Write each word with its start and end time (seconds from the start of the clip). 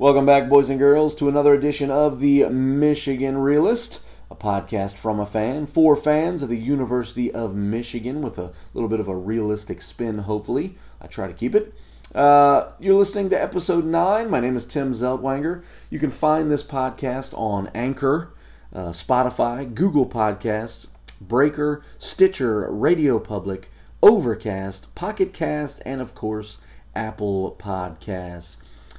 Welcome 0.00 0.26
back, 0.26 0.48
boys 0.48 0.70
and 0.70 0.78
girls, 0.78 1.16
to 1.16 1.28
another 1.28 1.52
edition 1.54 1.90
of 1.90 2.20
the 2.20 2.48
Michigan 2.50 3.36
Realist, 3.36 4.00
a 4.30 4.36
podcast 4.36 4.96
from 4.96 5.18
a 5.18 5.26
fan 5.26 5.66
for 5.66 5.96
fans 5.96 6.40
of 6.40 6.48
the 6.48 6.56
University 6.56 7.32
of 7.34 7.56
Michigan 7.56 8.22
with 8.22 8.38
a 8.38 8.52
little 8.74 8.88
bit 8.88 9.00
of 9.00 9.08
a 9.08 9.16
realistic 9.16 9.82
spin, 9.82 10.18
hopefully. 10.18 10.76
I 11.00 11.08
try 11.08 11.26
to 11.26 11.32
keep 11.32 11.52
it. 11.52 11.74
Uh, 12.14 12.70
you're 12.78 12.94
listening 12.94 13.28
to 13.30 13.42
episode 13.42 13.84
9. 13.84 14.30
My 14.30 14.38
name 14.38 14.54
is 14.54 14.64
Tim 14.64 14.92
Zeltwanger. 14.92 15.64
You 15.90 15.98
can 15.98 16.10
find 16.10 16.48
this 16.48 16.62
podcast 16.62 17.36
on 17.36 17.66
Anchor, 17.74 18.32
uh, 18.72 18.90
Spotify, 18.90 19.74
Google 19.74 20.06
Podcasts, 20.06 20.86
Breaker, 21.20 21.82
Stitcher, 21.98 22.70
Radio 22.70 23.18
Public, 23.18 23.68
Overcast, 24.00 24.94
Pocket 24.94 25.32
Cast, 25.32 25.82
and 25.84 26.00
of 26.00 26.14
course, 26.14 26.58
Apple 26.94 27.56
Podcasts. 27.58 28.58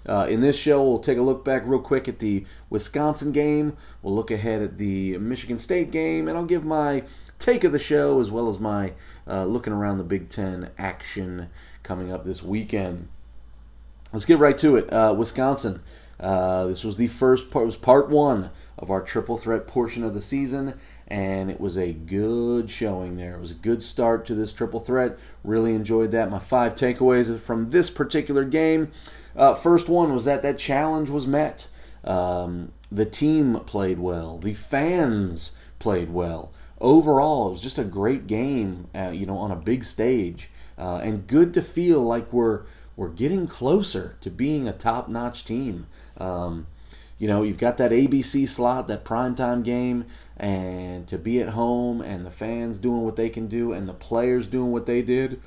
Uh, 0.09 0.25
in 0.25 0.41
this 0.41 0.57
show, 0.57 0.81
we'll 0.81 0.97
take 0.97 1.19
a 1.19 1.21
look 1.21 1.45
back 1.45 1.61
real 1.65 1.79
quick 1.79 2.07
at 2.07 2.17
the 2.17 2.43
Wisconsin 2.71 3.31
game. 3.31 3.77
We'll 4.01 4.15
look 4.15 4.31
ahead 4.31 4.63
at 4.63 4.79
the 4.79 5.19
Michigan 5.19 5.59
State 5.59 5.91
game, 5.91 6.27
and 6.27 6.35
I'll 6.35 6.45
give 6.45 6.65
my 6.65 7.03
take 7.37 7.63
of 7.63 7.71
the 7.71 7.79
show 7.79 8.19
as 8.19 8.31
well 8.31 8.49
as 8.49 8.59
my 8.59 8.93
uh, 9.27 9.45
looking 9.45 9.71
around 9.71 9.99
the 9.99 10.03
Big 10.03 10.29
Ten 10.29 10.71
action 10.79 11.49
coming 11.83 12.11
up 12.11 12.25
this 12.25 12.41
weekend. 12.41 13.07
Let's 14.11 14.25
get 14.25 14.39
right 14.39 14.57
to 14.57 14.77
it. 14.77 14.91
Uh, 14.91 15.13
Wisconsin. 15.15 15.83
Uh, 16.19 16.65
this 16.65 16.83
was 16.83 16.97
the 16.97 17.07
first 17.07 17.51
part. 17.51 17.67
Was 17.67 17.77
part 17.77 18.09
one 18.09 18.49
of 18.79 18.89
our 18.89 19.01
triple 19.01 19.37
threat 19.37 19.67
portion 19.67 20.03
of 20.03 20.15
the 20.15 20.23
season, 20.23 20.73
and 21.07 21.51
it 21.51 21.61
was 21.61 21.77
a 21.77 21.93
good 21.93 22.71
showing 22.71 23.15
there. 23.15 23.35
It 23.35 23.41
was 23.41 23.51
a 23.51 23.55
good 23.55 23.83
start 23.83 24.25
to 24.25 24.33
this 24.33 24.53
triple 24.53 24.79
threat. 24.79 25.19
Really 25.43 25.75
enjoyed 25.75 26.09
that. 26.11 26.31
My 26.31 26.39
five 26.39 26.73
takeaways 26.73 27.39
from 27.39 27.69
this 27.69 27.91
particular 27.91 28.43
game. 28.43 28.91
Uh, 29.35 29.53
first 29.53 29.87
one 29.89 30.13
was 30.13 30.25
that 30.25 30.41
that 30.41 30.57
challenge 30.57 31.09
was 31.09 31.27
met. 31.27 31.67
Um, 32.03 32.71
the 32.91 33.05
team 33.05 33.59
played 33.65 33.99
well. 33.99 34.37
The 34.37 34.53
fans 34.53 35.51
played 35.77 36.11
well. 36.11 36.51
Overall, 36.81 37.49
it 37.49 37.51
was 37.51 37.61
just 37.61 37.77
a 37.77 37.83
great 37.83 38.27
game. 38.27 38.87
Uh, 38.95 39.11
you 39.13 39.25
know, 39.25 39.37
on 39.37 39.51
a 39.51 39.55
big 39.55 39.83
stage, 39.83 40.49
uh, 40.77 41.01
and 41.03 41.27
good 41.27 41.53
to 41.53 41.61
feel 41.61 42.01
like 42.01 42.31
we're 42.31 42.63
we're 42.95 43.09
getting 43.09 43.47
closer 43.47 44.17
to 44.19 44.29
being 44.29 44.67
a 44.67 44.73
top-notch 44.73 45.45
team. 45.45 45.87
Um, 46.17 46.67
you 47.17 47.27
know, 47.27 47.43
you've 47.43 47.57
got 47.57 47.77
that 47.77 47.91
ABC 47.91 48.47
slot, 48.47 48.87
that 48.87 49.05
primetime 49.05 49.63
game, 49.63 50.05
and 50.35 51.07
to 51.07 51.17
be 51.17 51.41
at 51.41 51.49
home 51.49 52.01
and 52.01 52.25
the 52.25 52.31
fans 52.31 52.79
doing 52.79 53.03
what 53.03 53.17
they 53.17 53.29
can 53.29 53.47
do 53.47 53.71
and 53.71 53.87
the 53.87 53.93
players 53.93 54.47
doing 54.47 54.71
what 54.71 54.85
they 54.85 55.01
did. 55.01 55.41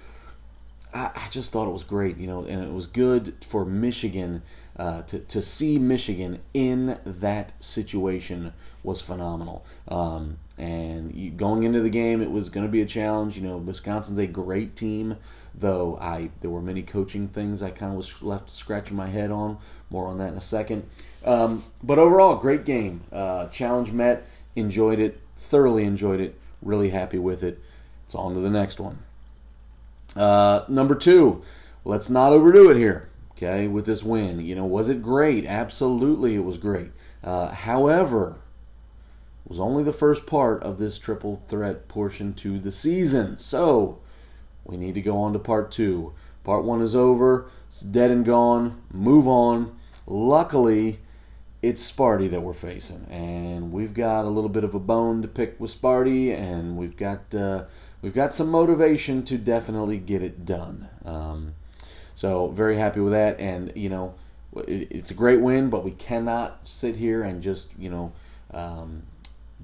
I, 0.94 1.10
I 1.14 1.28
just 1.30 1.52
thought 1.52 1.68
it 1.68 1.72
was 1.72 1.84
great, 1.84 2.16
you 2.18 2.26
know, 2.26 2.44
and 2.44 2.62
it 2.62 2.72
was 2.72 2.86
good 2.86 3.34
for 3.40 3.64
Michigan 3.64 4.42
uh, 4.76 5.02
to, 5.02 5.20
to 5.20 5.42
see 5.42 5.78
Michigan 5.78 6.40
in 6.54 6.98
that 7.04 7.52
situation 7.60 8.52
was 8.82 9.00
phenomenal. 9.00 9.64
Um, 9.88 10.38
and 10.58 11.14
you, 11.14 11.30
going 11.30 11.62
into 11.62 11.80
the 11.80 11.90
game, 11.90 12.20
it 12.22 12.30
was 12.30 12.48
going 12.48 12.66
to 12.66 12.70
be 12.70 12.82
a 12.82 12.86
challenge. 12.86 13.36
You 13.36 13.42
know, 13.42 13.56
Wisconsin's 13.56 14.18
a 14.18 14.26
great 14.26 14.76
team, 14.76 15.16
though 15.54 15.98
I 16.00 16.30
there 16.40 16.50
were 16.50 16.62
many 16.62 16.82
coaching 16.82 17.28
things 17.28 17.62
I 17.62 17.70
kind 17.70 17.92
of 17.92 17.96
was 17.96 18.22
left 18.22 18.50
scratching 18.50 18.96
my 18.96 19.08
head 19.08 19.30
on. 19.30 19.58
More 19.90 20.06
on 20.06 20.18
that 20.18 20.32
in 20.32 20.38
a 20.38 20.42
second. 20.42 20.88
Um, 21.24 21.64
but 21.82 21.98
overall, 21.98 22.36
great 22.36 22.64
game. 22.64 23.02
Uh, 23.12 23.48
challenge 23.48 23.92
met. 23.92 24.26
Enjoyed 24.56 24.98
it. 24.98 25.20
Thoroughly 25.36 25.84
enjoyed 25.84 26.20
it. 26.20 26.38
Really 26.60 26.90
happy 26.90 27.18
with 27.18 27.42
it. 27.42 27.60
It's 28.06 28.14
on 28.14 28.34
to 28.34 28.40
the 28.40 28.50
next 28.50 28.78
one. 28.78 28.98
Uh, 30.16 30.64
number 30.68 30.94
two, 30.94 31.42
let's 31.84 32.10
not 32.10 32.32
overdo 32.32 32.70
it 32.70 32.76
here. 32.76 33.08
Okay, 33.32 33.66
with 33.66 33.86
this 33.86 34.04
win, 34.04 34.40
you 34.40 34.54
know, 34.54 34.66
was 34.66 34.88
it 34.88 35.02
great? 35.02 35.46
Absolutely, 35.46 36.36
it 36.36 36.44
was 36.44 36.58
great. 36.58 36.92
Uh, 37.24 37.48
however, 37.48 38.40
it 39.44 39.48
was 39.48 39.58
only 39.58 39.82
the 39.82 39.92
first 39.92 40.26
part 40.26 40.62
of 40.62 40.78
this 40.78 40.98
triple 40.98 41.42
threat 41.48 41.88
portion 41.88 42.34
to 42.34 42.58
the 42.58 42.70
season. 42.70 43.38
So 43.38 44.00
we 44.64 44.76
need 44.76 44.94
to 44.94 45.00
go 45.00 45.18
on 45.18 45.32
to 45.32 45.38
part 45.38 45.70
two. 45.70 46.12
Part 46.44 46.64
one 46.64 46.80
is 46.80 46.94
over. 46.94 47.50
It's 47.66 47.80
dead 47.80 48.10
and 48.10 48.24
gone. 48.24 48.82
Move 48.92 49.26
on. 49.26 49.76
Luckily, 50.06 51.00
it's 51.62 51.90
Sparty 51.90 52.28
that 52.30 52.42
we're 52.42 52.52
facing, 52.52 53.06
and 53.08 53.72
we've 53.72 53.94
got 53.94 54.24
a 54.24 54.28
little 54.28 54.50
bit 54.50 54.64
of 54.64 54.74
a 54.74 54.80
bone 54.80 55.22
to 55.22 55.28
pick 55.28 55.58
with 55.60 55.70
Sparty, 55.70 56.36
and 56.36 56.76
we've 56.76 56.96
got 56.96 57.32
uh, 57.34 57.64
we've 58.02 58.14
got 58.14 58.34
some 58.34 58.50
motivation 58.50 59.22
to 59.24 59.38
definitely 59.38 59.98
get 59.98 60.22
it 60.22 60.44
done. 60.44 60.88
Um, 61.04 61.54
so 62.14 62.48
very 62.48 62.76
happy 62.76 63.00
with 63.00 63.12
that, 63.12 63.40
and 63.40 63.72
you 63.74 63.88
know, 63.88 64.14
it's 64.54 65.10
a 65.10 65.14
great 65.14 65.40
win, 65.40 65.70
but 65.70 65.82
we 65.82 65.92
cannot 65.92 66.68
sit 66.68 66.96
here 66.96 67.22
and 67.22 67.42
just 67.42 67.70
you 67.78 67.88
know. 67.88 68.12
Um, 68.52 69.04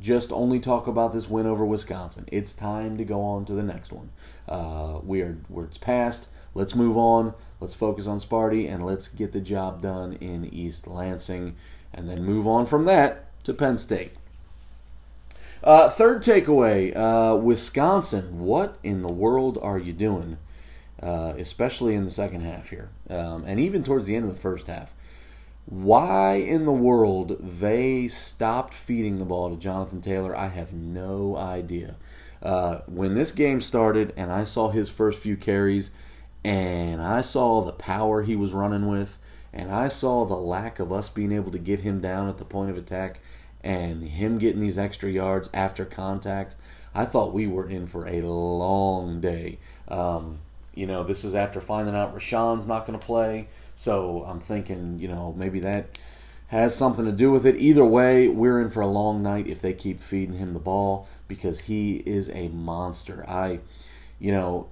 just 0.00 0.32
only 0.32 0.60
talk 0.60 0.86
about 0.86 1.12
this 1.12 1.28
win 1.28 1.46
over 1.46 1.64
Wisconsin. 1.64 2.24
It's 2.30 2.54
time 2.54 2.96
to 2.98 3.04
go 3.04 3.20
on 3.20 3.44
to 3.46 3.52
the 3.52 3.62
next 3.62 3.92
one. 3.92 4.10
Uh, 4.48 5.00
we 5.02 5.22
are, 5.22 5.38
we're, 5.48 5.64
it's 5.64 5.76
past. 5.76 6.28
Let's 6.54 6.74
move 6.74 6.96
on. 6.96 7.34
Let's 7.60 7.74
focus 7.74 8.06
on 8.06 8.18
Sparty 8.18 8.72
and 8.72 8.86
let's 8.86 9.08
get 9.08 9.32
the 9.32 9.40
job 9.40 9.82
done 9.82 10.14
in 10.14 10.44
East 10.44 10.86
Lansing, 10.86 11.56
and 11.92 12.08
then 12.08 12.24
move 12.24 12.46
on 12.46 12.66
from 12.66 12.84
that 12.84 13.24
to 13.44 13.52
Penn 13.52 13.78
State. 13.78 14.12
Uh, 15.62 15.88
third 15.88 16.22
takeaway 16.22 16.96
uh, 16.96 17.36
Wisconsin. 17.36 18.38
What 18.38 18.78
in 18.82 19.02
the 19.02 19.12
world 19.12 19.58
are 19.60 19.78
you 19.78 19.92
doing? 19.92 20.38
Uh, 21.00 21.34
especially 21.38 21.94
in 21.94 22.04
the 22.04 22.10
second 22.10 22.40
half 22.40 22.70
here, 22.70 22.90
um, 23.08 23.44
and 23.46 23.60
even 23.60 23.84
towards 23.84 24.08
the 24.08 24.16
end 24.16 24.24
of 24.24 24.34
the 24.34 24.40
first 24.40 24.66
half. 24.66 24.92
Why 25.66 26.36
in 26.36 26.64
the 26.64 26.72
world 26.72 27.36
they 27.40 28.08
stopped 28.08 28.74
feeding 28.74 29.18
the 29.18 29.24
ball 29.24 29.50
to 29.50 29.56
Jonathan 29.56 30.00
Taylor, 30.00 30.36
I 30.36 30.48
have 30.48 30.72
no 30.72 31.36
idea. 31.36 31.96
Uh, 32.42 32.80
when 32.86 33.14
this 33.14 33.32
game 33.32 33.60
started 33.60 34.12
and 34.16 34.32
I 34.32 34.44
saw 34.44 34.70
his 34.70 34.90
first 34.90 35.22
few 35.22 35.36
carries 35.36 35.90
and 36.44 37.02
I 37.02 37.20
saw 37.20 37.60
the 37.60 37.72
power 37.72 38.22
he 38.22 38.34
was 38.34 38.52
running 38.52 38.88
with 38.88 39.18
and 39.52 39.70
I 39.70 39.88
saw 39.88 40.24
the 40.24 40.36
lack 40.36 40.78
of 40.78 40.92
us 40.92 41.08
being 41.08 41.32
able 41.32 41.50
to 41.50 41.58
get 41.58 41.80
him 41.80 42.00
down 42.00 42.28
at 42.28 42.38
the 42.38 42.44
point 42.44 42.70
of 42.70 42.76
attack 42.76 43.20
and 43.68 44.02
him 44.02 44.38
getting 44.38 44.62
these 44.62 44.78
extra 44.78 45.10
yards 45.10 45.50
after 45.52 45.84
contact, 45.84 46.56
I 46.94 47.04
thought 47.04 47.34
we 47.34 47.46
were 47.46 47.68
in 47.68 47.86
for 47.86 48.06
a 48.06 48.22
long 48.22 49.20
day. 49.20 49.58
Um, 49.88 50.38
you 50.74 50.86
know, 50.86 51.04
this 51.04 51.22
is 51.22 51.34
after 51.34 51.60
finding 51.60 51.94
out 51.94 52.16
Rashawn's 52.16 52.66
not 52.66 52.86
going 52.86 52.98
to 52.98 53.04
play. 53.04 53.48
So 53.74 54.24
I'm 54.26 54.40
thinking, 54.40 54.98
you 54.98 55.08
know, 55.08 55.34
maybe 55.36 55.60
that 55.60 55.98
has 56.46 56.74
something 56.74 57.04
to 57.04 57.12
do 57.12 57.30
with 57.30 57.44
it. 57.44 57.56
Either 57.56 57.84
way, 57.84 58.28
we're 58.28 58.58
in 58.58 58.70
for 58.70 58.80
a 58.80 58.86
long 58.86 59.22
night 59.22 59.46
if 59.46 59.60
they 59.60 59.74
keep 59.74 60.00
feeding 60.00 60.38
him 60.38 60.54
the 60.54 60.60
ball 60.60 61.06
because 61.28 61.60
he 61.60 61.96
is 62.06 62.30
a 62.30 62.48
monster. 62.48 63.22
I, 63.28 63.60
you 64.18 64.32
know, 64.32 64.68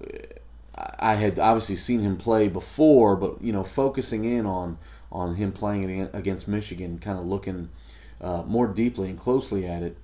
I 0.98 1.16
had 1.16 1.38
obviously 1.38 1.76
seen 1.76 2.00
him 2.00 2.16
play 2.16 2.48
before, 2.48 3.14
but 3.14 3.42
you 3.42 3.52
know, 3.52 3.62
focusing 3.62 4.24
in 4.24 4.46
on 4.46 4.78
on 5.12 5.34
him 5.34 5.52
playing 5.52 6.08
against 6.14 6.48
Michigan, 6.48 6.98
kind 6.98 7.18
of 7.18 7.26
looking 7.26 7.68
uh, 8.20 8.42
more 8.42 8.66
deeply 8.66 9.10
and 9.10 9.18
closely 9.18 9.66
at 9.66 9.82
it. 9.82 9.96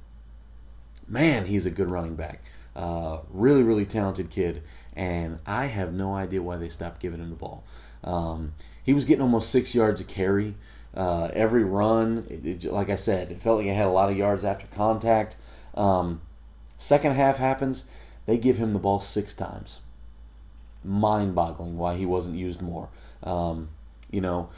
Man, 1.09 1.47
he's 1.47 1.67
a 1.67 1.71
good 1.71 1.91
running 1.91 2.15
back. 2.15 2.43
Uh, 2.75 3.19
really, 3.31 3.63
really 3.63 3.85
talented 3.85 4.31
kid, 4.31 4.63
and 4.97 5.39
I 5.47 5.67
have 5.67 5.93
no 5.93 6.15
idea 6.15 6.43
why 6.43 6.57
they 6.57 6.69
stopped 6.69 7.01
giving 7.01 7.21
him 7.21 7.31
the 7.31 7.37
ball. 7.37 7.65
Um, 8.03 8.55
he 8.83 8.93
was 8.93 9.05
getting 9.05 9.23
almost 9.23 9.51
six 9.51 9.75
yards 9.75 10.01
a 10.01 10.05
carry. 10.05 10.55
Uh, 10.95 11.31
every 11.33 11.65
run, 11.65 12.27
it, 12.29 12.65
it, 12.65 12.73
like 12.73 12.91
I 12.91 12.97
said, 12.97 13.31
it 13.31 13.41
felt 13.41 13.59
like 13.59 13.67
he 13.67 13.73
had 13.73 13.87
a 13.87 13.91
lot 13.91 14.11
of 14.11 14.17
yards 14.17 14.45
after 14.45 14.67
contact. 14.67 15.37
Um, 15.75 16.21
second 16.77 17.13
half 17.13 17.39
happens, 17.39 17.85
they 18.27 18.39
give 18.39 18.59
him 18.59 18.73
the 18.73 18.79
ball 18.79 19.01
six 19.01 19.35
times. 19.35 19.81
Mind 20.85 21.35
boggling 21.35 21.79
why 21.79 21.97
he 21.97 22.05
wasn't 22.05 22.37
used 22.37 22.61
more. 22.61 22.89
Um, 23.23 23.69
you 24.11 24.21
know, 24.21 24.51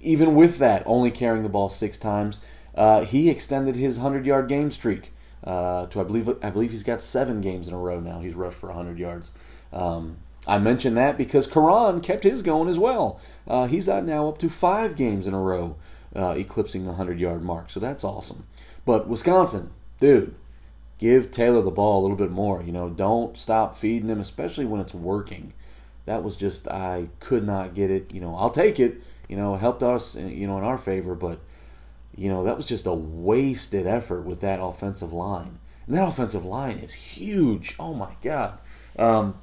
even 0.00 0.34
with 0.34 0.58
that, 0.58 0.82
only 0.86 1.10
carrying 1.10 1.42
the 1.42 1.48
ball 1.48 1.68
six 1.68 1.98
times, 1.98 2.40
uh, 2.80 3.04
he 3.04 3.28
extended 3.28 3.76
his 3.76 3.98
100 3.98 4.24
yard 4.24 4.48
game 4.48 4.70
streak. 4.70 5.12
Uh, 5.44 5.86
to 5.86 6.00
I 6.00 6.02
believe 6.02 6.28
I 6.42 6.48
believe 6.48 6.70
he's 6.70 6.82
got 6.82 7.02
seven 7.02 7.42
games 7.42 7.68
in 7.68 7.74
a 7.74 7.78
row 7.78 8.00
now. 8.00 8.20
He's 8.20 8.34
rushed 8.34 8.56
for 8.56 8.68
100 8.68 8.98
yards. 8.98 9.32
Um, 9.70 10.16
I 10.46 10.58
mention 10.58 10.94
that 10.94 11.18
because 11.18 11.46
Karan 11.46 12.00
kept 12.00 12.24
his 12.24 12.40
going 12.40 12.70
as 12.70 12.78
well. 12.78 13.20
Uh, 13.46 13.66
he's 13.66 13.86
now 13.86 14.28
up 14.28 14.38
to 14.38 14.48
five 14.48 14.96
games 14.96 15.26
in 15.26 15.34
a 15.34 15.40
row, 15.40 15.76
uh, 16.16 16.34
eclipsing 16.38 16.84
the 16.84 16.92
100 16.92 17.20
yard 17.20 17.42
mark. 17.42 17.68
So 17.68 17.80
that's 17.80 18.02
awesome. 18.02 18.46
But 18.86 19.06
Wisconsin, 19.06 19.72
dude, 19.98 20.34
give 20.98 21.30
Taylor 21.30 21.60
the 21.60 21.70
ball 21.70 22.00
a 22.00 22.02
little 22.02 22.16
bit 22.16 22.30
more. 22.30 22.62
You 22.62 22.72
know, 22.72 22.88
don't 22.88 23.36
stop 23.36 23.76
feeding 23.76 24.08
him, 24.08 24.20
especially 24.20 24.64
when 24.64 24.80
it's 24.80 24.94
working. 24.94 25.52
That 26.06 26.22
was 26.22 26.34
just, 26.34 26.66
I 26.68 27.08
could 27.20 27.44
not 27.44 27.74
get 27.74 27.90
it. 27.90 28.14
You 28.14 28.22
know, 28.22 28.34
I'll 28.34 28.48
take 28.48 28.80
it. 28.80 29.02
You 29.28 29.36
know, 29.36 29.56
helped 29.56 29.82
us, 29.82 30.16
you 30.16 30.46
know, 30.46 30.56
in 30.56 30.64
our 30.64 30.78
favor, 30.78 31.14
but, 31.14 31.40
you 32.14 32.28
know, 32.28 32.44
that 32.44 32.56
was 32.56 32.66
just 32.66 32.86
a 32.86 32.94
wasted 32.94 33.86
effort 33.86 34.22
with 34.22 34.40
that 34.40 34.60
offensive 34.60 35.12
line. 35.12 35.58
And 35.86 35.96
that 35.96 36.06
offensive 36.06 36.44
line 36.44 36.78
is 36.78 36.92
huge. 36.92 37.74
Oh, 37.78 37.94
my 37.94 38.14
God. 38.22 38.58
Um, 38.98 39.40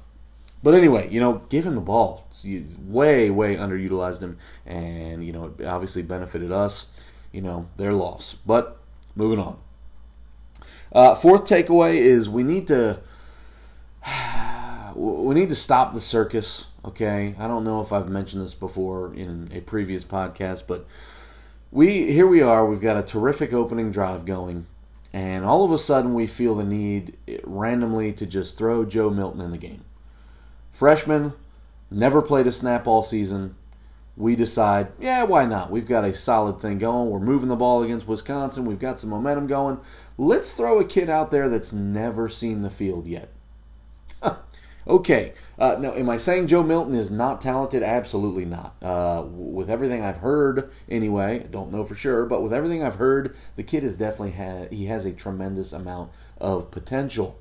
but 0.62 0.74
anyway, 0.74 1.08
you 1.10 1.20
know, 1.20 1.42
give 1.48 1.66
him 1.66 1.74
the 1.74 1.80
ball. 1.80 2.26
you 2.42 2.66
way, 2.80 3.30
way 3.30 3.56
underutilized 3.56 4.20
him, 4.20 4.38
and 4.66 5.24
you 5.24 5.32
know, 5.32 5.54
it 5.58 5.64
obviously 5.64 6.02
benefited 6.02 6.50
us. 6.50 6.86
You 7.32 7.42
know, 7.42 7.68
their 7.76 7.92
loss. 7.92 8.34
But 8.46 8.80
moving 9.14 9.38
on. 9.38 9.58
Uh, 10.92 11.14
fourth 11.14 11.44
takeaway 11.44 11.96
is 11.96 12.28
we 12.28 12.42
need 12.42 12.66
to 12.68 13.00
we 14.94 15.34
need 15.34 15.48
to 15.50 15.54
stop 15.54 15.92
the 15.92 16.00
circus. 16.00 16.66
Okay, 16.84 17.34
I 17.38 17.46
don't 17.46 17.64
know 17.64 17.80
if 17.80 17.92
I've 17.92 18.08
mentioned 18.08 18.42
this 18.42 18.54
before 18.54 19.14
in 19.14 19.50
a 19.52 19.60
previous 19.60 20.04
podcast, 20.04 20.64
but 20.66 20.86
we 21.70 22.12
here 22.12 22.26
we 22.26 22.40
are. 22.40 22.66
We've 22.66 22.80
got 22.80 22.96
a 22.96 23.02
terrific 23.02 23.52
opening 23.52 23.90
drive 23.90 24.24
going, 24.24 24.66
and 25.12 25.44
all 25.44 25.64
of 25.64 25.72
a 25.72 25.78
sudden 25.78 26.14
we 26.14 26.26
feel 26.26 26.54
the 26.54 26.64
need 26.64 27.16
randomly 27.44 28.12
to 28.14 28.26
just 28.26 28.56
throw 28.56 28.84
Joe 28.84 29.10
Milton 29.10 29.40
in 29.40 29.50
the 29.50 29.58
game. 29.58 29.84
Freshman, 30.70 31.34
never 31.90 32.22
played 32.22 32.46
a 32.46 32.52
snap 32.52 32.86
all 32.86 33.02
season. 33.02 33.56
We 34.16 34.34
decide, 34.34 34.88
yeah, 34.98 35.22
why 35.22 35.44
not? 35.44 35.70
We've 35.70 35.86
got 35.86 36.04
a 36.04 36.12
solid 36.12 36.60
thing 36.60 36.78
going. 36.78 37.08
We're 37.08 37.20
moving 37.20 37.48
the 37.48 37.54
ball 37.54 37.84
against 37.84 38.08
Wisconsin. 38.08 38.64
We've 38.64 38.78
got 38.78 38.98
some 38.98 39.10
momentum 39.10 39.46
going. 39.46 39.78
Let's 40.16 40.54
throw 40.54 40.80
a 40.80 40.84
kid 40.84 41.08
out 41.08 41.30
there 41.30 41.48
that's 41.48 41.72
never 41.72 42.28
seen 42.28 42.62
the 42.62 42.70
field 42.70 43.06
yet. 43.06 43.28
okay. 44.88 45.34
Uh, 45.58 45.76
now, 45.80 45.92
am 45.94 46.08
I 46.08 46.16
saying 46.16 46.46
Joe 46.46 46.62
Milton 46.62 46.94
is 46.94 47.10
not 47.10 47.40
talented? 47.40 47.82
Absolutely 47.82 48.44
not. 48.44 48.76
Uh, 48.80 49.24
with 49.26 49.68
everything 49.68 50.04
I've 50.04 50.18
heard, 50.18 50.70
anyway, 50.88 51.46
don't 51.50 51.72
know 51.72 51.82
for 51.82 51.96
sure, 51.96 52.26
but 52.26 52.42
with 52.42 52.52
everything 52.52 52.84
I've 52.84 52.94
heard, 52.94 53.34
the 53.56 53.64
kid 53.64 53.82
is 53.82 53.96
definitely 53.96 54.32
ha- 54.32 54.68
he 54.70 54.86
has 54.86 55.04
a 55.04 55.12
tremendous 55.12 55.72
amount 55.72 56.12
of 56.40 56.70
potential. 56.70 57.40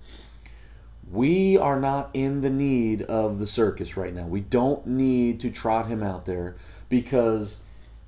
We 1.12 1.58
are 1.58 1.80
not 1.80 2.10
in 2.14 2.42
the 2.42 2.50
need 2.50 3.04
of 3.04 3.38
the 3.38 3.48
circus 3.48 3.96
right 3.96 4.14
now. 4.14 4.26
We 4.26 4.42
don't 4.42 4.88
need 4.88 5.40
to 5.42 5.52
trot 5.52 5.88
him 5.88 6.02
out 6.02 6.26
there 6.26 6.56
because 6.90 7.58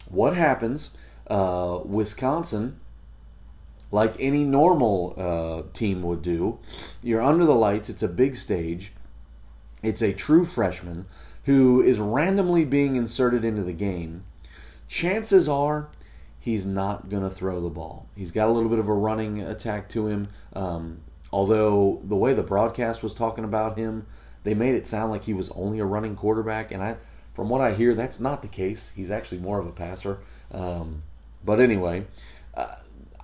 what 0.10 0.36
happens? 0.36 0.90
Uh, 1.28 1.82
Wisconsin 1.86 2.80
like 3.92 4.16
any 4.20 4.44
normal 4.44 5.16
uh, 5.18 5.64
team 5.74 6.04
would 6.04 6.22
do. 6.22 6.60
You're 7.02 7.22
under 7.22 7.46
the 7.46 7.56
lights, 7.56 7.90
it's 7.90 8.04
a 8.04 8.08
big 8.08 8.36
stage. 8.36 8.94
It's 9.82 10.02
a 10.02 10.14
true 10.14 10.46
freshman 10.46 11.06
who 11.46 11.82
is 11.82 12.00
randomly 12.00 12.66
being 12.66 12.96
inserted 12.96 13.44
into 13.44 13.64
the 13.64 13.74
game. 13.74 14.24
Chances 14.88 15.48
are 15.48 15.90
he's 16.40 16.66
not 16.66 17.10
going 17.10 17.24
to 17.24 17.30
throw 17.30 17.62
the 17.62 17.70
ball. 17.70 18.08
He's 18.16 18.32
got 18.32 18.50
a 18.50 18.52
little 18.52 18.70
bit 18.70 18.80
of 18.80 18.90
a 18.90 18.94
running 18.94 19.42
attack 19.42 19.90
to 19.90 20.08
him. 20.08 20.30
Um, 20.54 21.02
although 21.32 22.02
the 22.04 22.16
way 22.16 22.34
the 22.34 22.44
broadcast 22.44 23.04
was 23.04 23.14
talking 23.14 23.44
about 23.44 23.78
him, 23.78 24.08
they 24.44 24.54
made 24.54 24.76
it 24.76 24.88
sound 24.88 25.12
like 25.12 25.24
he 25.24 25.34
was 25.34 25.52
only 25.52 25.80
a 25.80 25.86
running 25.86 26.16
quarterback. 26.16 26.72
And 26.72 26.82
I, 26.82 26.98
from 27.34 27.50
what 27.50 27.62
I 27.62 27.74
hear, 27.74 27.94
that's 27.94 28.20
not 28.20 28.42
the 28.42 28.48
case. 28.48 28.92
He's 28.96 29.12
actually 29.12 29.42
more 29.42 29.60
of 29.60 29.68
a 29.68 29.72
passer. 29.72 30.20
Um, 30.52 31.04
but 31.44 31.60
anyway, 31.60 32.06
uh, 32.56 32.76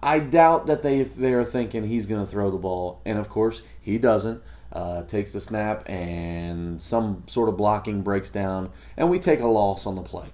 I 0.01 0.19
doubt 0.19 0.67
that 0.67 0.83
they 0.83 1.01
they 1.01 1.33
are 1.33 1.43
thinking 1.43 1.83
he's 1.83 2.05
going 2.05 2.23
to 2.23 2.29
throw 2.29 2.51
the 2.51 2.57
ball, 2.57 3.01
and 3.05 3.17
of 3.17 3.27
course 3.27 3.63
he 3.81 3.97
doesn't. 3.97 4.41
Uh, 4.75 5.03
takes 5.03 5.31
the 5.31 5.39
snap, 5.39 5.89
and 5.89 6.81
some 6.81 7.23
sort 7.27 7.47
of 7.47 7.55
blocking 7.55 8.01
breaks 8.01 8.29
down, 8.29 8.69
and 8.97 9.09
we 9.09 9.17
take 9.17 9.39
a 9.39 9.47
loss 9.47 9.85
on 9.85 9.95
the 9.95 10.01
play. 10.01 10.27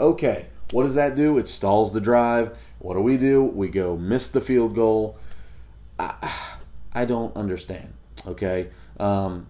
Okay, 0.00 0.48
what 0.72 0.82
does 0.82 0.96
that 0.96 1.14
do? 1.14 1.38
It 1.38 1.46
stalls 1.46 1.92
the 1.92 2.00
drive. 2.00 2.58
What 2.80 2.94
do 2.94 3.00
we 3.00 3.16
do? 3.16 3.44
We 3.44 3.68
go 3.68 3.96
miss 3.96 4.26
the 4.26 4.40
field 4.40 4.74
goal. 4.74 5.16
I, 6.00 6.58
I 6.92 7.04
don't 7.04 7.36
understand. 7.36 7.92
Okay, 8.26 8.70
um, 8.98 9.46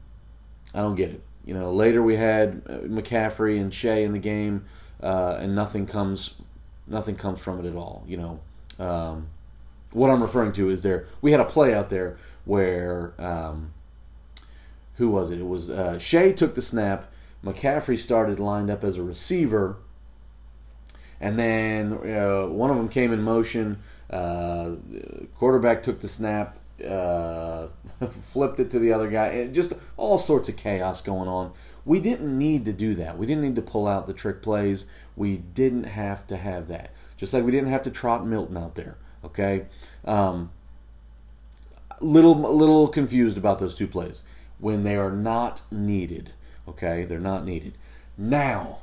I 0.74 0.82
don't 0.82 0.96
get 0.96 1.12
it. 1.12 1.22
You 1.46 1.54
know, 1.54 1.72
later 1.72 2.02
we 2.02 2.16
had 2.16 2.60
uh, 2.68 2.72
McCaffrey 2.88 3.58
and 3.58 3.72
Shea 3.72 4.04
in 4.04 4.12
the 4.12 4.18
game, 4.18 4.66
uh, 5.02 5.38
and 5.40 5.54
nothing 5.54 5.86
comes, 5.86 6.34
nothing 6.86 7.16
comes 7.16 7.40
from 7.40 7.64
it 7.64 7.66
at 7.66 7.74
all. 7.74 8.04
You 8.06 8.18
know, 8.18 8.40
um, 8.78 9.28
what 9.92 10.10
I'm 10.10 10.20
referring 10.20 10.52
to 10.52 10.68
is 10.68 10.82
there. 10.82 11.06
We 11.22 11.32
had 11.32 11.40
a 11.40 11.46
play 11.46 11.72
out 11.72 11.88
there 11.88 12.18
where 12.44 13.14
um, 13.18 13.72
who 15.00 15.08
was 15.08 15.30
it? 15.30 15.40
It 15.40 15.46
was 15.46 15.68
uh, 15.68 15.98
Shea 15.98 16.32
took 16.32 16.54
the 16.54 16.62
snap. 16.62 17.10
McCaffrey 17.42 17.98
started 17.98 18.38
lined 18.38 18.70
up 18.70 18.84
as 18.84 18.98
a 18.98 19.02
receiver, 19.02 19.78
and 21.18 21.38
then 21.38 21.94
uh, 21.94 22.46
one 22.48 22.70
of 22.70 22.76
them 22.76 22.88
came 22.88 23.10
in 23.10 23.22
motion. 23.22 23.78
Uh, 24.10 24.72
quarterback 25.36 25.82
took 25.82 26.00
the 26.00 26.08
snap, 26.08 26.58
uh, 26.86 27.68
flipped 28.10 28.60
it 28.60 28.70
to 28.70 28.78
the 28.78 28.92
other 28.92 29.08
guy, 29.08 29.28
and 29.28 29.54
just 29.54 29.72
all 29.96 30.18
sorts 30.18 30.50
of 30.50 30.56
chaos 30.56 31.00
going 31.00 31.28
on. 31.28 31.52
We 31.86 31.98
didn't 31.98 32.36
need 32.36 32.66
to 32.66 32.72
do 32.74 32.94
that. 32.96 33.16
We 33.16 33.24
didn't 33.24 33.42
need 33.42 33.56
to 33.56 33.62
pull 33.62 33.88
out 33.88 34.06
the 34.06 34.12
trick 34.12 34.42
plays. 34.42 34.84
We 35.16 35.38
didn't 35.38 35.84
have 35.84 36.26
to 36.26 36.36
have 36.36 36.68
that. 36.68 36.90
Just 37.16 37.32
like 37.32 37.42
we 37.42 37.52
didn't 37.52 37.70
have 37.70 37.82
to 37.84 37.90
trot 37.90 38.26
Milton 38.26 38.58
out 38.58 38.74
there. 38.74 38.98
Okay, 39.24 39.64
um, 40.04 40.50
little 42.02 42.34
little 42.34 42.86
confused 42.86 43.38
about 43.38 43.60
those 43.60 43.74
two 43.74 43.86
plays 43.86 44.22
when 44.60 44.84
they 44.84 44.96
are 44.96 45.10
not 45.10 45.62
needed. 45.70 46.32
Okay, 46.68 47.04
they're 47.04 47.18
not 47.18 47.44
needed. 47.44 47.74
Now, 48.16 48.78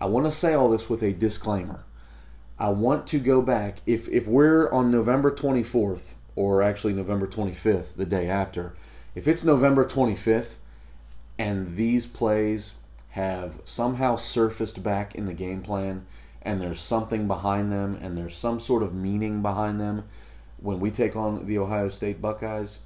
I 0.00 0.06
want 0.06 0.26
to 0.26 0.32
say 0.32 0.54
all 0.54 0.70
this 0.70 0.90
with 0.90 1.02
a 1.02 1.12
disclaimer. 1.12 1.84
I 2.58 2.70
want 2.70 3.06
to 3.08 3.18
go 3.18 3.42
back 3.42 3.78
if 3.86 4.08
if 4.08 4.26
we're 4.26 4.70
on 4.70 4.90
November 4.90 5.30
24th 5.30 6.14
or 6.36 6.62
actually 6.62 6.92
November 6.92 7.26
25th, 7.26 7.94
the 7.94 8.06
day 8.06 8.28
after. 8.28 8.74
If 9.14 9.28
it's 9.28 9.44
November 9.44 9.84
25th 9.84 10.56
and 11.38 11.76
these 11.76 12.06
plays 12.06 12.74
have 13.10 13.60
somehow 13.64 14.16
surfaced 14.16 14.82
back 14.82 15.14
in 15.14 15.26
the 15.26 15.32
game 15.32 15.62
plan 15.62 16.04
and 16.42 16.60
there's 16.60 16.80
something 16.80 17.28
behind 17.28 17.70
them 17.70 17.96
and 18.00 18.16
there's 18.16 18.36
some 18.36 18.58
sort 18.58 18.82
of 18.82 18.94
meaning 18.94 19.40
behind 19.40 19.80
them 19.80 20.04
when 20.58 20.80
we 20.80 20.90
take 20.90 21.14
on 21.14 21.46
the 21.46 21.58
Ohio 21.58 21.88
State 21.88 22.20
Buckeyes, 22.20 22.80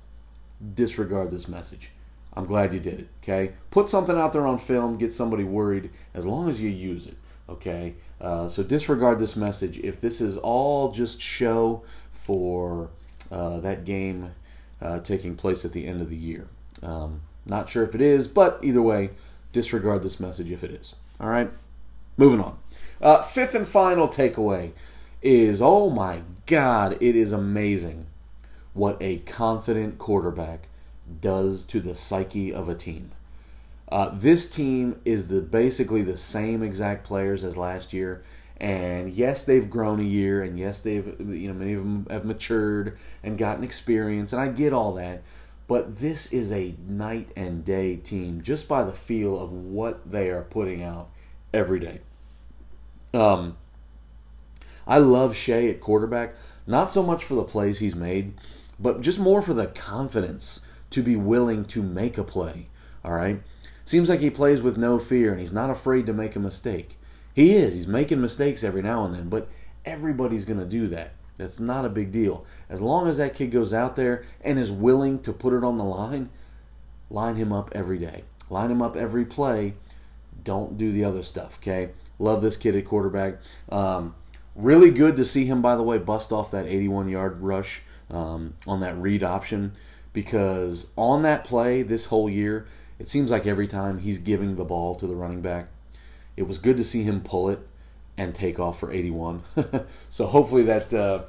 disregard 0.75 1.31
this 1.31 1.49
message. 1.49 1.93
I'm 2.35 2.47
glad 2.47 2.73
you 2.73 2.81
did 2.81 3.01
it, 3.01 3.09
okay? 3.23 3.53
Put 3.71 3.89
something 3.89 4.17
out 4.17 4.33
there 4.33 4.47
on 4.47 4.59
film, 4.59 4.97
get 4.97 5.13
somebody 5.13 5.45
worried, 5.45 5.91
as 6.15 6.27
long 6.27 6.49
as 6.49 6.61
you 6.61 6.71
use 6.71 7.07
it, 7.07 7.17
okay? 7.49 7.95
Uh, 8.21 8.49
so 8.49 8.63
disregard 8.63 9.19
this 9.19 9.37
message. 9.37 9.79
If 9.79 10.01
this 10.01 10.21
is 10.21 10.37
all 10.37 10.93
just 10.93 11.21
show 11.21 11.83
for 12.13 12.91
uh, 13.31 13.61
that 13.61 13.85
game 13.85 14.33
uh, 14.81 15.01
taking 15.01 15.35
place 15.35 15.65
at 15.65 15.73
the 15.73 15.87
end 15.87 16.01
of 16.01 16.11
the 16.11 16.17
year. 16.17 16.49
Um, 16.83 17.23
not 17.47 17.69
sure 17.69 17.83
if 17.83 17.95
it 17.95 18.01
is, 18.01 18.29
but 18.29 18.61
either 18.63 18.83
way, 18.83 19.11
disregard 19.53 20.03
this 20.03 20.21
message 20.21 20.51
if 20.51 20.63
it 20.63 20.71
is. 20.71 20.95
All 21.21 21.29
right? 21.29 21.51
Moving 22.17 22.41
on. 22.41 22.59
Uh, 23.01 23.23
fifth 23.23 23.55
and 23.55 23.67
final 23.67 24.09
takeaway 24.09 24.73
is 25.23 25.61
oh 25.61 25.91
my 25.91 26.23
God, 26.47 26.97
it 27.01 27.17
is 27.17 27.33
amazing 27.33 28.07
what 28.73 28.97
a 29.01 29.19
confident 29.19 29.99
quarterback 29.99 30.69
does 31.21 31.65
to 31.67 31.81
the 31.81 31.95
psyche 31.95 32.53
of 32.53 32.69
a 32.69 32.75
team. 32.75 33.13
Uh, 33.91 34.11
this 34.13 34.49
team 34.49 35.01
is 35.05 35.29
the 35.29 35.41
basically 35.41 36.03
the 36.03 36.17
same 36.17 36.63
exact 36.63 37.05
players 37.05 37.45
as 37.45 37.57
last 37.57 37.93
year, 37.93 38.23
and 38.61 39.11
yes, 39.11 39.43
they've 39.43 39.71
grown 39.71 39.99
a 39.99 40.05
year, 40.05 40.43
and 40.43 40.59
yes, 40.59 40.81
they've 40.81 41.07
you 41.21 41.49
know 41.49 41.55
many 41.55 41.73
of 41.73 41.81
them 41.81 42.07
have 42.11 42.25
matured 42.25 42.99
and 43.23 43.39
gotten 43.39 43.65
experience, 43.65 44.33
and 44.33 44.43
I 44.43 44.49
get 44.49 44.73
all 44.73 44.93
that. 44.95 45.23
But 45.67 45.99
this 45.99 46.33
is 46.33 46.51
a 46.51 46.75
night 46.87 47.31
and 47.37 47.65
day 47.65 47.97
team 47.97 48.43
just 48.43 48.69
by 48.69 48.85
the 48.85 48.93
feel 48.93 49.39
of 49.39 49.53
what 49.53 50.11
they 50.11 50.31
are 50.31 50.43
putting 50.43 50.83
out 50.83 51.09
every 51.53 51.79
day. 51.79 52.01
Um, 53.13 53.57
I 54.87 54.99
love 54.99 55.37
Shea 55.37 55.69
at 55.71 55.81
quarterback, 55.81 56.35
not 56.67 56.91
so 56.91 57.03
much 57.03 57.23
for 57.25 57.35
the 57.35 57.45
plays 57.45 57.79
he's 57.79 57.95
made, 57.97 58.33
but 58.79 59.03
just 59.03 59.19
more 59.19 59.43
for 59.43 59.53
the 59.55 59.67
confidence 59.67 60.63
to 60.91 61.03
be 61.03 61.17
willing 61.17 61.65
to 61.67 61.83
make 61.83 62.19
a 62.19 62.25
play. 62.25 62.69
All 63.05 63.13
right? 63.13 63.43
Seems 63.85 64.09
like 64.09 64.21
he 64.21 64.31
plays 64.31 64.61
with 64.63 64.77
no 64.77 64.99
fear 64.99 65.31
and 65.31 65.41
he's 65.41 65.53
not 65.53 65.71
afraid 65.71 66.07
to 66.07 66.13
make 66.13 66.37
a 66.37 66.41
mistake. 66.41 66.99
He 67.35 67.55
is. 67.55 67.75
He's 67.75 67.87
making 67.87 68.21
mistakes 68.21 68.65
every 68.65 68.83
now 68.83 69.05
and 69.05 69.15
then, 69.15 69.29
but 69.29 69.49
everybody's 69.85 70.45
going 70.45 70.59
to 70.59 70.67
do 70.67 70.89
that. 70.89 71.13
That's 71.37 71.61
not 71.61 71.85
a 71.85 71.89
big 71.89 72.11
deal. 72.11 72.45
As 72.69 72.81
long 72.81 73.09
as 73.09 73.17
that 73.19 73.35
kid 73.35 73.51
goes 73.51 73.73
out 73.73 73.97
there 73.97 74.25
and 74.43 74.59
is 74.59 74.73
willing 74.73 75.21
to 75.21 75.33
put 75.33 75.55
it 75.55 75.65
on 75.65 75.79
the 75.79 75.85
line, 75.85 76.31
line 77.09 77.37
him 77.37 77.53
up 77.53 77.71
every 77.73 77.97
day. 77.97 78.25
Line 78.51 78.71
him 78.71 78.83
up 78.83 78.97
every 78.97 79.25
play. 79.25 79.75
Don't 80.43 80.77
do 80.77 80.93
the 80.93 81.05
other 81.05 81.23
stuff, 81.23 81.59
okay? 81.59 81.91
Love 82.19 82.43
this 82.43 82.57
kid 82.57 82.75
at 82.75 82.85
quarterback. 82.85 83.39
Um, 83.71 84.17
really 84.55 84.91
good 84.91 85.17
to 85.17 85.25
see 85.25 85.45
him, 85.47 85.63
by 85.63 85.77
the 85.77 85.83
way, 85.83 85.99
bust 85.99 86.33
off 86.33 86.51
that 86.51 86.67
81 86.67 87.09
yard 87.09 87.41
rush 87.41 87.83
um, 88.11 88.55
on 88.67 88.81
that 88.81 88.99
read 88.99 89.23
option 89.23 89.73
because 90.19 90.89
on 90.97 91.23
that 91.23 91.45
play 91.45 91.81
this 91.81 92.07
whole 92.07 92.29
year, 92.29 92.67
it 92.99 93.09
seems 93.09 93.31
like 93.31 93.47
every 93.47 93.69
time 93.69 93.99
he's 93.99 94.19
giving 94.19 94.57
the 94.57 94.65
ball 94.65 94.97
to 94.97 95.07
the 95.07 95.15
running 95.15 95.41
back, 95.41 95.69
it 96.37 96.43
was 96.43 96.59
good 96.59 96.77
to 96.77 96.83
see 96.83 97.05
him 97.05 97.21
pull 97.21 97.49
it 97.49 97.61
and 98.17 98.35
take 98.35 98.59
off 98.59 98.81
for 98.81 98.91
81. 98.91 99.45
so 100.11 100.27
hopefully 100.27 100.65
that, 100.65 100.93
uh, 100.93 101.23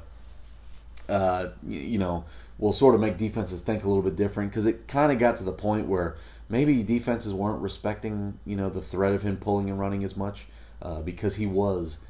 uh, 1.08 1.50
you 1.64 1.98
know, 1.98 2.24
will 2.58 2.72
sort 2.72 2.96
of 2.96 3.00
make 3.00 3.16
defenses 3.16 3.60
think 3.60 3.84
a 3.84 3.86
little 3.86 4.02
bit 4.02 4.16
different 4.16 4.50
because 4.50 4.66
it 4.66 4.88
kind 4.88 5.12
of 5.12 5.20
got 5.20 5.36
to 5.36 5.44
the 5.44 5.52
point 5.52 5.86
where 5.86 6.16
maybe 6.48 6.82
defenses 6.82 7.32
weren't 7.32 7.62
respecting 7.62 8.40
you 8.44 8.56
know 8.56 8.68
the 8.68 8.82
threat 8.82 9.14
of 9.14 9.22
him 9.22 9.36
pulling 9.36 9.70
and 9.70 9.78
running 9.78 10.02
as 10.02 10.16
much 10.16 10.46
uh, 10.82 11.00
because 11.00 11.36
he 11.36 11.46
was 11.46 12.00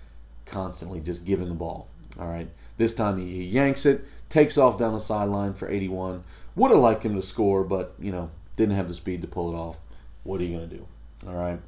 constantly 0.47 0.99
just 0.99 1.27
giving 1.27 1.51
the 1.51 1.55
ball. 1.55 1.89
All 2.19 2.31
right, 2.31 2.49
this 2.79 2.95
time 2.95 3.19
he, 3.19 3.27
he 3.27 3.45
yanks 3.45 3.85
it, 3.85 4.03
takes 4.31 4.57
off 4.57 4.79
down 4.79 4.95
the 4.95 5.01
sideline 5.01 5.53
for 5.53 5.69
81. 5.69 6.23
Would 6.57 6.71
have 6.71 6.81
liked 6.81 7.05
him 7.05 7.15
to 7.15 7.23
score, 7.23 7.65
but 7.65 7.95
you 7.99 8.13
know 8.13 8.31
didn't 8.57 8.77
have 8.77 8.89
the 8.89 8.95
speed 8.95 9.23
to 9.23 9.29
pull 9.29 9.53
it 9.53 9.57
off. 9.57 9.81
What 10.25 10.41
are 10.41 10.45
you 10.45 10.55
gonna 10.55 10.67
do? 10.67 10.87
All 11.27 11.35
right. 11.35 11.61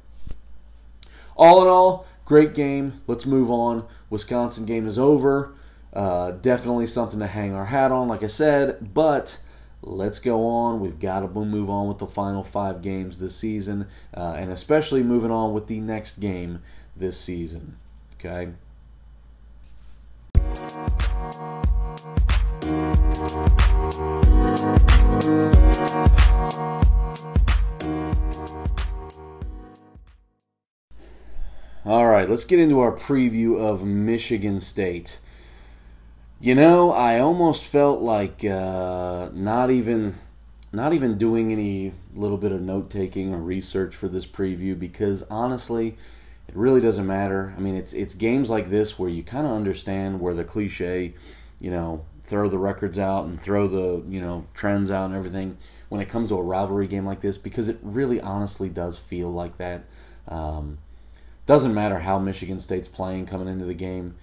All 1.35 1.61
in 1.61 1.67
all, 1.67 2.05
great 2.25 2.53
game. 2.53 3.01
Let's 3.07 3.25
move 3.25 3.49
on. 3.49 3.85
Wisconsin 4.09 4.65
game 4.65 4.87
is 4.87 4.99
over. 4.99 5.53
Uh, 5.91 6.31
definitely 6.31 6.87
something 6.87 7.19
to 7.19 7.27
hang 7.27 7.53
our 7.53 7.65
hat 7.65 7.91
on, 7.91 8.07
like 8.07 8.23
I 8.23 8.27
said, 8.27 8.93
but 8.93 9.39
let's 9.81 10.19
go 10.19 10.47
on. 10.47 10.79
We've 10.79 10.99
got 10.99 11.19
to 11.19 11.27
move 11.27 11.69
on 11.69 11.87
with 11.87 11.99
the 11.99 12.07
final 12.07 12.43
five 12.43 12.81
games 12.81 13.19
this 13.19 13.35
season, 13.35 13.87
uh, 14.13 14.35
and 14.37 14.51
especially 14.51 15.03
moving 15.03 15.31
on 15.31 15.53
with 15.53 15.67
the 15.67 15.79
next 15.79 16.19
game 16.19 16.61
this 16.95 17.19
season. 17.19 17.77
Okay. 18.15 18.53
All 31.85 32.07
right, 32.07 32.29
let's 32.29 32.45
get 32.45 32.59
into 32.59 32.79
our 32.79 32.93
preview 32.93 33.59
of 33.59 33.83
Michigan 33.83 34.61
State. 34.61 35.19
You 36.39 36.55
know, 36.55 36.93
I 36.93 37.19
almost 37.19 37.61
felt 37.61 37.99
like 37.99 38.45
uh, 38.45 39.27
not 39.33 39.69
even 39.69 40.15
not 40.71 40.93
even 40.93 41.17
doing 41.17 41.51
any 41.51 41.93
little 42.15 42.37
bit 42.37 42.53
of 42.53 42.61
note 42.61 42.89
taking 42.89 43.33
or 43.33 43.39
research 43.39 43.97
for 43.97 44.07
this 44.07 44.25
preview 44.25 44.79
because 44.79 45.23
honestly, 45.23 45.97
it 46.47 46.55
really 46.55 46.79
doesn't 46.79 47.05
matter. 47.05 47.53
I 47.57 47.59
mean, 47.59 47.75
it's 47.75 47.91
it's 47.91 48.15
games 48.15 48.49
like 48.49 48.69
this 48.69 48.97
where 48.97 49.09
you 49.09 49.21
kind 49.21 49.45
of 49.45 49.51
understand 49.51 50.21
where 50.21 50.33
the 50.33 50.45
cliche, 50.45 51.15
you 51.59 51.69
know, 51.69 52.05
throw 52.21 52.47
the 52.47 52.57
records 52.57 52.97
out 52.97 53.25
and 53.25 53.41
throw 53.41 53.67
the 53.67 54.09
you 54.09 54.21
know 54.21 54.45
trends 54.53 54.89
out 54.89 55.07
and 55.07 55.15
everything 55.15 55.57
when 55.89 55.99
it 55.99 56.07
comes 56.07 56.29
to 56.29 56.37
a 56.37 56.43
rivalry 56.43 56.87
game 56.87 57.05
like 57.05 57.19
this 57.19 57.37
because 57.37 57.67
it 57.67 57.77
really 57.81 58.21
honestly 58.21 58.69
does 58.69 58.97
feel 58.97 59.29
like 59.29 59.57
that. 59.57 59.83
Um, 60.29 60.77
doesn't 61.45 61.73
matter 61.73 61.99
how 61.99 62.19
Michigan 62.19 62.59
State's 62.59 62.87
playing 62.87 63.25
coming 63.25 63.47
into 63.47 63.65
the 63.65 63.73
game. 63.73 64.15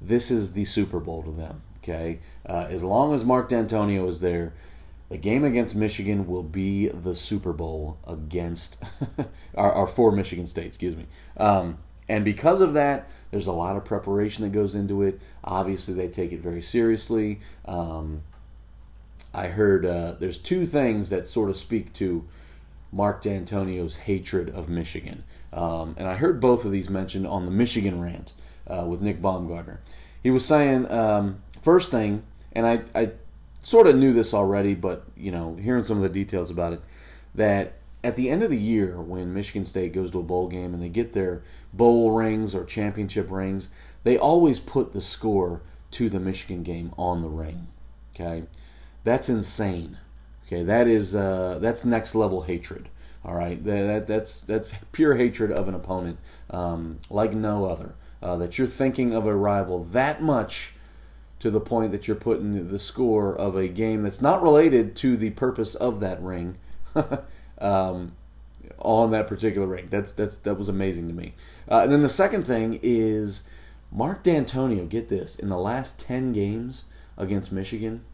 This 0.00 0.30
is 0.30 0.52
the 0.52 0.64
Super 0.64 1.00
Bowl 1.00 1.22
to 1.22 1.30
them. 1.30 1.62
Okay, 1.78 2.20
uh, 2.46 2.66
as 2.68 2.82
long 2.82 3.14
as 3.14 3.24
Mark 3.24 3.48
Dantonio 3.48 4.08
is 4.08 4.20
there, 4.20 4.52
the 5.08 5.16
game 5.16 5.44
against 5.44 5.74
Michigan 5.74 6.26
will 6.26 6.42
be 6.42 6.88
the 6.88 7.14
Super 7.14 7.52
Bowl 7.52 7.98
against 8.06 8.82
our, 9.54 9.72
our 9.72 9.86
for 9.86 10.12
Michigan 10.12 10.46
State. 10.46 10.66
Excuse 10.66 10.96
me. 10.96 11.06
Um, 11.36 11.78
and 12.08 12.24
because 12.24 12.60
of 12.60 12.74
that, 12.74 13.08
there's 13.30 13.46
a 13.46 13.52
lot 13.52 13.76
of 13.76 13.84
preparation 13.84 14.44
that 14.44 14.50
goes 14.50 14.74
into 14.74 15.02
it. 15.02 15.20
Obviously, 15.44 15.94
they 15.94 16.08
take 16.08 16.32
it 16.32 16.40
very 16.40 16.62
seriously. 16.62 17.40
Um, 17.64 18.22
I 19.34 19.48
heard 19.48 19.84
uh, 19.84 20.12
there's 20.18 20.38
two 20.38 20.64
things 20.66 21.10
that 21.10 21.26
sort 21.26 21.50
of 21.50 21.56
speak 21.56 21.92
to 21.94 22.26
Mark 22.90 23.22
Dantonio's 23.22 23.98
hatred 23.98 24.48
of 24.50 24.68
Michigan. 24.68 25.24
Um, 25.52 25.94
and 25.98 26.06
I 26.08 26.16
heard 26.16 26.40
both 26.40 26.64
of 26.64 26.72
these 26.72 26.90
mentioned 26.90 27.26
on 27.26 27.44
the 27.44 27.50
Michigan 27.50 28.00
rant 28.00 28.32
uh, 28.66 28.84
with 28.88 29.00
Nick 29.00 29.22
Baumgardner. 29.22 29.78
He 30.22 30.30
was 30.30 30.44
saying, 30.44 30.90
um, 30.90 31.42
first 31.62 31.90
thing, 31.90 32.24
and 32.52 32.66
I, 32.66 32.82
I 32.94 33.12
sort 33.62 33.86
of 33.86 33.96
knew 33.96 34.12
this 34.12 34.34
already, 34.34 34.74
but 34.74 35.04
you 35.16 35.30
know, 35.30 35.56
hearing 35.56 35.84
some 35.84 35.96
of 35.96 36.02
the 36.02 36.08
details 36.08 36.50
about 36.50 36.72
it, 36.72 36.80
that 37.34 37.74
at 38.04 38.16
the 38.16 38.30
end 38.30 38.42
of 38.42 38.50
the 38.50 38.58
year, 38.58 39.00
when 39.00 39.34
Michigan 39.34 39.64
State 39.64 39.92
goes 39.92 40.10
to 40.12 40.20
a 40.20 40.22
bowl 40.22 40.48
game 40.48 40.74
and 40.74 40.82
they 40.82 40.88
get 40.88 41.12
their 41.12 41.42
bowl 41.72 42.12
rings 42.12 42.54
or 42.54 42.64
championship 42.64 43.30
rings, 43.30 43.70
they 44.04 44.16
always 44.16 44.60
put 44.60 44.92
the 44.92 45.00
score 45.00 45.62
to 45.92 46.08
the 46.08 46.20
Michigan 46.20 46.62
game 46.62 46.92
on 46.96 47.22
the 47.22 47.28
ring. 47.28 47.68
Okay, 48.14 48.44
that's 49.04 49.28
insane. 49.28 49.98
Okay, 50.46 50.62
that 50.62 50.86
is 50.86 51.14
uh, 51.14 51.58
that's 51.60 51.84
next 51.84 52.14
level 52.14 52.42
hatred. 52.42 52.88
All 53.28 53.34
right, 53.34 53.62
that, 53.62 53.82
that 53.86 54.06
that's 54.06 54.40
that's 54.40 54.72
pure 54.90 55.16
hatred 55.16 55.52
of 55.52 55.68
an 55.68 55.74
opponent, 55.74 56.18
um, 56.48 56.98
like 57.10 57.34
no 57.34 57.66
other. 57.66 57.94
Uh, 58.22 58.38
that 58.38 58.56
you're 58.56 58.66
thinking 58.66 59.12
of 59.12 59.26
a 59.26 59.36
rival 59.36 59.84
that 59.84 60.22
much 60.22 60.72
to 61.40 61.50
the 61.50 61.60
point 61.60 61.92
that 61.92 62.08
you're 62.08 62.16
putting 62.16 62.68
the 62.68 62.78
score 62.78 63.36
of 63.36 63.54
a 63.54 63.68
game 63.68 64.02
that's 64.02 64.22
not 64.22 64.42
related 64.42 64.96
to 64.96 65.14
the 65.14 65.28
purpose 65.30 65.74
of 65.74 66.00
that 66.00 66.20
ring 66.22 66.56
um, 67.58 68.12
on 68.78 69.10
that 69.10 69.28
particular 69.28 69.66
ring. 69.66 69.88
That's 69.90 70.12
that's 70.12 70.38
that 70.38 70.54
was 70.54 70.70
amazing 70.70 71.06
to 71.08 71.14
me. 71.14 71.34
Uh, 71.70 71.80
and 71.80 71.92
then 71.92 72.00
the 72.00 72.08
second 72.08 72.44
thing 72.46 72.80
is 72.82 73.42
Mark 73.92 74.24
Dantonio. 74.24 74.88
Get 74.88 75.10
this: 75.10 75.38
in 75.38 75.50
the 75.50 75.58
last 75.58 76.00
ten 76.00 76.32
games 76.32 76.84
against 77.18 77.52
Michigan, 77.52 78.06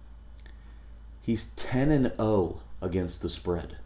he's 1.23 1.51
ten 1.51 1.93
and 1.93 2.13
zero 2.17 2.63
against 2.83 3.23
the 3.23 3.29
spread. 3.29 3.77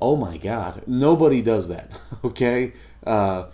Oh 0.00 0.16
my 0.16 0.36
God! 0.36 0.82
Nobody 0.86 1.42
does 1.42 1.68
that. 1.68 1.98
Okay. 2.24 2.72
Uh, 3.06 3.46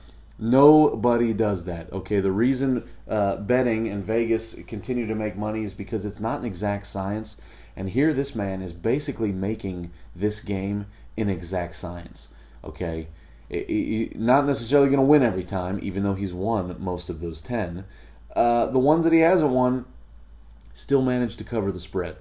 Nobody 0.42 1.34
does 1.34 1.66
that. 1.66 1.92
Okay, 1.92 2.18
the 2.20 2.32
reason 2.32 2.88
uh, 3.06 3.36
betting 3.36 3.88
and 3.88 4.02
Vegas 4.02 4.54
continue 4.66 5.06
to 5.06 5.14
make 5.14 5.36
money 5.36 5.64
is 5.64 5.74
because 5.74 6.06
it's 6.06 6.18
not 6.18 6.40
an 6.40 6.46
exact 6.46 6.86
science. 6.86 7.38
And 7.76 7.90
here, 7.90 8.14
this 8.14 8.34
man 8.34 8.62
is 8.62 8.72
basically 8.72 9.32
making 9.32 9.90
this 10.16 10.40
game 10.40 10.86
an 11.18 11.28
exact 11.28 11.74
science. 11.74 12.28
Okay, 12.64 13.08
it, 13.50 13.68
it, 13.68 14.18
not 14.18 14.46
necessarily 14.46 14.88
going 14.88 14.98
to 14.98 15.04
win 15.04 15.22
every 15.22 15.44
time, 15.44 15.78
even 15.82 16.04
though 16.04 16.14
he's 16.14 16.32
won 16.32 16.74
most 16.78 17.10
of 17.10 17.20
those 17.20 17.42
10. 17.42 17.84
Uh, 18.34 18.64
the 18.66 18.78
ones 18.78 19.04
that 19.04 19.12
he 19.12 19.20
hasn't 19.20 19.52
won, 19.52 19.84
still 20.72 21.02
managed 21.02 21.36
to 21.36 21.44
cover 21.44 21.70
the 21.70 21.80
spread. 21.80 22.16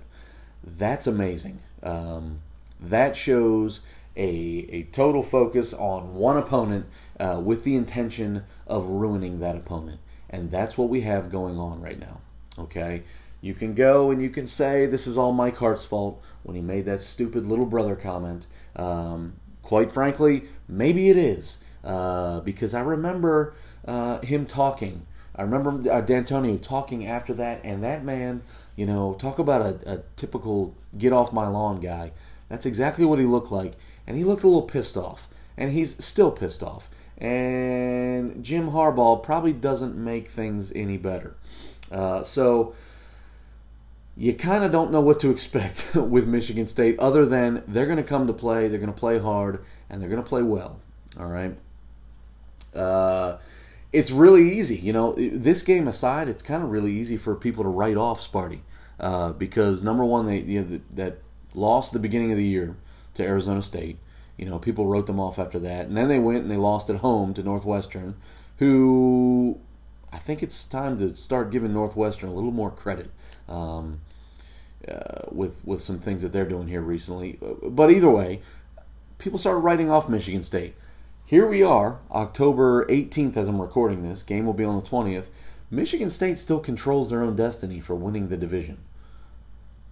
That's 0.62 1.08
amazing. 1.08 1.62
Um, 1.82 2.42
that 2.82 3.16
shows 3.16 3.80
a, 4.20 4.68
a 4.70 4.84
total 4.92 5.24
focus 5.24 5.74
on 5.74 6.14
one 6.14 6.36
opponent 6.36 6.86
uh, 7.20 7.42
with 7.44 7.64
the 7.64 7.78
intention 7.78 8.44
of 8.68 8.86
ruining 8.90 9.40
that 9.40 9.56
opponent. 9.56 10.00
And 10.30 10.52
that's 10.52 10.78
what 10.78 10.90
we 10.90 11.02
have 11.02 11.32
going 11.32 11.58
on 11.58 11.82
right 11.82 11.98
now. 11.98 12.20
Okay? 12.58 13.04
You 13.40 13.54
can 13.54 13.74
go 13.74 14.12
and 14.12 14.22
you 14.22 14.30
can 14.30 14.46
say 14.46 14.86
this 14.86 15.08
is 15.08 15.18
all 15.18 15.32
Mike 15.32 15.56
Hart's 15.56 15.86
fault 15.86 16.22
when 16.44 16.58
he 16.58 16.62
made 16.62 16.84
that 16.86 17.00
stupid 17.00 17.46
little 17.46 17.66
brother 17.66 17.96
comment. 17.96 18.46
Um, 18.76 19.36
quite 19.64 19.90
frankly, 19.90 20.44
maybe 20.68 21.10
it 21.10 21.18
is. 21.18 21.60
Uh, 21.82 22.42
because 22.42 22.74
I 22.74 22.82
remember 22.82 23.54
uh, 23.88 24.20
him 24.20 24.46
talking. 24.46 25.04
I 25.34 25.44
remember 25.44 25.70
uh, 25.90 26.02
Dantonio 26.02 26.62
talking 26.62 27.08
after 27.08 27.34
that, 27.36 27.62
and 27.64 27.82
that 27.86 28.04
man, 28.04 28.42
you 28.76 28.86
know, 28.86 29.14
talk 29.14 29.40
about 29.40 29.62
a, 29.62 29.94
a 29.94 30.04
typical 30.18 30.76
get 30.98 31.14
off 31.14 31.32
my 31.32 31.48
lawn 31.48 31.80
guy. 31.80 32.12
That's 32.50 32.65
exactly 32.65 33.06
what 33.06 33.20
he 33.20 33.25
looked 33.25 33.51
like 33.51 33.75
and 34.10 34.18
he 34.18 34.24
looked 34.24 34.44
a 34.44 34.48
little 34.48 34.63
pissed 34.63 34.98
off, 34.98 35.29
and 35.56 35.72
he's 35.72 36.03
still 36.03 36.32
pissed 36.32 36.63
off. 36.63 36.89
And 37.20 38.44
Jim 38.44 38.72
Harbaugh 38.72 39.22
probably 39.22 39.53
doesn't 39.53 39.96
make 39.96 40.27
things 40.27 40.72
any 40.75 40.98
better. 40.98 41.36
Uh, 41.91 42.24
so 42.24 42.74
you 44.18 44.34
kind 44.34 44.63
of 44.63 44.72
don't 44.72 44.91
know 44.91 45.00
what 45.00 45.20
to 45.20 45.29
expect 45.29 45.91
with 45.96 46.25
Michigan 46.25 46.65
State, 46.65 46.98
other 46.98 47.24
than 47.24 47.63
they're 47.68 47.86
going 47.86 47.98
to 47.98 48.03
come 48.03 48.25
to 48.25 48.34
play, 48.34 48.68
they're 48.68 48.79
going 48.79 48.91
to 48.91 49.00
play 49.00 49.20
hard, 49.20 49.63
and 49.91 50.01
they're 50.01 50.10
going 50.10 50.24
to 50.24 50.27
play 50.27 50.41
well. 50.41 50.79
All 51.20 51.27
right. 51.27 51.56
Uh, 52.74 53.38
it's 53.94 54.10
really 54.10 54.58
easy, 54.58 54.77
you 54.77 54.91
know. 54.91 55.13
This 55.13 55.62
game 55.62 55.88
aside, 55.88 56.27
it's 56.27 56.41
kind 56.41 56.63
of 56.63 56.72
really 56.72 56.94
easy 56.94 57.15
for 57.15 57.36
people 57.36 57.63
to 57.63 57.70
write 57.70 57.98
off 57.98 58.20
Sparty 58.20 58.62
uh, 59.00 59.34
because 59.34 59.84
number 59.84 60.03
one, 60.03 60.25
they 60.25 60.39
you 60.39 60.62
know, 60.63 60.79
that 60.94 61.20
lost 61.53 61.94
the 61.94 62.00
beginning 62.00 62.32
of 62.32 62.38
the 62.38 62.46
year 62.46 62.75
to 63.15 63.24
Arizona 63.24 63.62
State. 63.62 63.98
You 64.38 64.46
know, 64.46 64.60
people 64.60 64.86
wrote 64.86 65.08
them 65.08 65.20
off 65.20 65.38
after 65.38 65.60
that. 65.60 65.88
And 65.88 65.98
then 65.98 66.08
they 66.08 66.20
went 66.20 66.44
and 66.44 66.51
they 66.51 66.58
lost 66.58 66.89
at 66.89 66.98
home 66.98 67.34
to 67.34 67.44
Northwestern, 67.44 68.15
who 68.58 69.60
I 70.12 70.18
think 70.18 70.41
it's 70.41 70.63
time 70.63 70.98
to 71.00 71.15
start 71.15 71.51
giving 71.51 71.74
Northwestern 71.74 72.29
a 72.29 72.34
little 72.34 72.51
more 72.51 72.72
credit 72.72 73.12
um, 73.48 74.01
uh, 74.88 75.24
with 75.32 75.65
with 75.65 75.82
some 75.82 76.00
things 76.00 76.22
that 76.22 76.32
they're 76.32 76.46
doing 76.46 76.68
here 76.68 76.82
recently. 76.82 77.38
But 77.63 77.91
either 77.91 78.10
way, 78.10 78.41
people 79.18 79.39
started 79.39 79.60
writing 79.60 79.91
off 79.91 80.10
Michigan 80.10 80.44
State. 80.44 80.75
Here 81.25 81.46
we 81.46 81.62
are, 81.62 82.00
October 82.10 82.86
18th, 82.86 83.38
as 83.38 83.48
I'm 83.48 83.62
recording 83.62 84.01
this. 84.01 84.24
Game 84.24 84.48
will 84.48 84.53
be 84.53 84.63
on 84.63 84.75
the 84.75 84.82
20th. 84.82 85.27
Michigan 85.70 86.10
State 86.10 86.39
still 86.39 86.60
controls 86.60 87.12
their 87.12 87.22
own 87.22 87.36
destiny 87.36 87.79
for 87.79 87.94
winning 87.94 88.29
the 88.29 88.38
division. 88.38 88.79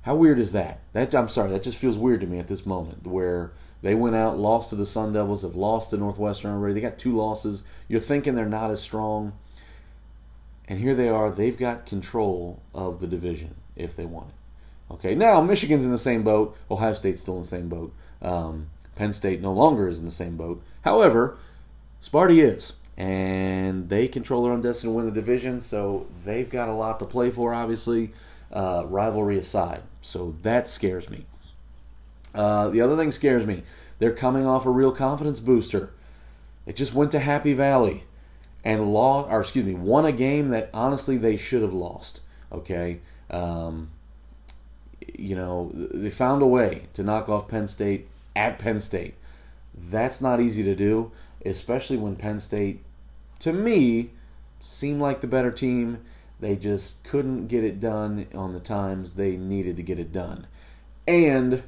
How 0.07 0.15
weird 0.15 0.39
is 0.39 0.53
that? 0.53 0.79
That 0.93 1.13
I'm 1.13 1.27
sorry, 1.27 1.51
that 1.51 1.63
just 1.63 1.77
feels 1.77 1.97
weird 1.97 2.21
to 2.21 2.27
me 2.27 2.39
at 2.39 2.47
this 2.47 2.65
moment 2.65 3.05
where 3.05 3.51
they 3.81 3.93
went 3.93 4.15
out, 4.15 4.37
lost 4.37 4.69
to 4.69 4.77
the 4.77 4.85
Sun 4.85 5.11
Devils, 5.11 5.41
have 5.41 5.57
lost 5.57 5.89
to 5.89 5.97
Northwestern 5.97 6.51
already. 6.51 6.75
They 6.75 6.79
got 6.79 6.97
two 6.97 7.13
losses. 7.13 7.63
You're 7.89 7.99
thinking 7.99 8.33
they're 8.33 8.45
not 8.45 8.71
as 8.71 8.81
strong. 8.81 9.33
And 10.69 10.79
here 10.79 10.95
they 10.95 11.09
are. 11.09 11.29
They've 11.29 11.57
got 11.57 11.85
control 11.85 12.61
of 12.73 13.01
the 13.01 13.07
division 13.07 13.55
if 13.75 13.97
they 13.97 14.05
want 14.05 14.29
it. 14.29 14.93
Okay, 14.93 15.13
now 15.13 15.41
Michigan's 15.41 15.83
in 15.83 15.91
the 15.91 15.97
same 15.97 16.23
boat. 16.23 16.55
Ohio 16.71 16.93
State's 16.93 17.19
still 17.19 17.35
in 17.35 17.41
the 17.41 17.47
same 17.47 17.67
boat. 17.67 17.93
Um, 18.21 18.69
Penn 18.95 19.11
State 19.11 19.41
no 19.41 19.51
longer 19.51 19.89
is 19.89 19.99
in 19.99 20.05
the 20.05 20.11
same 20.11 20.37
boat. 20.37 20.63
However, 20.85 21.35
Sparty 22.01 22.41
is, 22.41 22.71
and 22.95 23.89
they 23.89 24.07
control 24.07 24.43
their 24.43 24.53
own 24.53 24.61
destiny 24.61 24.93
to 24.93 24.95
win 24.95 25.05
the 25.05 25.11
division, 25.11 25.59
so 25.59 26.07
they've 26.23 26.49
got 26.49 26.69
a 26.69 26.73
lot 26.73 26.97
to 26.99 27.05
play 27.05 27.29
for, 27.29 27.53
obviously, 27.53 28.13
uh, 28.53 28.85
rivalry 28.87 29.37
aside. 29.37 29.81
So 30.07 30.31
that 30.41 30.69
scares 30.69 31.09
me. 31.09 31.25
Uh, 32.33 32.69
the 32.69 32.79
other 32.79 32.95
thing 32.95 33.11
scares 33.11 33.45
me. 33.45 33.63
They're 33.99 34.13
coming 34.13 34.45
off 34.45 34.65
a 34.65 34.69
real 34.69 34.93
confidence 34.93 35.41
booster. 35.41 35.91
They 36.65 36.71
just 36.71 36.93
went 36.93 37.11
to 37.11 37.19
Happy 37.19 37.53
Valley 37.53 38.05
and 38.63 38.93
lost, 38.93 39.29
or 39.29 39.41
excuse 39.41 39.65
me, 39.65 39.73
won 39.73 40.05
a 40.05 40.13
game 40.13 40.47
that 40.49 40.69
honestly 40.73 41.17
they 41.17 41.35
should 41.35 41.61
have 41.61 41.73
lost. 41.73 42.21
Okay, 42.53 43.01
um, 43.29 43.89
you 45.17 45.35
know 45.35 45.71
they 45.73 46.09
found 46.09 46.41
a 46.41 46.47
way 46.47 46.83
to 46.93 47.03
knock 47.03 47.27
off 47.27 47.49
Penn 47.49 47.67
State 47.67 48.07
at 48.33 48.59
Penn 48.59 48.79
State. 48.79 49.15
That's 49.73 50.21
not 50.21 50.39
easy 50.39 50.63
to 50.63 50.73
do, 50.73 51.11
especially 51.45 51.97
when 51.97 52.15
Penn 52.15 52.39
State, 52.39 52.81
to 53.39 53.51
me, 53.51 54.11
seemed 54.61 55.01
like 55.01 55.19
the 55.19 55.27
better 55.27 55.51
team. 55.51 55.99
They 56.39 56.55
just 56.55 57.03
couldn't 57.03 57.47
get 57.47 57.63
it 57.63 57.79
done 57.79 58.27
on 58.33 58.53
the 58.53 58.59
times 58.59 59.15
they 59.15 59.35
needed 59.37 59.75
to 59.77 59.83
get 59.83 59.99
it 59.99 60.11
done. 60.11 60.47
And 61.07 61.63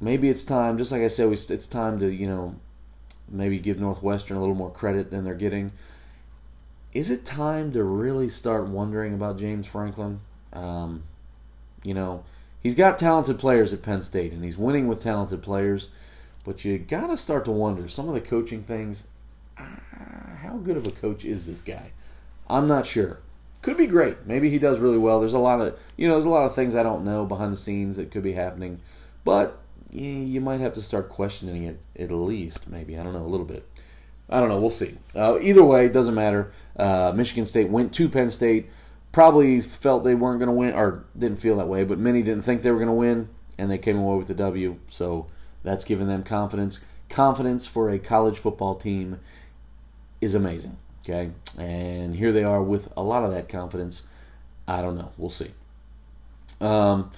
maybe 0.00 0.28
it's 0.28 0.44
time, 0.44 0.78
just 0.78 0.90
like 0.90 1.02
I 1.02 1.08
said, 1.08 1.30
it's 1.30 1.66
time 1.68 1.98
to, 2.00 2.08
you 2.12 2.26
know, 2.26 2.56
maybe 3.28 3.58
give 3.58 3.78
Northwestern 3.78 4.36
a 4.36 4.40
little 4.40 4.54
more 4.54 4.70
credit 4.70 5.10
than 5.10 5.24
they're 5.24 5.34
getting. 5.34 5.72
Is 6.92 7.10
it 7.10 7.24
time 7.24 7.72
to 7.72 7.84
really 7.84 8.28
start 8.28 8.66
wondering 8.66 9.14
about 9.14 9.38
James 9.38 9.66
Franklin? 9.66 10.20
Um, 10.52 11.04
you 11.84 11.94
know, 11.94 12.24
he's 12.60 12.74
got 12.74 12.98
talented 12.98 13.38
players 13.38 13.72
at 13.72 13.82
Penn 13.82 14.02
State, 14.02 14.32
and 14.32 14.42
he's 14.42 14.56
winning 14.56 14.88
with 14.88 15.02
talented 15.02 15.42
players. 15.42 15.88
But 16.44 16.64
you 16.64 16.78
got 16.78 17.08
to 17.08 17.16
start 17.16 17.44
to 17.44 17.52
wonder 17.52 17.88
some 17.88 18.08
of 18.08 18.14
the 18.14 18.20
coaching 18.20 18.62
things. 18.62 19.08
Uh, 19.58 19.66
how 20.42 20.56
good 20.56 20.76
of 20.76 20.86
a 20.86 20.90
coach 20.90 21.24
is 21.24 21.46
this 21.46 21.60
guy? 21.60 21.92
I'm 22.48 22.66
not 22.66 22.86
sure. 22.86 23.18
Could 23.62 23.76
be 23.76 23.86
great. 23.86 24.26
Maybe 24.26 24.50
he 24.50 24.58
does 24.58 24.78
really 24.78 24.98
well. 24.98 25.18
There's 25.20 25.34
a 25.34 25.38
lot 25.38 25.60
of 25.60 25.78
you 25.96 26.06
know, 26.06 26.14
there's 26.14 26.24
a 26.24 26.30
lot 26.30 26.44
of 26.44 26.54
things 26.54 26.74
I 26.74 26.82
don't 26.82 27.04
know 27.04 27.24
behind 27.24 27.52
the 27.52 27.56
scenes 27.56 27.96
that 27.96 28.10
could 28.10 28.22
be 28.22 28.32
happening, 28.32 28.80
but 29.24 29.58
you 29.90 30.40
might 30.40 30.60
have 30.60 30.74
to 30.74 30.82
start 30.82 31.08
questioning 31.08 31.64
it 31.64 31.80
at 31.98 32.10
least. 32.10 32.68
Maybe 32.68 32.98
I 32.98 33.02
don't 33.02 33.14
know 33.14 33.24
a 33.24 33.26
little 33.26 33.46
bit. 33.46 33.68
I 34.30 34.40
don't 34.40 34.50
know. 34.50 34.60
We'll 34.60 34.70
see. 34.70 34.98
Uh, 35.14 35.38
either 35.40 35.64
way, 35.64 35.86
it 35.86 35.92
doesn't 35.92 36.14
matter. 36.14 36.52
Uh, 36.76 37.12
Michigan 37.14 37.46
State 37.46 37.70
went 37.70 37.94
to 37.94 38.08
Penn 38.08 38.30
State 38.30 38.68
probably 39.12 39.60
felt 39.60 40.04
they 40.04 40.14
weren't 40.14 40.38
going 40.38 40.48
to 40.48 40.52
win, 40.52 40.74
or 40.74 41.04
didn't 41.16 41.40
feel 41.40 41.56
that 41.56 41.68
way, 41.68 41.84
but 41.84 41.98
many 41.98 42.22
didn't 42.22 42.42
think 42.42 42.62
they 42.62 42.70
were 42.70 42.78
going 42.78 42.88
to 42.88 42.92
win, 42.92 43.28
and 43.56 43.70
they 43.70 43.78
came 43.78 43.98
away 43.98 44.16
with 44.16 44.28
the 44.28 44.34
W. 44.34 44.78
So 44.88 45.26
that's 45.62 45.84
given 45.84 46.06
them 46.08 46.22
confidence. 46.22 46.80
Confidence 47.08 47.66
for 47.66 47.90
a 47.90 47.98
college 47.98 48.38
football 48.38 48.74
team 48.74 49.18
is 50.20 50.34
amazing. 50.34 50.76
Okay, 51.08 51.30
and 51.56 52.14
here 52.14 52.32
they 52.32 52.44
are 52.44 52.62
with 52.62 52.92
a 52.94 53.02
lot 53.02 53.24
of 53.24 53.30
that 53.30 53.48
confidence. 53.48 54.02
I 54.66 54.82
don't 54.82 54.98
know. 54.98 55.12
We'll 55.16 55.30
see. 55.30 55.52
Um, 56.60 57.10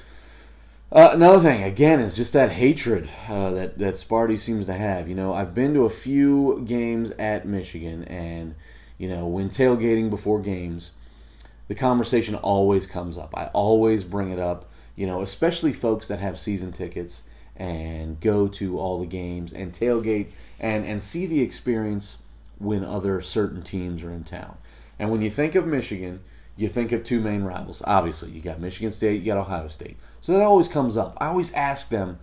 uh, 0.93 1.11
another 1.13 1.41
thing, 1.41 1.65
again, 1.65 1.99
is 1.99 2.15
just 2.15 2.33
that 2.35 2.53
hatred 2.53 3.09
uh, 3.29 3.51
that 3.51 3.79
that 3.79 3.95
Sparty 3.95 4.39
seems 4.39 4.67
to 4.67 4.75
have. 4.75 5.09
You 5.09 5.17
know, 5.17 5.33
I've 5.33 5.55
been 5.55 5.75
to 5.75 5.87
a 5.87 5.91
few 5.91 6.63
games 6.65 7.11
at 7.13 7.47
Michigan, 7.47 8.05
and 8.05 8.55
you 8.97 9.09
know, 9.09 9.27
when 9.27 9.51
tailgating 9.51 10.09
before 10.09 10.41
games, 10.41 10.93
the 11.67 11.75
conversation 11.75 12.37
always 12.37 12.87
comes 12.87 13.19
up. 13.19 13.37
I 13.37 13.47
always 13.47 14.05
bring 14.05 14.31
it 14.31 14.39
up, 14.39 14.71
you 14.95 15.07
know, 15.07 15.21
especially 15.21 15.73
folks 15.73 16.07
that 16.07 16.21
have 16.21 16.39
season 16.39 16.71
tickets 16.71 17.25
and 17.57 18.21
go 18.21 18.47
to 18.47 18.79
all 18.79 19.01
the 19.01 19.07
games 19.07 19.53
and 19.53 19.73
tailgate 19.73 20.29
and, 20.61 20.85
and 20.87 21.03
see 21.03 21.27
the 21.27 21.41
experience 21.41 22.19
when 22.61 22.85
other 22.85 23.21
certain 23.21 23.63
teams 23.63 24.05
are 24.05 24.13
in 24.13 24.23
town. 24.23 24.57
And 24.99 25.11
when 25.11 25.23
you 25.23 25.31
think 25.31 25.55
of 25.57 25.67
Michigan, 25.67 26.21
you 26.57 26.69
think 26.69 26.93
of 26.93 27.03
two 27.03 27.21
main 27.21 27.43
rivals. 27.43 27.83
Obviously, 27.87 28.31
you 28.31 28.41
got 28.41 28.61
Michigan 28.61 28.93
State, 28.93 29.21
you 29.21 29.27
got 29.27 29.39
Ohio 29.39 29.67
State. 29.67 29.97
So 30.21 30.33
that 30.33 30.43
always 30.43 30.69
comes 30.69 30.97
up. 30.97 31.17
I 31.19 31.29
always 31.29 31.55
ask 31.55 31.89
them, 31.89 32.19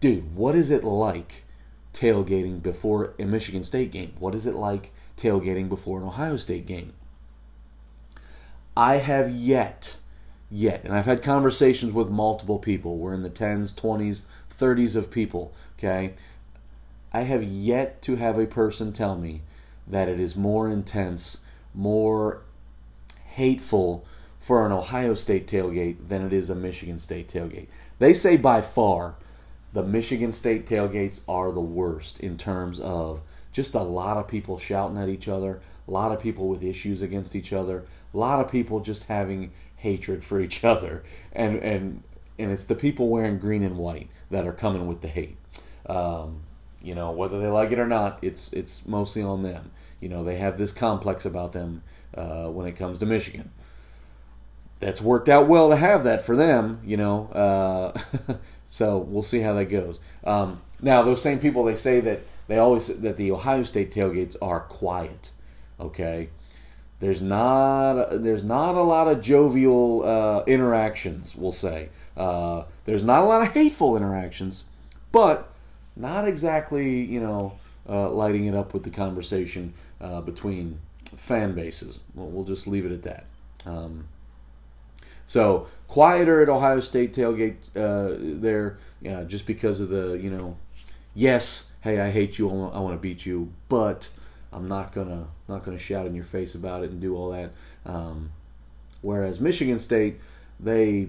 dude, 0.00 0.34
what 0.34 0.54
is 0.54 0.70
it 0.70 0.82
like 0.82 1.44
tailgating 1.92 2.62
before 2.62 3.14
a 3.18 3.26
Michigan 3.26 3.62
State 3.62 3.92
game? 3.92 4.14
What 4.18 4.34
is 4.34 4.46
it 4.46 4.54
like 4.54 4.92
tailgating 5.16 5.68
before 5.68 6.00
an 6.00 6.06
Ohio 6.06 6.38
State 6.38 6.66
game? 6.66 6.94
I 8.74 8.96
have 8.96 9.30
yet, 9.30 9.96
yet, 10.50 10.84
and 10.84 10.94
I've 10.94 11.06
had 11.06 11.22
conversations 11.22 11.92
with 11.92 12.08
multiple 12.08 12.58
people. 12.58 12.96
We're 12.96 13.14
in 13.14 13.22
the 13.22 13.30
10s, 13.30 13.74
20s, 13.74 14.24
30s 14.50 14.96
of 14.96 15.10
people, 15.10 15.52
okay? 15.78 16.14
I 17.12 17.22
have 17.22 17.42
yet 17.42 18.00
to 18.02 18.16
have 18.16 18.38
a 18.38 18.46
person 18.46 18.92
tell 18.92 19.16
me 19.16 19.42
that 19.86 20.08
it 20.08 20.18
is 20.18 20.36
more 20.36 20.68
intense, 20.70 21.38
more 21.74 22.42
hateful 23.24 24.04
for 24.38 24.64
an 24.64 24.72
Ohio 24.72 25.14
State 25.14 25.46
tailgate 25.46 26.08
than 26.08 26.24
it 26.24 26.32
is 26.32 26.50
a 26.50 26.54
Michigan 26.54 26.98
State 26.98 27.28
tailgate. 27.28 27.68
They 27.98 28.12
say 28.12 28.36
by 28.36 28.60
far 28.60 29.16
the 29.72 29.82
Michigan 29.82 30.32
State 30.32 30.66
tailgates 30.66 31.20
are 31.28 31.52
the 31.52 31.60
worst 31.60 32.20
in 32.20 32.38
terms 32.38 32.80
of 32.80 33.20
just 33.52 33.74
a 33.74 33.82
lot 33.82 34.16
of 34.16 34.28
people 34.28 34.58
shouting 34.58 34.98
at 34.98 35.08
each 35.08 35.28
other, 35.28 35.60
a 35.86 35.90
lot 35.90 36.12
of 36.12 36.20
people 36.20 36.48
with 36.48 36.62
issues 36.62 37.02
against 37.02 37.34
each 37.34 37.52
other, 37.52 37.84
a 38.12 38.16
lot 38.16 38.40
of 38.40 38.50
people 38.50 38.80
just 38.80 39.04
having 39.04 39.50
hatred 39.76 40.24
for 40.24 40.40
each 40.40 40.64
other, 40.72 41.02
and 41.32 41.56
and 41.58 42.02
and 42.38 42.50
it's 42.50 42.64
the 42.64 42.74
people 42.74 43.08
wearing 43.08 43.38
green 43.38 43.62
and 43.62 43.78
white 43.78 44.08
that 44.30 44.46
are 44.46 44.52
coming 44.52 44.86
with 44.86 45.00
the 45.00 45.08
hate. 45.08 45.36
Um, 45.86 46.40
you 46.82 46.94
know, 46.94 47.10
whether 47.10 47.40
they 47.40 47.48
like 47.48 47.72
it 47.72 47.78
or 47.78 47.86
not, 47.86 48.18
it's 48.22 48.52
it's 48.52 48.86
mostly 48.86 49.22
on 49.22 49.42
them. 49.42 49.70
You 50.00 50.08
know, 50.08 50.24
they 50.24 50.36
have 50.36 50.58
this 50.58 50.72
complex 50.72 51.24
about 51.24 51.52
them 51.52 51.82
uh, 52.14 52.48
when 52.48 52.66
it 52.66 52.72
comes 52.72 52.98
to 52.98 53.06
Michigan. 53.06 53.50
That's 54.78 55.00
worked 55.00 55.28
out 55.28 55.48
well 55.48 55.70
to 55.70 55.76
have 55.76 56.04
that 56.04 56.24
for 56.24 56.36
them, 56.36 56.80
you 56.84 56.96
know. 56.96 57.28
Uh, 57.28 57.98
so 58.66 58.98
we'll 58.98 59.22
see 59.22 59.40
how 59.40 59.54
that 59.54 59.66
goes. 59.66 60.00
Um, 60.24 60.60
now, 60.82 61.02
those 61.02 61.22
same 61.22 61.38
people, 61.38 61.64
they 61.64 61.74
say 61.74 62.00
that 62.00 62.20
they 62.48 62.58
always 62.58 62.88
that 62.88 63.16
the 63.16 63.32
Ohio 63.32 63.62
State 63.62 63.90
tailgates 63.90 64.36
are 64.42 64.60
quiet. 64.60 65.32
Okay, 65.80 66.28
there's 67.00 67.22
not 67.22 68.22
there's 68.22 68.44
not 68.44 68.74
a 68.74 68.82
lot 68.82 69.08
of 69.08 69.20
jovial 69.20 70.04
uh, 70.04 70.44
interactions. 70.46 71.34
We'll 71.34 71.52
say 71.52 71.88
uh, 72.16 72.64
there's 72.84 73.02
not 73.02 73.22
a 73.22 73.26
lot 73.26 73.42
of 73.42 73.52
hateful 73.52 73.96
interactions, 73.96 74.64
but 75.12 75.50
not 75.96 76.28
exactly 76.28 77.02
you 77.02 77.20
know 77.20 77.58
uh, 77.88 78.10
lighting 78.10 78.46
it 78.46 78.54
up 78.54 78.74
with 78.74 78.82
the 78.82 78.90
conversation 78.90 79.74
uh, 80.00 80.20
between 80.20 80.80
fan 81.04 81.54
bases. 81.54 82.00
We'll, 82.14 82.28
we'll, 82.28 82.44
just 82.44 82.66
leave 82.66 82.84
it 82.84 82.92
at 82.92 83.02
that. 83.02 83.26
Um, 83.64 84.08
so 85.26 85.68
quieter 85.88 86.40
at 86.40 86.48
Ohio 86.48 86.80
State 86.80 87.12
tailgate 87.12 87.56
uh, 87.74 88.16
there, 88.18 88.78
just 89.26 89.46
because 89.46 89.80
of 89.80 89.88
the 89.88 90.18
you 90.18 90.30
know, 90.30 90.56
yes, 91.14 91.70
hey, 91.80 92.00
I 92.00 92.10
hate 92.10 92.38
you, 92.38 92.48
I 92.48 92.78
want 92.80 92.94
to 92.94 93.00
beat 93.00 93.26
you, 93.26 93.52
but 93.68 94.10
I'm 94.52 94.68
not 94.68 94.92
gonna 94.92 95.28
not 95.48 95.64
gonna 95.64 95.78
shout 95.78 96.06
in 96.06 96.14
your 96.14 96.24
face 96.24 96.54
about 96.54 96.82
it 96.82 96.90
and 96.90 97.00
do 97.00 97.16
all 97.16 97.30
that. 97.30 97.52
Um, 97.84 98.32
whereas 99.02 99.40
Michigan 99.40 99.78
State, 99.78 100.20
they 100.58 101.08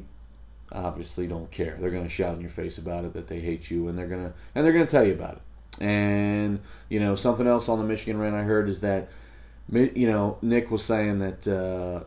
obviously 0.71 1.27
don't 1.27 1.49
care. 1.49 1.77
They're 1.79 1.91
gonna 1.91 2.09
shout 2.09 2.35
in 2.35 2.41
your 2.41 2.49
face 2.49 2.77
about 2.77 3.05
it 3.05 3.13
that 3.13 3.27
they 3.27 3.39
hate 3.39 3.71
you, 3.71 3.87
and 3.87 3.97
they're 3.97 4.07
gonna 4.07 4.33
and 4.53 4.65
they're 4.65 4.73
gonna 4.73 4.85
tell 4.85 5.05
you 5.05 5.13
about 5.13 5.37
it. 5.37 5.41
And 5.79 6.59
you 6.89 6.99
know 6.99 7.15
something 7.15 7.47
else 7.47 7.69
on 7.69 7.79
the 7.79 7.85
Michigan 7.85 8.19
rant 8.19 8.35
I 8.35 8.43
heard 8.43 8.67
is 8.69 8.81
that 8.81 9.09
you 9.71 10.07
know 10.07 10.37
Nick 10.41 10.71
was 10.71 10.83
saying 10.83 11.19
that 11.19 11.47
uh, 11.47 12.03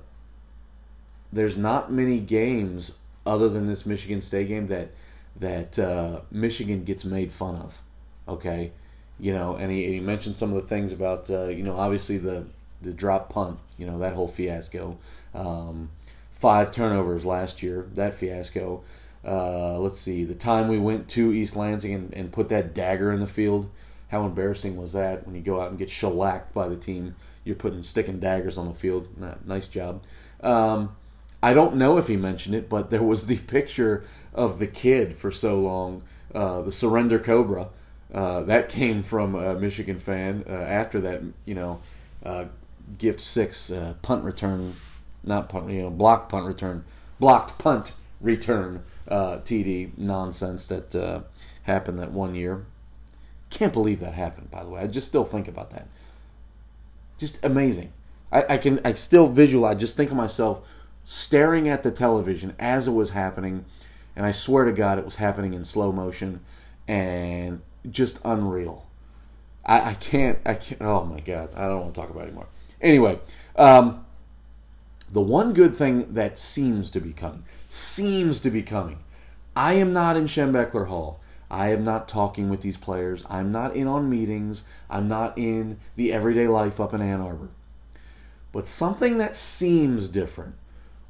there's 1.33 1.57
not 1.57 1.93
many 1.93 2.19
games 2.19 2.95
other 3.27 3.49
than 3.49 3.67
this 3.67 3.87
Michigan 3.87 4.23
State 4.23 4.49
game 4.49 4.67
that 4.69 4.91
that 5.37 5.79
uh, 5.79 6.21
Michigan 6.31 6.85
gets 6.85 7.05
made 7.05 7.33
fun 7.33 7.57
of. 7.57 7.83
Okay, 8.29 8.73
you 9.21 9.33
know, 9.33 9.55
and 9.57 9.71
he, 9.71 9.87
he 9.87 10.01
mentioned 10.01 10.37
some 10.37 10.53
of 10.53 10.61
the 10.61 10.67
things 10.67 10.93
about, 10.93 11.31
uh, 11.31 11.47
you 11.47 11.63
know, 11.63 11.77
obviously 11.77 12.19
the 12.19 12.47
the 12.83 12.95
drop 12.95 13.29
punt, 13.29 13.59
you 13.77 13.87
know, 13.87 13.99
that 13.99 14.15
whole 14.15 14.29
fiasco. 14.29 14.97
Um, 15.35 15.91
five 16.33 16.71
turnovers 16.71 17.27
last 17.27 17.63
year, 17.63 17.87
that 17.95 18.15
fiasco. 18.15 18.83
Uh, 19.25 19.79
let's 19.79 19.99
see, 19.99 20.25
the 20.25 20.35
time 20.35 20.69
we 20.69 20.79
went 20.79 21.09
to 21.09 21.33
East 21.33 21.57
Lansing 21.57 21.95
and, 21.95 22.15
and 22.15 22.33
put 22.33 22.49
that 22.49 22.75
dagger 22.75 23.13
in 23.13 23.21
the 23.21 23.27
field. 23.27 23.71
How 24.09 24.25
embarrassing 24.25 24.77
was 24.77 24.93
that 24.95 25.27
when 25.27 25.37
you 25.37 25.43
go 25.43 25.61
out 25.61 25.71
and 25.71 25.79
get 25.79 25.91
shellacked 25.91 26.53
by 26.53 26.69
the 26.69 26.77
team? 26.77 27.15
You're 27.45 27.57
putting 27.57 27.83
sticking 27.83 28.19
daggers 28.19 28.59
on 28.59 28.67
the 28.67 28.75
field. 28.75 29.09
Nice 29.47 29.69
job. 29.69 30.03
Um, 30.43 30.97
I 31.43 31.55
don't 31.55 31.77
know 31.77 31.97
if 31.97 32.09
he 32.09 32.17
mentioned 32.17 32.55
it, 32.55 32.69
but 32.69 32.91
there 32.91 33.03
was 33.03 33.27
the 33.27 33.39
picture 33.57 34.05
of 34.35 34.59
the 34.59 34.67
kid 34.67 35.17
for 35.17 35.31
so 35.31 35.61
long, 35.61 36.03
uh, 36.35 36.63
the 36.63 36.73
surrender 36.73 37.19
cobra 37.19 37.69
uh, 38.13 38.43
that 38.43 38.69
came 38.69 39.03
from 39.03 39.35
a 39.35 39.55
Michigan 39.55 39.99
fan 39.99 40.45
uh, 40.49 40.53
after 40.53 41.01
that, 41.01 41.23
you 41.45 41.55
know, 41.55 41.81
uh, 42.25 42.47
gift 42.99 43.21
six 43.21 43.73
punt 44.03 44.25
return, 44.25 44.75
not 45.23 45.49
punt, 45.49 45.71
you 45.71 45.83
know, 45.83 45.91
block 45.91 46.29
punt 46.29 46.47
return, 46.47 46.85
blocked 47.21 47.59
punt 47.59 47.93
return 48.21 48.83
uh, 49.11 49.39
TD 49.39 49.97
nonsense 49.99 50.67
that 50.67 50.95
uh, 50.95 51.21
happened 51.63 51.99
that 51.99 52.13
one 52.13 52.35
year. 52.35 52.67
Can't 53.51 53.73
believe 53.73 54.01
that 54.01 54.15
happened. 54.15 54.51
By 54.51 54.63
the 54.63 54.71
way, 54.71 54.81
I 54.81 54.87
just 54.87 55.09
still 55.09 55.25
think 55.25 55.49
about 55.49 55.71
that. 55.71 55.89
Just 57.19 57.45
amazing. 57.45 57.93
I, 58.33 58.45
I 58.51 58.57
can 58.59 58.81
I 58.85 58.93
still 58.95 59.27
visualize. 59.27 59.79
Just 59.81 59.97
think 59.97 60.11
of 60.11 60.17
myself 60.17 60.67
staring 61.05 61.69
at 61.69 61.83
the 61.83 61.91
television 61.91 62.55
as 62.59 62.87
it 62.87 62.93
was 62.93 63.11
happening, 63.11 63.65
and 64.15 64.25
I 64.25 64.31
swear 64.31 64.65
to 64.65 64.73
God, 64.73 64.99
it 64.99 65.05
was 65.05 65.17
happening 65.17 65.55
in 65.55 65.65
slow 65.65 65.91
motion, 65.93 66.41
and 66.87 67.61
just 67.91 68.21
unreal. 68.25 68.87
I, 69.65 69.91
I 69.91 69.95
can't. 69.95 70.39
I 70.47 70.55
can't. 70.55 70.81
Oh 70.81 71.05
my 71.05 71.21
God! 71.21 71.51
I 71.55 71.67
don't 71.67 71.81
want 71.81 71.95
to 71.95 72.01
talk 72.01 72.11
about 72.11 72.23
it 72.23 72.29
anymore. 72.29 72.47
Anyway, 72.81 73.19
um, 73.57 74.07
the 75.11 75.21
one 75.21 75.53
good 75.53 75.75
thing 75.75 76.13
that 76.13 76.39
seems 76.39 76.91
to 76.91 77.01
be 77.01 77.13
coming, 77.13 77.45
seems 77.71 78.41
to 78.41 78.51
be 78.51 78.63
coming. 78.63 78.99
I 79.55 79.75
am 79.75 79.93
not 79.93 80.17
in 80.17 80.25
Schembechler 80.25 80.89
Hall. 80.89 81.21
I 81.49 81.69
am 81.69 81.85
not 81.85 82.09
talking 82.09 82.51
with 82.51 82.63
these 82.63 82.77
players. 82.77 83.25
I'm 83.31 83.53
not 83.53 83.77
in 83.77 83.87
on 83.87 84.11
meetings. 84.11 84.65
I'm 84.91 85.07
not 85.07 85.39
in 85.39 85.79
the 85.95 86.13
everyday 86.13 86.49
life 86.49 86.81
up 86.81 86.93
in 86.93 87.01
Ann 87.01 87.21
Arbor. 87.21 87.49
But 88.51 88.67
something 88.67 89.19
that 89.19 89.37
seems 89.37 90.09
different 90.09 90.57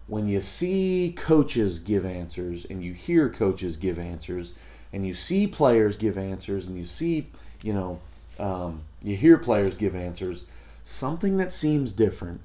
when 0.07 0.29
you 0.29 0.43
see 0.43 1.15
coaches 1.17 1.79
give 1.79 2.05
answers 2.05 2.67
and 2.67 2.85
you 2.85 2.93
hear 2.93 3.31
coaches 3.31 3.79
give 3.79 3.99
answers 3.99 4.53
and 4.93 5.07
you 5.07 5.15
see 5.15 5.47
players 5.47 5.97
give 5.97 6.19
answers 6.19 6.69
and 6.69 6.77
you 6.77 6.85
see, 6.85 7.29
you 7.63 7.73
know, 7.73 8.01
um, 8.39 8.83
you 9.03 9.17
hear 9.17 9.39
players 9.39 9.79
give 9.79 9.95
answers, 9.95 10.45
something 10.83 11.39
that 11.39 11.53
seems 11.53 11.93
different 11.93 12.43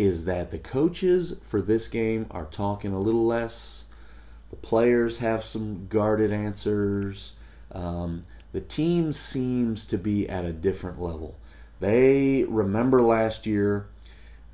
is 0.00 0.24
that 0.24 0.50
the 0.50 0.58
coaches 0.58 1.36
for 1.42 1.60
this 1.60 1.86
game 1.86 2.26
are 2.30 2.46
talking 2.46 2.90
a 2.90 2.98
little 2.98 3.26
less. 3.26 3.84
The 4.48 4.56
players 4.56 5.18
have 5.18 5.44
some 5.44 5.88
guarded 5.88 6.32
answers. 6.32 7.34
Um, 7.70 8.22
the 8.52 8.62
team 8.62 9.12
seems 9.12 9.84
to 9.84 9.98
be 9.98 10.26
at 10.26 10.46
a 10.46 10.52
different 10.52 10.98
level. 10.98 11.36
They 11.80 12.44
remember 12.44 13.02
last 13.02 13.46
year 13.46 13.88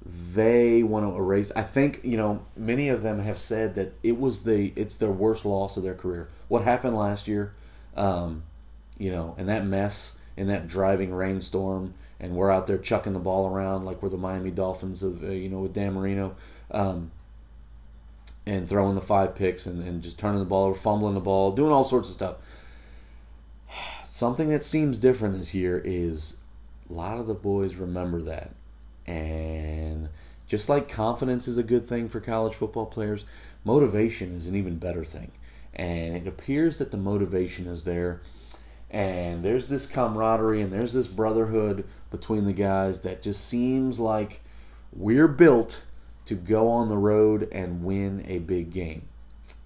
they 0.05 0.83
want 0.83 1.09
to 1.09 1.17
erase. 1.17 1.53
I 1.55 1.63
think 1.63 2.01
you 2.03 2.17
know 2.17 2.45
many 2.57 2.89
of 2.89 3.03
them 3.05 3.21
have 3.21 3.39
said 3.39 3.77
that 3.77 3.95
it 4.03 4.19
was 4.19 4.43
the 4.43 4.73
it's 4.75 4.97
their 4.97 5.13
worst 5.13 5.45
loss 5.45 5.77
of 5.77 5.85
their 5.85 5.95
career. 5.95 6.29
What 6.49 6.65
happened 6.65 6.97
last 6.97 7.29
year, 7.29 7.55
um, 7.97 8.43
you 8.99 9.13
know, 9.13 9.37
and 9.39 9.49
that 9.49 9.65
mess 9.65 10.19
in 10.37 10.49
that 10.49 10.67
driving 10.67 11.15
rainstorm, 11.15 11.95
and 12.21 12.35
we're 12.35 12.51
out 12.51 12.67
there 12.67 12.79
chucking 12.79 13.13
the 13.13 13.19
ball 13.19 13.49
around 13.49 13.85
like 13.85 14.03
we're 14.03 14.09
the 14.09 14.17
Miami 14.17 14.51
Dolphins 14.51 15.03
of 15.03 15.23
uh, 15.23 15.29
you 15.29 15.49
know 15.49 15.61
with 15.61 15.75
Dan 15.75 15.95
Marino, 15.95 16.37
um, 16.71 17.11
and 18.47 18.69
throwing 18.69 18.95
the 18.95 19.01
five 19.01 19.35
picks 19.35 19.67
and, 19.67 19.83
and 19.83 20.03
just 20.03 20.19
turning 20.19 20.39
the 20.39 20.45
ball 20.45 20.67
over, 20.67 20.75
fumbling 20.75 21.15
the 21.15 21.21
ball, 21.21 21.53
doing 21.53 21.73
all 21.73 21.85
sorts 21.85 22.09
of 22.09 22.15
stuff. 22.15 22.37
Something 24.05 24.49
that 24.51 24.65
seems 24.65 24.99
different 24.99 25.37
this 25.37 25.55
year 25.55 25.81
is 25.85 26.37
a 26.89 26.93
lot 26.93 27.19
of 27.19 27.27
the 27.27 27.35
boys 27.35 27.77
remember 27.77 28.23
that 28.23 28.53
and 29.07 30.09
just 30.47 30.69
like 30.69 30.89
confidence 30.89 31.49
is 31.49 31.59
a 31.59 31.63
good 31.63 31.87
thing 31.87 32.09
for 32.09 32.21
college 32.21 32.55
football 32.55 32.87
players, 32.87 33.25
motivation 33.65 34.37
is 34.37 34.49
an 34.49 34.57
even 34.57 34.79
better 34.79 35.05
thing. 35.05 35.33
And 35.75 36.17
it 36.17 36.27
appears 36.27 36.79
that 36.79 36.91
the 36.91 36.97
motivation 36.97 37.67
is 37.67 37.85
there. 37.85 38.23
And 38.91 39.43
there's 39.43 39.69
this 39.69 39.87
camaraderie 39.87 40.63
and 40.63 40.73
there's 40.73 40.93
this 40.93 41.07
brotherhood 41.07 41.85
between 42.11 42.45
the 42.45 42.53
guys 42.53 43.01
that 43.01 43.23
just 43.23 43.45
seems 43.47 43.99
like 43.99 44.43
we're 44.93 45.29
built 45.29 45.85
to 46.27 46.35
go 46.35 46.69
on 46.69 46.89
the 46.89 46.97
road 46.97 47.49
and 47.53 47.85
win 47.85 48.25
a 48.29 48.39
big 48.39 48.71
game. 48.71 49.09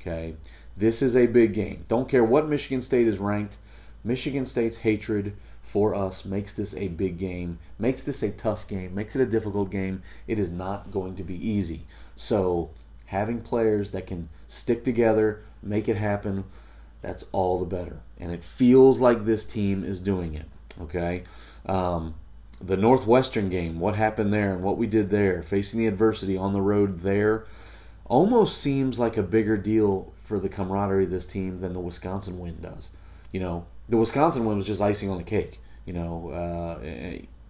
Okay? 0.01 0.35
This 0.77 1.03
is 1.03 1.17
a 1.17 1.27
big 1.27 1.53
game. 1.53 1.85
Don't 1.89 2.09
care 2.09 2.25
what 2.25 2.49
Michigan 2.49 2.83
State 2.83 3.07
is 3.07 3.19
ranked. 3.19 3.59
Michigan 4.03 4.47
State's 4.47 4.79
hatred 4.79 5.37
for 5.63 5.95
us 5.95 6.25
makes 6.25 6.57
this 6.57 6.75
a 6.75 6.89
big 6.89 7.19
game, 7.19 7.59
makes 7.79 8.03
this 8.03 8.23
a 8.23 8.31
tough 8.31 8.67
game, 8.67 8.95
makes 8.95 9.15
it 9.15 9.23
a 9.23 9.27
difficult 9.27 9.71
game. 9.71 10.03
It 10.27 10.39
is 10.39 10.51
not 10.51 10.91
going 10.91 11.17
to 11.17 11.23
be 11.23 11.37
easy. 11.47 11.87
So, 12.15 12.71
having 13.07 13.41
players 13.41 13.91
that 13.91 14.07
can 14.07 14.31
stick 14.47 14.85
together, 14.85 15.43
make 15.63 15.89
it 15.89 15.97
happen, 15.97 16.45
that's 17.03 17.27
all 17.33 17.59
the 17.59 17.67
better. 17.67 18.01
And 18.19 18.33
it 18.33 18.45
feels 18.45 19.01
like 19.01 19.25
this 19.25 19.45
team 19.45 19.85
is 19.85 20.01
doing 20.01 20.35
it. 20.35 20.47
Okay? 20.81 21.25
Um, 21.67 22.15
the 22.61 22.77
Northwestern 22.77 23.49
game, 23.49 23.81
what 23.81 23.97
happened 23.97 24.33
there 24.33 24.53
and 24.53 24.63
what 24.63 24.77
we 24.77 24.87
did 24.87 25.11
there, 25.11 25.43
facing 25.43 25.81
the 25.81 25.87
adversity 25.87 26.37
on 26.37 26.53
the 26.53 26.61
road 26.61 27.01
there, 27.01 27.47
almost 28.05 28.59
seems 28.59 28.99
like 28.99 29.17
a 29.17 29.23
bigger 29.23 29.57
deal 29.57 30.13
for 30.17 30.39
the 30.39 30.49
camaraderie 30.49 31.05
of 31.05 31.11
this 31.11 31.27
team 31.27 31.61
than 31.61 31.73
the 31.73 31.81
Wisconsin 31.81 32.39
win 32.39 32.61
does. 32.61 32.91
You 33.33 33.41
know, 33.41 33.67
the 33.89 33.97
Wisconsin 33.97 34.45
win 34.45 34.57
was 34.57 34.67
just 34.67 34.83
icing 34.83 35.09
on 35.09 35.17
the 35.17 35.25
cake, 35.25 35.61
you 35.87 35.93
know, 35.93 36.31
uh, 36.31 36.81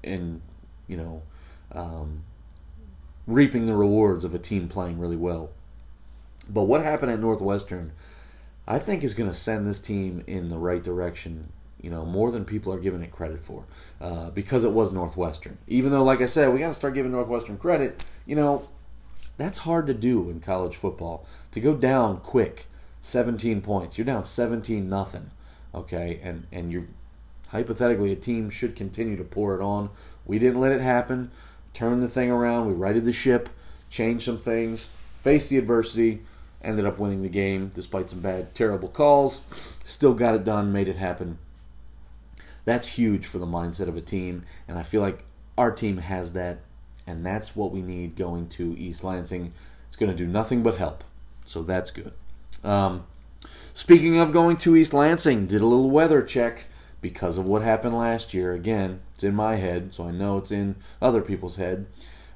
and 0.05 0.43
you 0.87 0.97
know, 0.97 1.23
um, 1.73 2.25
reaping 3.27 3.67
the 3.67 3.75
rewards 3.75 4.25
of 4.25 4.35
a 4.35 4.39
team 4.39 4.69
playing 4.69 4.99
really 4.99 5.17
well. 5.17 5.51
But 6.49 6.65
what 6.65 6.83
happened 6.83 7.13
at 7.13 7.21
Northwestern, 7.21 7.93
I 8.71 8.79
think, 8.79 9.03
is 9.03 9.15
going 9.15 9.29
to 9.29 9.37
send 9.37 9.67
this 9.67 9.81
team 9.81 10.23
in 10.27 10.49
the 10.49 10.59
right 10.59 10.83
direction. 10.83 11.53
You 11.81 11.91
know, 11.91 12.05
more 12.05 12.31
than 12.31 12.45
people 12.45 12.73
are 12.73 12.79
giving 12.79 13.03
it 13.03 13.11
credit 13.11 13.43
for, 13.43 13.65
uh, 14.01 14.31
because 14.31 14.65
it 14.65 14.73
was 14.73 14.93
Northwestern. 14.93 15.59
Even 15.67 15.93
though, 15.93 16.05
like 16.05 16.21
I 16.21 16.27
said, 16.27 16.53
we 16.53 16.59
got 16.59 16.69
to 16.69 16.75
start 16.75 16.95
giving 16.95 17.13
Northwestern 17.13 17.57
credit. 17.57 18.05
You 18.27 18.37
know, 18.37 18.69
that's 19.39 19.59
hard 19.59 19.87
to 19.87 19.95
do 19.95 20.29
in 20.31 20.41
college 20.41 20.77
football. 20.77 21.27
To 21.53 21.61
go 21.61 21.75
down 21.75 22.19
quick, 22.19 22.67
17 23.01 23.63
points, 23.63 23.97
you're 23.97 24.05
down 24.05 24.25
17 24.25 24.89
nothing 24.89 25.31
okay, 25.75 26.21
and 26.23 26.47
and 26.53 26.73
you 26.73 26.89
hypothetically 27.49 28.13
a 28.13 28.17
team 28.17 28.51
should 28.51 28.77
continue 28.77 29.17
to 29.17 29.25
pour 29.25 29.55
it 29.55 29.63
on. 29.63 29.91
We 30.25 30.39
didn't 30.39 30.61
let 30.61 30.73
it 30.73 30.81
happen. 30.81 31.31
Turned 31.73 32.03
the 32.03 32.09
thing 32.09 32.31
around. 32.31 32.69
We 32.69 32.75
righted 32.75 33.05
the 33.05 33.13
ship, 33.13 33.49
changed 33.89 34.25
some 34.25 34.39
things, 34.39 34.89
faced 35.19 35.51
the 35.51 35.59
adversity, 35.59 36.23
ended 36.63 36.85
up 36.85 36.99
winning 36.99 37.23
the 37.23 37.29
game 37.29 37.71
despite 37.75 38.11
some 38.11 38.21
bad, 38.21 38.55
terrible 38.55 38.89
calls. 38.89 39.43
Still 39.85 40.15
got 40.15 40.35
it 40.35 40.45
done, 40.45 40.73
made 40.73 40.89
it 40.89 40.97
happen. 40.97 41.39
That's 42.65 42.99
huge 42.99 43.27
for 43.27 43.39
the 43.39 43.47
mindset 43.47 43.89
of 43.89 43.97
a 43.97 44.03
team, 44.03 44.45
and 44.69 44.79
I 44.79 44.83
feel 44.83 45.01
like 45.01 45.25
our 45.57 45.73
team 45.73 45.99
has 45.99 46.35
that, 46.35 46.59
and 47.07 47.25
that's 47.25 47.57
what 47.57 47.73
we 47.73 47.83
need 47.83 48.17
going 48.17 48.49
to 48.51 48.77
East 48.79 49.03
Lansing. 49.03 49.53
It's 49.89 49.97
going 49.97 50.11
to 50.13 50.17
do 50.17 50.27
nothing 50.27 50.63
but 50.63 50.77
help, 50.77 51.03
so 51.47 51.63
that's 51.63 51.91
good. 51.91 52.13
Um, 52.63 53.05
Speaking 53.73 54.19
of 54.19 54.33
going 54.33 54.57
to 54.59 54.77
East 54.77 54.93
Lansing, 54.93 55.47
did 55.47 55.63
a 55.63 55.67
little 55.67 55.91
weather 55.91 56.23
check 56.23 56.67
because 57.01 57.39
of 57.39 57.47
what 57.47 57.63
happened 57.63 57.97
last 57.97 58.35
year. 58.35 58.53
Again, 58.53 59.01
it's 59.15 59.25
in 59.25 59.35
my 59.35 59.57
head, 59.57 59.95
so 59.95 60.07
I 60.07 60.11
know 60.11 60.39
it's 60.39 60.51
in 60.51 60.77
other 61.01 61.23
people's 61.23 61.57
head. 61.57 61.87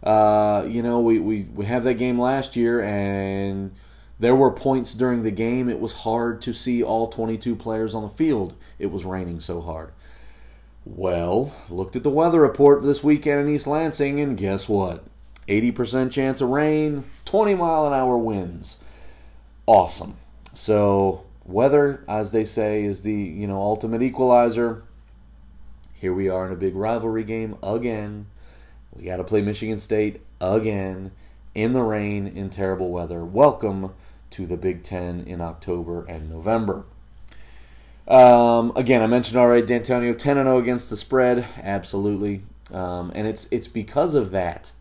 Uh, 0.03 0.65
you 0.67 0.83
know, 0.83 1.01
we, 1.01 1.19
we, 1.19 1.43
we 1.55 1.67
have 1.67 1.85
that 1.85 1.95
game 1.95 2.19
last 2.19 2.57
year, 2.57 2.81
and 2.81 3.73
there 4.19 4.35
were 4.35 4.51
points 4.51 4.95
during 4.95 5.23
the 5.23 5.31
game 5.31 5.69
it 5.69 5.81
was 5.81 5.93
hard 5.93 6.41
to 6.43 6.53
see 6.53 6.83
all 6.83 7.09
22 7.09 7.57
players 7.57 7.95
on 7.95 8.03
the 8.03 8.09
field. 8.09 8.55
It 8.79 8.91
was 8.91 9.05
raining 9.05 9.41
so 9.41 9.61
hard. 9.61 9.93
Well, 10.85 11.55
looked 11.71 11.97
at 11.97 12.03
the 12.03 12.11
weather 12.11 12.41
report 12.41 12.81
for 12.81 12.87
this 12.87 13.03
weekend 13.03 13.41
in 13.41 13.55
East 13.55 13.67
Lansing, 13.67 14.21
and 14.21 14.37
guess 14.37 14.69
what? 14.69 15.05
80% 15.49 16.11
chance 16.11 16.41
of 16.41 16.51
rain, 16.51 17.05
20 17.25 17.55
mile 17.55 17.87
an 17.87 17.93
hour 17.93 18.17
winds. 18.17 18.79
Awesome. 19.67 20.17
So 20.53 21.25
weather, 21.45 22.05
as 22.09 22.33
they 22.33 22.45
say, 22.45 22.85
is 22.85 23.03
the 23.03 23.15
you 23.15 23.47
know 23.47 23.59
ultimate 23.59 24.03
equalizer. 24.03 24.83
Here 25.95 26.13
we 26.13 26.29
are 26.29 26.47
in 26.47 26.53
a 26.53 26.57
big 26.57 26.75
rivalry 26.75 27.25
game 27.25 27.57
again. 27.63 28.27
We 28.95 29.05
got 29.05 29.17
to 29.17 29.25
play 29.25 29.41
Michigan 29.41 29.79
State 29.79 30.21
again 30.41 31.13
in 31.55 31.73
the 31.73 31.83
rain 31.83 32.27
in 32.27 32.51
terrible 32.51 32.91
weather. 32.91 33.25
Welcome 33.25 33.95
to 34.31 34.47
the 34.47 34.57
Big 34.57 34.83
Ten 34.83 35.21
in 35.21 35.41
October 35.41 36.05
and 36.07 36.29
November. 36.29 36.85
Um, 38.09 38.73
again, 38.77 39.03
I 39.03 39.07
mentioned 39.07 39.39
already 39.39 39.67
Dantonio 39.67 40.17
10 40.17 40.37
0 40.37 40.59
against 40.59 40.91
the 40.91 40.97
spread. 40.97 41.47
Absolutely. 41.63 42.43
Um, 42.73 43.13
and 43.15 43.27
it's 43.27 43.47
it's 43.51 43.69
because 43.69 44.15
of 44.15 44.31
that 44.33 44.73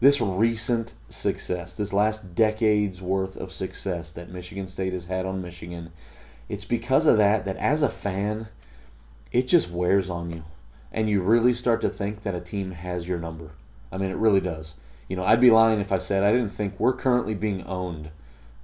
this 0.00 0.20
recent 0.20 0.94
success, 1.10 1.76
this 1.76 1.92
last 1.92 2.34
decade's 2.34 3.02
worth 3.02 3.36
of 3.36 3.52
success 3.52 4.12
that 4.12 4.30
Michigan 4.30 4.66
State 4.66 4.94
has 4.94 5.06
had 5.06 5.26
on 5.26 5.42
Michigan, 5.42 5.92
it's 6.48 6.64
because 6.64 7.06
of 7.06 7.18
that 7.18 7.44
that 7.44 7.56
as 7.58 7.82
a 7.82 7.88
fan, 7.88 8.48
it 9.30 9.46
just 9.46 9.70
wears 9.70 10.08
on 10.08 10.30
you. 10.30 10.44
And 10.90 11.08
you 11.08 11.20
really 11.20 11.52
start 11.52 11.80
to 11.82 11.88
think 11.88 12.22
that 12.22 12.34
a 12.34 12.40
team 12.40 12.72
has 12.72 13.06
your 13.06 13.18
number. 13.18 13.50
I 13.92 13.98
mean, 13.98 14.10
it 14.10 14.16
really 14.16 14.40
does. 14.40 14.74
You 15.10 15.16
know, 15.16 15.24
I'd 15.24 15.42
be 15.42 15.50
lying 15.50 15.80
if 15.80 15.92
I 15.92 15.98
said 15.98 16.24
I 16.24 16.32
didn't 16.32 16.48
think 16.48 16.80
we're 16.80 16.94
currently 16.94 17.34
being 17.34 17.62
owned 17.66 18.10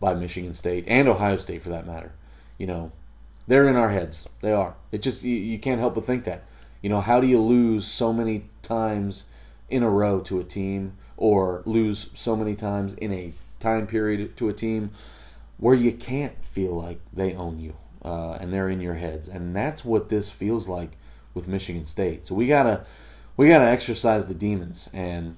by 0.00 0.14
Michigan 0.14 0.54
State 0.54 0.84
and 0.88 1.08
Ohio 1.08 1.36
State 1.36 1.62
for 1.62 1.68
that 1.68 1.86
matter. 1.86 2.12
You 2.56 2.66
know, 2.66 2.92
they're 3.46 3.68
in 3.68 3.76
our 3.76 3.90
heads. 3.90 4.26
They 4.40 4.52
are. 4.52 4.76
It 4.92 5.02
just, 5.02 5.24
you, 5.24 5.36
you 5.36 5.58
can't 5.58 5.80
help 5.80 5.96
but 5.96 6.04
think 6.04 6.24
that. 6.24 6.44
You 6.80 6.88
know, 6.88 7.02
how 7.02 7.20
do 7.20 7.26
you 7.26 7.38
lose 7.38 7.86
so 7.86 8.14
many 8.14 8.46
times 8.62 9.24
in 9.68 9.82
a 9.82 9.90
row 9.90 10.20
to 10.20 10.40
a 10.40 10.44
team? 10.44 10.96
or 11.16 11.62
lose 11.64 12.10
so 12.14 12.36
many 12.36 12.54
times 12.54 12.94
in 12.94 13.12
a 13.12 13.32
time 13.58 13.86
period 13.86 14.36
to 14.36 14.48
a 14.48 14.52
team. 14.52 14.90
where 15.58 15.74
you 15.74 15.90
can't 15.90 16.44
feel 16.44 16.72
like 16.72 17.00
they 17.14 17.34
own 17.34 17.58
you 17.58 17.74
uh, 18.04 18.32
and 18.32 18.52
they're 18.52 18.68
in 18.68 18.78
your 18.78 18.92
heads, 18.92 19.26
and 19.26 19.56
that's 19.56 19.82
what 19.86 20.10
this 20.10 20.28
feels 20.28 20.68
like 20.68 20.98
with 21.32 21.48
Michigan 21.48 21.86
State. 21.86 22.26
So 22.26 22.34
we 22.34 22.46
gotta 22.46 22.84
we 23.38 23.48
gotta 23.48 23.64
exercise 23.64 24.26
the 24.26 24.34
demons, 24.34 24.90
and 24.92 25.36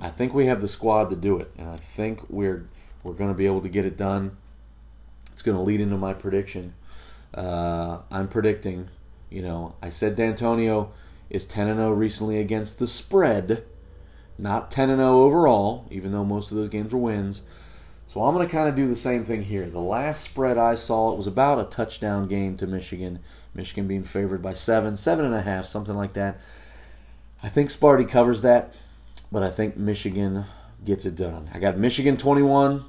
I 0.00 0.08
think 0.08 0.32
we 0.34 0.46
have 0.46 0.60
the 0.60 0.68
squad 0.68 1.10
to 1.10 1.16
do 1.16 1.38
it, 1.38 1.50
and 1.58 1.68
I 1.68 1.76
think 1.76 2.22
we're 2.28 2.68
we're 3.02 3.12
going 3.12 3.30
to 3.30 3.36
be 3.36 3.46
able 3.46 3.60
to 3.60 3.68
get 3.68 3.84
it 3.84 3.96
done. 3.96 4.36
It's 5.32 5.42
going 5.42 5.56
to 5.56 5.62
lead 5.62 5.80
into 5.80 5.96
my 5.96 6.14
prediction. 6.14 6.74
Uh, 7.34 8.02
I'm 8.10 8.28
predicting, 8.28 8.88
you 9.30 9.42
know, 9.42 9.74
I 9.82 9.88
said 9.88 10.16
Dantonio 10.16 10.90
is 11.30 11.44
10 11.44 11.66
and 11.66 11.78
0 11.78 11.92
recently 11.92 12.38
against 12.38 12.78
the 12.78 12.86
spread, 12.86 13.64
not 14.38 14.70
10 14.70 14.90
and 14.90 15.00
0 15.00 15.22
overall, 15.22 15.86
even 15.90 16.12
though 16.12 16.24
most 16.24 16.52
of 16.52 16.58
those 16.58 16.68
games 16.68 16.92
were 16.92 16.98
wins. 16.98 17.42
So 18.06 18.22
I'm 18.22 18.34
going 18.34 18.46
to 18.46 18.54
kind 18.54 18.68
of 18.68 18.74
do 18.74 18.86
the 18.86 18.94
same 18.94 19.24
thing 19.24 19.42
here. 19.42 19.70
The 19.70 19.80
last 19.80 20.22
spread 20.22 20.58
I 20.58 20.74
saw, 20.74 21.12
it 21.12 21.16
was 21.16 21.26
about 21.26 21.58
a 21.58 21.64
touchdown 21.64 22.28
game 22.28 22.58
to 22.58 22.66
Michigan. 22.66 23.20
Michigan 23.54 23.88
being 23.88 24.04
favored 24.04 24.42
by 24.42 24.52
seven, 24.52 24.96
seven 24.96 25.24
and 25.24 25.34
a 25.34 25.40
half, 25.40 25.64
something 25.64 25.94
like 25.94 26.12
that. 26.12 26.38
I 27.42 27.48
think 27.48 27.70
Sparty 27.70 28.06
covers 28.06 28.42
that, 28.42 28.78
but 29.32 29.42
I 29.42 29.50
think 29.50 29.78
Michigan 29.78 30.44
gets 30.84 31.06
it 31.06 31.16
done. 31.16 31.48
I 31.54 31.58
got 31.58 31.78
Michigan 31.78 32.18
21, 32.18 32.84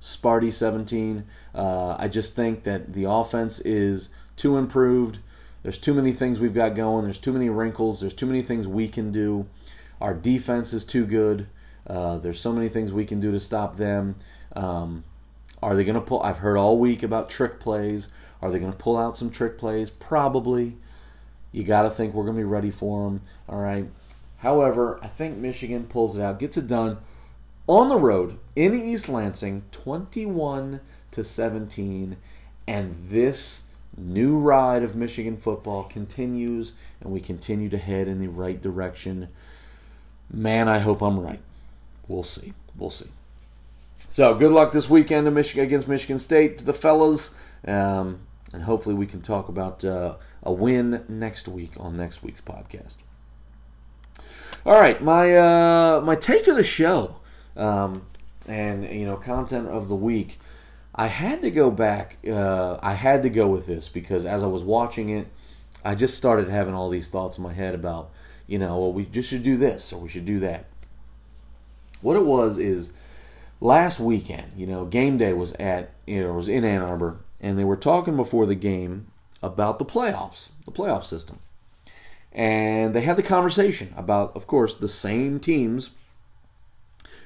Sparty 0.00 0.52
17. 0.52 1.24
Uh, 1.54 1.96
I 1.96 2.08
just 2.08 2.34
think 2.34 2.64
that 2.64 2.92
the 2.94 3.04
offense 3.04 3.60
is 3.60 4.08
too 4.34 4.56
improved. 4.56 5.20
There's 5.62 5.78
too 5.78 5.94
many 5.94 6.10
things 6.10 6.40
we've 6.40 6.52
got 6.52 6.74
going. 6.74 7.04
There's 7.04 7.20
too 7.20 7.32
many 7.32 7.48
wrinkles. 7.48 8.00
There's 8.00 8.12
too 8.12 8.26
many 8.26 8.42
things 8.42 8.66
we 8.66 8.88
can 8.88 9.12
do. 9.12 9.46
Our 10.00 10.14
defense 10.14 10.72
is 10.72 10.84
too 10.84 11.06
good. 11.06 11.46
Uh, 11.86 12.18
there's 12.18 12.40
so 12.40 12.52
many 12.52 12.68
things 12.68 12.92
we 12.92 13.06
can 13.06 13.20
do 13.20 13.30
to 13.30 13.38
stop 13.38 13.76
them. 13.76 14.16
Um, 14.56 15.04
are 15.62 15.76
they 15.76 15.84
going 15.84 15.94
to 15.94 16.00
pull? 16.00 16.20
I've 16.22 16.38
heard 16.38 16.56
all 16.56 16.76
week 16.76 17.04
about 17.04 17.30
trick 17.30 17.60
plays. 17.60 18.08
Are 18.42 18.50
they 18.50 18.58
going 18.58 18.72
to 18.72 18.76
pull 18.78 18.96
out 18.96 19.16
some 19.16 19.30
trick 19.30 19.56
plays? 19.58 19.90
Probably. 19.90 20.76
You 21.52 21.62
got 21.62 21.82
to 21.82 21.90
think 21.90 22.14
we're 22.14 22.24
going 22.24 22.36
to 22.36 22.40
be 22.40 22.44
ready 22.44 22.70
for 22.70 23.08
them. 23.08 23.22
All 23.48 23.60
right. 23.60 23.86
However, 24.38 24.98
I 25.02 25.06
think 25.06 25.38
Michigan 25.38 25.84
pulls 25.84 26.16
it 26.16 26.22
out, 26.22 26.38
gets 26.38 26.56
it 26.56 26.66
done 26.66 26.98
on 27.66 27.88
the 27.88 27.98
road 27.98 28.38
in 28.54 28.74
East 28.74 29.08
Lansing, 29.08 29.64
21 29.72 30.80
to 31.12 31.24
17, 31.24 32.16
and 32.66 32.96
this 33.08 33.62
new 33.96 34.38
ride 34.38 34.82
of 34.82 34.96
Michigan 34.96 35.36
football 35.36 35.84
continues, 35.84 36.72
and 37.00 37.12
we 37.12 37.20
continue 37.20 37.68
to 37.68 37.78
head 37.78 38.08
in 38.08 38.18
the 38.18 38.28
right 38.28 38.60
direction. 38.60 39.28
Man, 40.30 40.68
I 40.68 40.78
hope 40.78 41.00
I'm 41.00 41.20
right. 41.20 41.40
We'll 42.08 42.22
see. 42.22 42.52
We'll 42.76 42.90
see. 42.90 43.08
So, 44.08 44.34
good 44.34 44.52
luck 44.52 44.72
this 44.72 44.90
weekend 44.90 45.24
to 45.24 45.30
Michigan 45.30 45.64
against 45.64 45.88
Michigan 45.88 46.18
State 46.18 46.58
to 46.58 46.64
the 46.64 46.74
fellas, 46.74 47.34
um, 47.66 48.20
and 48.52 48.62
hopefully 48.62 48.94
we 48.94 49.06
can 49.06 49.22
talk 49.22 49.48
about 49.48 49.84
uh, 49.84 50.16
a 50.42 50.52
win 50.52 51.04
next 51.08 51.48
week 51.48 51.72
on 51.78 51.96
next 51.96 52.22
week's 52.22 52.40
podcast. 52.40 52.96
All 54.66 54.72
right, 54.72 54.98
my 55.02 55.36
uh, 55.36 56.00
my 56.02 56.14
take 56.14 56.46
of 56.46 56.56
the 56.56 56.64
show 56.64 57.16
um, 57.54 58.06
and 58.48 58.88
you 58.88 59.04
know 59.04 59.16
content 59.16 59.68
of 59.68 59.88
the 59.88 59.94
week. 59.94 60.38
I 60.94 61.08
had 61.08 61.42
to 61.42 61.50
go 61.50 61.70
back. 61.70 62.16
Uh, 62.26 62.78
I 62.80 62.94
had 62.94 63.22
to 63.24 63.28
go 63.28 63.46
with 63.46 63.66
this 63.66 63.90
because 63.90 64.24
as 64.24 64.42
I 64.42 64.46
was 64.46 64.64
watching 64.64 65.10
it, 65.10 65.26
I 65.84 65.94
just 65.94 66.16
started 66.16 66.48
having 66.48 66.72
all 66.72 66.88
these 66.88 67.10
thoughts 67.10 67.36
in 67.36 67.44
my 67.44 67.52
head 67.52 67.74
about 67.74 68.10
you 68.46 68.58
know 68.58 68.78
well 68.78 68.92
we 68.92 69.04
just 69.04 69.28
should 69.28 69.42
do 69.42 69.58
this 69.58 69.92
or 69.92 70.00
we 70.00 70.08
should 70.08 70.24
do 70.24 70.40
that. 70.40 70.64
What 72.00 72.16
it 72.16 72.24
was 72.24 72.56
is 72.56 72.90
last 73.60 74.00
weekend. 74.00 74.52
You 74.56 74.66
know, 74.66 74.86
game 74.86 75.18
day 75.18 75.34
was 75.34 75.52
at 75.54 75.90
you 76.06 76.22
know 76.22 76.32
was 76.32 76.48
in 76.48 76.64
Ann 76.64 76.80
Arbor, 76.80 77.18
and 77.38 77.58
they 77.58 77.64
were 77.64 77.76
talking 77.76 78.16
before 78.16 78.46
the 78.46 78.54
game 78.54 79.08
about 79.42 79.78
the 79.78 79.84
playoffs, 79.84 80.48
the 80.64 80.72
playoff 80.72 81.04
system. 81.04 81.40
And 82.34 82.94
they 82.94 83.02
had 83.02 83.16
the 83.16 83.22
conversation 83.22 83.94
about, 83.96 84.34
of 84.34 84.46
course, 84.46 84.74
the 84.74 84.88
same 84.88 85.38
teams 85.38 85.90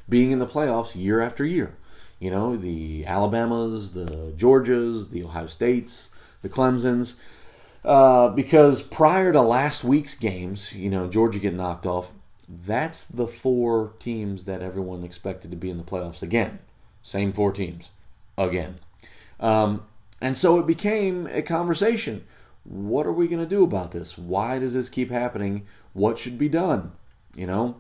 being 0.09 0.31
in 0.31 0.39
the 0.39 0.47
playoffs 0.47 0.95
year 0.95 1.21
after 1.21 1.45
year. 1.45 1.77
You 2.19 2.31
know, 2.31 2.57
the 2.57 3.07
Alabamas, 3.07 3.93
the 3.93 4.35
Georgias, 4.37 5.11
the 5.11 5.25
Ohio 5.25 5.47
States, 5.47 6.11
the 6.43 6.49
Clemsons. 6.49 7.15
Uh, 7.85 8.29
because 8.29 8.83
prior 8.83 9.33
to 9.33 9.41
last 9.41 9.85
week's 9.85 10.15
games, 10.15 10.75
you 10.75 10.91
know, 10.91 11.09
Georgia 11.09 11.39
get 11.39 11.55
knocked 11.55 11.87
off. 11.87 12.11
That's 12.49 13.07
the 13.07 13.27
four 13.27 13.93
teams 13.99 14.45
that 14.45 14.63
everyone 14.63 15.05
expected 15.05 15.51
to 15.51 15.57
be 15.57 15.71
in 15.71 15.79
the 15.79 15.85
playoffs 15.85 16.23
again. 16.23 16.59
Same 17.03 17.33
four 17.33 17.53
teams 17.53 17.91
again. 18.37 18.77
Um, 19.39 19.85
and 20.21 20.37
so 20.37 20.59
it 20.59 20.67
became 20.67 21.27
a 21.29 21.43
conversation. 21.43 22.25
What 22.69 23.07
are 23.07 23.13
we 23.13 23.29
going 23.29 23.43
to 23.43 23.47
do 23.47 23.65
about 23.65 23.93
this? 23.93 24.19
Why 24.19 24.59
does 24.59 24.75
this 24.75 24.91
keep 24.91 25.11
happening? 25.11 25.67
What 25.95 26.19
should 26.19 26.37
be 26.37 26.51
done? 26.51 26.93
You 27.35 27.47
know, 27.47 27.77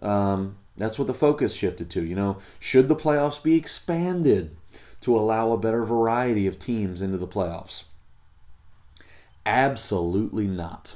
um, 0.00 0.58
that's 0.76 0.96
what 0.96 1.08
the 1.08 1.14
focus 1.14 1.54
shifted 1.54 1.90
to. 1.90 2.04
You 2.04 2.14
know, 2.14 2.38
should 2.60 2.86
the 2.86 2.94
playoffs 2.94 3.42
be 3.42 3.56
expanded 3.56 4.56
to 5.00 5.16
allow 5.16 5.50
a 5.50 5.58
better 5.58 5.82
variety 5.84 6.46
of 6.46 6.58
teams 6.58 7.02
into 7.02 7.18
the 7.18 7.26
playoffs? 7.26 7.84
Absolutely 9.44 10.46
not. 10.46 10.94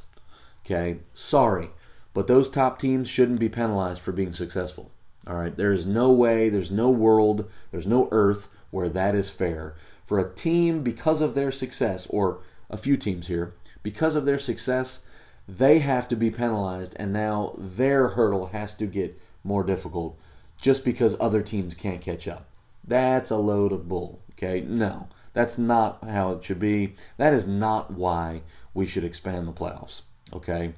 Okay, 0.64 0.98
sorry, 1.12 1.70
but 2.14 2.28
those 2.28 2.48
top 2.48 2.78
teams 2.78 3.08
shouldn't 3.08 3.40
be 3.40 3.48
penalized 3.48 4.02
for 4.02 4.12
being 4.12 4.32
successful. 4.32 4.92
All 5.26 5.36
right, 5.36 5.54
there 5.54 5.72
is 5.72 5.84
no 5.84 6.12
way, 6.12 6.48
there's 6.48 6.70
no 6.70 6.90
world, 6.90 7.50
there's 7.72 7.86
no 7.86 8.08
earth 8.12 8.48
where 8.70 8.88
that 8.88 9.16
is 9.16 9.30
fair. 9.30 9.74
For 10.04 10.20
a 10.20 10.32
team, 10.32 10.82
because 10.82 11.20
of 11.20 11.34
their 11.34 11.50
success, 11.50 12.06
or 12.08 12.40
a 12.72 12.78
few 12.78 12.96
teams 12.96 13.28
here, 13.28 13.54
because 13.82 14.16
of 14.16 14.24
their 14.24 14.38
success, 14.38 15.04
they 15.46 15.80
have 15.80 16.08
to 16.08 16.16
be 16.16 16.30
penalized, 16.30 16.96
and 16.98 17.12
now 17.12 17.54
their 17.58 18.08
hurdle 18.08 18.46
has 18.46 18.74
to 18.76 18.86
get 18.86 19.20
more 19.44 19.62
difficult 19.62 20.18
just 20.60 20.84
because 20.84 21.16
other 21.20 21.42
teams 21.42 21.74
can't 21.74 22.00
catch 22.00 22.26
up. 22.26 22.46
That's 22.84 23.30
a 23.30 23.36
load 23.36 23.72
of 23.72 23.88
bull. 23.88 24.20
Okay, 24.32 24.62
no, 24.62 25.08
that's 25.32 25.58
not 25.58 26.02
how 26.04 26.32
it 26.32 26.44
should 26.44 26.58
be. 26.58 26.94
That 27.16 27.32
is 27.32 27.46
not 27.46 27.92
why 27.92 28.42
we 28.72 28.86
should 28.86 29.04
expand 29.04 29.46
the 29.46 29.52
playoffs. 29.52 30.02
Okay, 30.32 30.72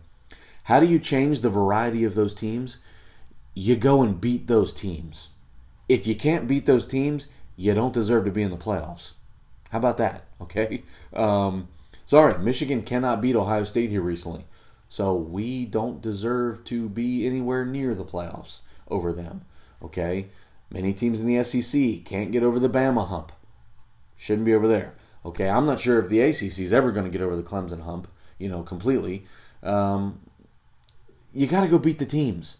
how 0.64 0.80
do 0.80 0.86
you 0.86 0.98
change 0.98 1.40
the 1.40 1.50
variety 1.50 2.04
of 2.04 2.14
those 2.14 2.34
teams? 2.34 2.78
You 3.54 3.76
go 3.76 4.02
and 4.02 4.20
beat 4.20 4.48
those 4.48 4.72
teams. 4.72 5.28
If 5.88 6.06
you 6.06 6.14
can't 6.14 6.48
beat 6.48 6.66
those 6.66 6.86
teams, 6.86 7.28
you 7.56 7.74
don't 7.74 7.94
deserve 7.94 8.24
to 8.24 8.30
be 8.30 8.42
in 8.42 8.50
the 8.50 8.56
playoffs. 8.56 9.12
How 9.70 9.78
about 9.78 9.98
that? 9.98 10.24
Okay. 10.40 10.82
Um, 11.14 11.68
sorry, 12.04 12.38
Michigan 12.38 12.82
cannot 12.82 13.20
beat 13.20 13.36
Ohio 13.36 13.64
State 13.64 13.90
here 13.90 14.02
recently. 14.02 14.46
So 14.88 15.14
we 15.14 15.64
don't 15.64 16.02
deserve 16.02 16.64
to 16.64 16.88
be 16.88 17.26
anywhere 17.26 17.64
near 17.64 17.94
the 17.94 18.04
playoffs 18.04 18.60
over 18.88 19.12
them. 19.12 19.42
Okay? 19.82 20.28
Many 20.70 20.92
teams 20.92 21.20
in 21.20 21.26
the 21.26 21.42
SEC 21.42 22.04
can't 22.04 22.32
get 22.32 22.42
over 22.42 22.58
the 22.58 22.68
Bama 22.68 23.08
hump. 23.08 23.32
Shouldn't 24.16 24.46
be 24.46 24.54
over 24.54 24.68
there. 24.68 24.94
Okay, 25.24 25.48
I'm 25.48 25.66
not 25.66 25.80
sure 25.80 25.98
if 25.98 26.08
the 26.08 26.20
ACC 26.20 26.60
is 26.60 26.72
ever 26.72 26.92
going 26.92 27.04
to 27.04 27.10
get 27.10 27.22
over 27.22 27.34
the 27.34 27.42
Clemson 27.42 27.82
hump, 27.82 28.08
you 28.38 28.48
know, 28.48 28.62
completely. 28.62 29.24
Um, 29.62 30.20
you 31.32 31.46
got 31.46 31.62
to 31.62 31.68
go 31.68 31.78
beat 31.78 31.98
the 31.98 32.06
teams. 32.06 32.58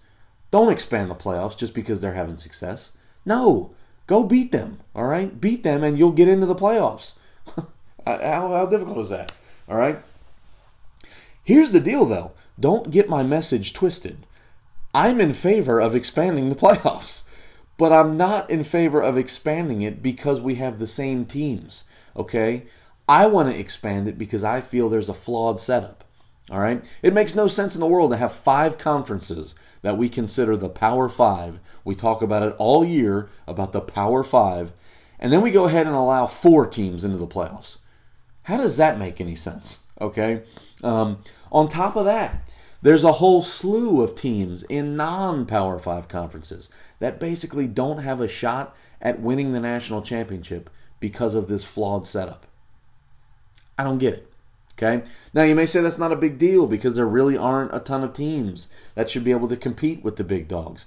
Don't 0.50 0.72
expand 0.72 1.11
the 1.11 1.14
playoffs 1.14 1.59
just 1.59 1.74
because 1.74 2.00
they're 2.00 2.14
having 2.14 2.37
success. 2.37 2.92
No, 3.26 3.74
go 4.07 4.24
beat 4.24 4.50
them. 4.50 4.80
All 4.94 5.07
right, 5.07 5.40
beat 5.40 5.62
them, 5.62 5.85
and 5.85 5.98
you'll 5.98 6.12
get 6.12 6.28
into 6.28 6.46
the 6.46 6.54
playoffs. 6.54 7.12
how, 8.06 8.48
how 8.48 8.66
difficult 8.66 8.98
is 8.98 9.10
that? 9.10 9.32
All 9.68 9.76
right. 9.76 9.98
Here's 11.42 11.72
the 11.72 11.80
deal, 11.80 12.04
though. 12.06 12.32
Don't 12.58 12.90
get 12.90 13.08
my 13.08 13.22
message 13.22 13.72
twisted. 13.72 14.26
I'm 14.94 15.20
in 15.20 15.34
favor 15.34 15.80
of 15.80 15.94
expanding 15.94 16.48
the 16.48 16.54
playoffs, 16.56 17.24
but 17.76 17.92
I'm 17.92 18.16
not 18.16 18.48
in 18.48 18.64
favor 18.64 19.02
of 19.02 19.18
expanding 19.18 19.82
it 19.82 20.02
because 20.02 20.40
we 20.40 20.54
have 20.56 20.78
the 20.78 20.86
same 20.86 21.24
teams. 21.24 21.84
Okay? 22.16 22.64
I 23.08 23.26
want 23.26 23.52
to 23.52 23.58
expand 23.58 24.08
it 24.08 24.16
because 24.16 24.44
I 24.44 24.60
feel 24.60 24.88
there's 24.88 25.08
a 25.08 25.14
flawed 25.14 25.60
setup. 25.60 26.04
All 26.50 26.60
right? 26.60 26.88
It 27.02 27.14
makes 27.14 27.34
no 27.34 27.48
sense 27.48 27.74
in 27.74 27.80
the 27.80 27.86
world 27.86 28.12
to 28.12 28.16
have 28.16 28.32
five 28.32 28.78
conferences 28.78 29.54
that 29.82 29.98
we 29.98 30.08
consider 30.08 30.56
the 30.56 30.68
Power 30.68 31.08
Five. 31.08 31.58
We 31.84 31.94
talk 31.94 32.22
about 32.22 32.42
it 32.42 32.54
all 32.58 32.84
year 32.84 33.28
about 33.46 33.72
the 33.72 33.80
Power 33.80 34.22
Five, 34.22 34.72
and 35.18 35.32
then 35.32 35.42
we 35.42 35.50
go 35.50 35.66
ahead 35.66 35.86
and 35.86 35.94
allow 35.94 36.26
four 36.26 36.66
teams 36.66 37.04
into 37.04 37.18
the 37.18 37.26
playoffs. 37.26 37.76
How 38.44 38.57
does 38.57 38.76
that 38.76 38.98
make 38.98 39.20
any 39.20 39.35
sense? 39.35 39.80
Okay. 40.00 40.42
Um, 40.83 41.18
on 41.50 41.68
top 41.68 41.96
of 41.96 42.04
that, 42.04 42.48
there's 42.83 43.04
a 43.04 43.12
whole 43.12 43.42
slew 43.42 44.02
of 44.02 44.14
teams 44.14 44.62
in 44.64 44.96
non 44.96 45.46
Power 45.46 45.78
5 45.78 46.09
conferences 46.09 46.68
that 46.98 47.18
basically 47.18 47.66
don't 47.66 47.98
have 47.98 48.20
a 48.20 48.28
shot 48.28 48.76
at 49.00 49.20
winning 49.20 49.52
the 49.52 49.61
national 49.61 50.02
championship 50.02 50.68
because 51.00 51.35
of 51.35 51.48
this 51.48 51.64
flawed 51.64 52.07
setup. 52.07 52.46
I 53.78 53.85
don't 53.85 53.98
get 53.98 54.14
it. 54.14 54.33
Okay? 54.72 55.09
Now, 55.33 55.44
you 55.44 55.54
may 55.54 55.66
say 55.66 55.80
that's 55.80 55.98
not 55.98 56.12
a 56.12 56.16
big 56.16 56.38
deal 56.38 56.66
because 56.66 56.96
there 56.96 57.07
really 57.07 57.38
aren't 57.38 57.74
a 57.74 57.80
ton 57.80 58.04
of 58.04 58.12
teams 58.12 58.68
that 58.94 59.09
should 59.09 59.24
be 59.24 59.30
able 59.30 59.48
to 59.48 59.57
compete 59.57 60.02
with 60.04 60.16
the 60.16 60.24
big 60.24 60.48
dogs. 60.48 60.87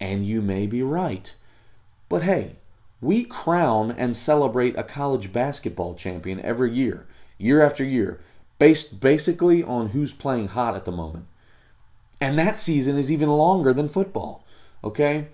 And 0.00 0.24
you 0.24 0.40
may 0.40 0.66
be 0.66 0.82
right. 0.82 1.34
But 2.08 2.22
hey, 2.22 2.56
We 3.04 3.22
crown 3.22 3.90
and 3.90 4.16
celebrate 4.16 4.78
a 4.78 4.82
college 4.82 5.30
basketball 5.30 5.94
champion 5.94 6.40
every 6.40 6.72
year, 6.72 7.06
year 7.36 7.60
after 7.60 7.84
year, 7.84 8.18
based 8.58 8.98
basically 8.98 9.62
on 9.62 9.88
who's 9.88 10.14
playing 10.14 10.48
hot 10.48 10.74
at 10.74 10.86
the 10.86 10.90
moment. 10.90 11.26
And 12.18 12.38
that 12.38 12.56
season 12.56 12.96
is 12.96 13.12
even 13.12 13.28
longer 13.28 13.74
than 13.74 13.90
football. 13.90 14.46
Okay? 14.82 15.28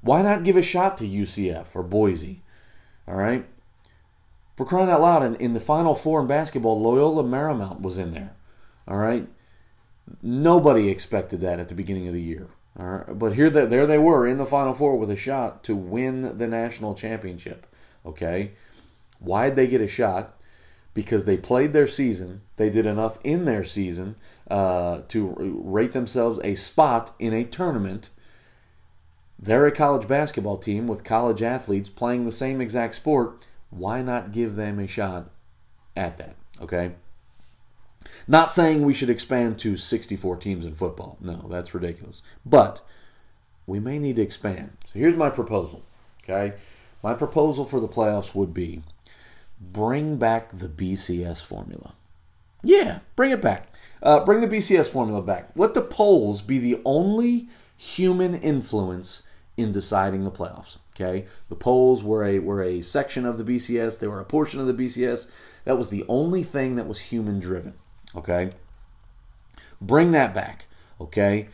Why 0.00 0.22
not 0.22 0.44
give 0.44 0.56
a 0.56 0.62
shot 0.62 0.96
to 0.96 1.04
UCF 1.04 1.76
or 1.76 1.82
Boise? 1.82 2.40
All 3.06 3.16
right? 3.16 3.44
For 4.56 4.64
crying 4.64 4.88
out 4.88 5.02
loud, 5.02 5.22
in, 5.22 5.34
in 5.34 5.52
the 5.52 5.60
Final 5.60 5.94
Four 5.94 6.22
in 6.22 6.26
basketball, 6.26 6.80
Loyola 6.80 7.22
Marymount 7.22 7.82
was 7.82 7.98
in 7.98 8.12
there. 8.12 8.32
All 8.88 8.96
right? 8.96 9.28
Nobody 10.22 10.88
expected 10.88 11.42
that 11.42 11.60
at 11.60 11.68
the 11.68 11.74
beginning 11.74 12.08
of 12.08 12.14
the 12.14 12.22
year. 12.22 12.48
All 12.78 12.86
right? 12.86 13.18
But 13.18 13.34
here, 13.34 13.50
they, 13.50 13.66
there 13.66 13.86
they 13.86 13.98
were 13.98 14.26
in 14.26 14.38
the 14.38 14.44
Final 14.44 14.74
Four 14.74 14.96
with 14.98 15.10
a 15.10 15.16
shot 15.16 15.62
to 15.64 15.76
win 15.76 16.38
the 16.38 16.46
national 16.46 16.94
championship. 16.94 17.66
Okay? 18.04 18.52
Why'd 19.18 19.56
they 19.56 19.66
get 19.66 19.80
a 19.80 19.88
shot? 19.88 20.40
Because 20.92 21.24
they 21.24 21.36
played 21.36 21.72
their 21.72 21.86
season. 21.86 22.42
They 22.56 22.70
did 22.70 22.86
enough 22.86 23.18
in 23.24 23.46
their 23.46 23.64
season 23.64 24.16
uh, 24.48 25.02
to 25.08 25.34
rate 25.64 25.92
themselves 25.92 26.38
a 26.44 26.54
spot 26.54 27.12
in 27.18 27.32
a 27.32 27.44
tournament. 27.44 28.10
They're 29.38 29.66
a 29.66 29.72
college 29.72 30.06
basketball 30.06 30.58
team 30.58 30.86
with 30.86 31.02
college 31.02 31.42
athletes 31.42 31.88
playing 31.88 32.24
the 32.24 32.32
same 32.32 32.60
exact 32.60 32.94
sport 32.94 33.44
why 33.76 34.02
not 34.02 34.32
give 34.32 34.54
them 34.54 34.78
a 34.78 34.86
shot 34.86 35.30
at 35.96 36.16
that? 36.18 36.36
Okay. 36.60 36.92
Not 38.26 38.52
saying 38.52 38.82
we 38.82 38.94
should 38.94 39.10
expand 39.10 39.58
to 39.60 39.76
64 39.76 40.36
teams 40.36 40.64
in 40.64 40.74
football. 40.74 41.18
No, 41.20 41.46
that's 41.50 41.74
ridiculous. 41.74 42.22
But 42.44 42.80
we 43.66 43.80
may 43.80 43.98
need 43.98 44.16
to 44.16 44.22
expand. 44.22 44.76
So 44.86 44.98
here's 44.98 45.16
my 45.16 45.30
proposal. 45.30 45.82
Okay. 46.22 46.56
My 47.02 47.14
proposal 47.14 47.64
for 47.64 47.80
the 47.80 47.88
playoffs 47.88 48.34
would 48.34 48.54
be 48.54 48.82
bring 49.60 50.16
back 50.16 50.56
the 50.56 50.68
BCS 50.68 51.44
formula. 51.44 51.94
Yeah, 52.62 53.00
bring 53.14 53.30
it 53.30 53.42
back. 53.42 53.68
Uh, 54.02 54.24
bring 54.24 54.40
the 54.40 54.48
BCS 54.48 54.90
formula 54.90 55.20
back. 55.20 55.50
Let 55.54 55.74
the 55.74 55.82
polls 55.82 56.40
be 56.40 56.58
the 56.58 56.80
only 56.84 57.48
human 57.76 58.34
influence 58.34 59.22
in 59.56 59.70
deciding 59.70 60.24
the 60.24 60.30
playoffs. 60.30 60.78
Okay, 60.96 61.26
the 61.48 61.56
polls 61.56 62.04
were 62.04 62.24
a 62.24 62.38
were 62.38 62.62
a 62.62 62.80
section 62.80 63.26
of 63.26 63.36
the 63.36 63.44
BCS. 63.44 63.98
They 63.98 64.06
were 64.06 64.20
a 64.20 64.24
portion 64.24 64.60
of 64.60 64.66
the 64.66 64.74
BCS. 64.74 65.30
That 65.64 65.76
was 65.76 65.90
the 65.90 66.04
only 66.08 66.42
thing 66.42 66.76
that 66.76 66.86
was 66.86 67.00
human 67.00 67.40
driven. 67.40 67.74
Okay, 68.16 68.50
bring 69.80 70.12
that 70.12 70.34
back. 70.34 70.66
Okay, 71.00 71.48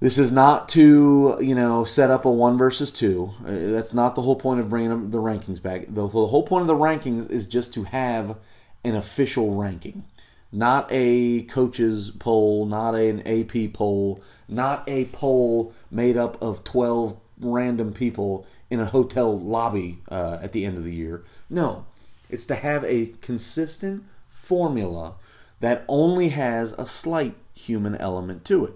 this 0.00 0.18
is 0.18 0.30
not 0.30 0.68
to 0.70 1.38
you 1.40 1.54
know 1.54 1.84
set 1.84 2.10
up 2.10 2.24
a 2.24 2.30
one 2.30 2.56
versus 2.56 2.90
two. 2.90 3.32
Uh, 3.44 3.72
that's 3.72 3.92
not 3.92 4.14
the 4.14 4.22
whole 4.22 4.36
point 4.36 4.60
of 4.60 4.68
bringing 4.68 5.10
the 5.10 5.18
rankings 5.18 5.62
back. 5.62 5.86
The, 5.88 6.08
whole 6.08 6.42
point 6.42 6.62
of 6.62 6.68
the 6.68 6.74
rankings 6.74 7.30
is 7.30 7.46
just 7.46 7.74
to 7.74 7.84
have 7.84 8.38
an 8.84 8.94
official 8.94 9.54
ranking 9.54 10.04
not 10.52 10.88
a 10.90 11.42
coach's 11.42 12.10
poll, 12.10 12.66
not 12.66 12.94
an 12.94 13.20
AP 13.26 13.72
poll, 13.72 14.22
not 14.48 14.82
a 14.88 15.04
poll 15.06 15.74
made 15.90 16.16
up 16.16 16.40
of 16.42 16.64
12 16.64 17.16
random 17.40 17.92
people 17.92 18.46
in 18.70 18.80
a 18.80 18.86
hotel 18.86 19.38
lobby 19.38 19.98
uh, 20.10 20.38
at 20.42 20.52
the 20.52 20.64
end 20.64 20.76
of 20.76 20.84
the 20.84 20.94
year. 20.94 21.22
No, 21.50 21.86
it's 22.30 22.46
to 22.46 22.54
have 22.54 22.84
a 22.84 23.12
consistent 23.20 24.04
formula 24.28 25.14
that 25.60 25.84
only 25.88 26.28
has 26.28 26.72
a 26.72 26.86
slight 26.86 27.34
human 27.54 27.96
element 27.96 28.44
to 28.46 28.64
it. 28.64 28.74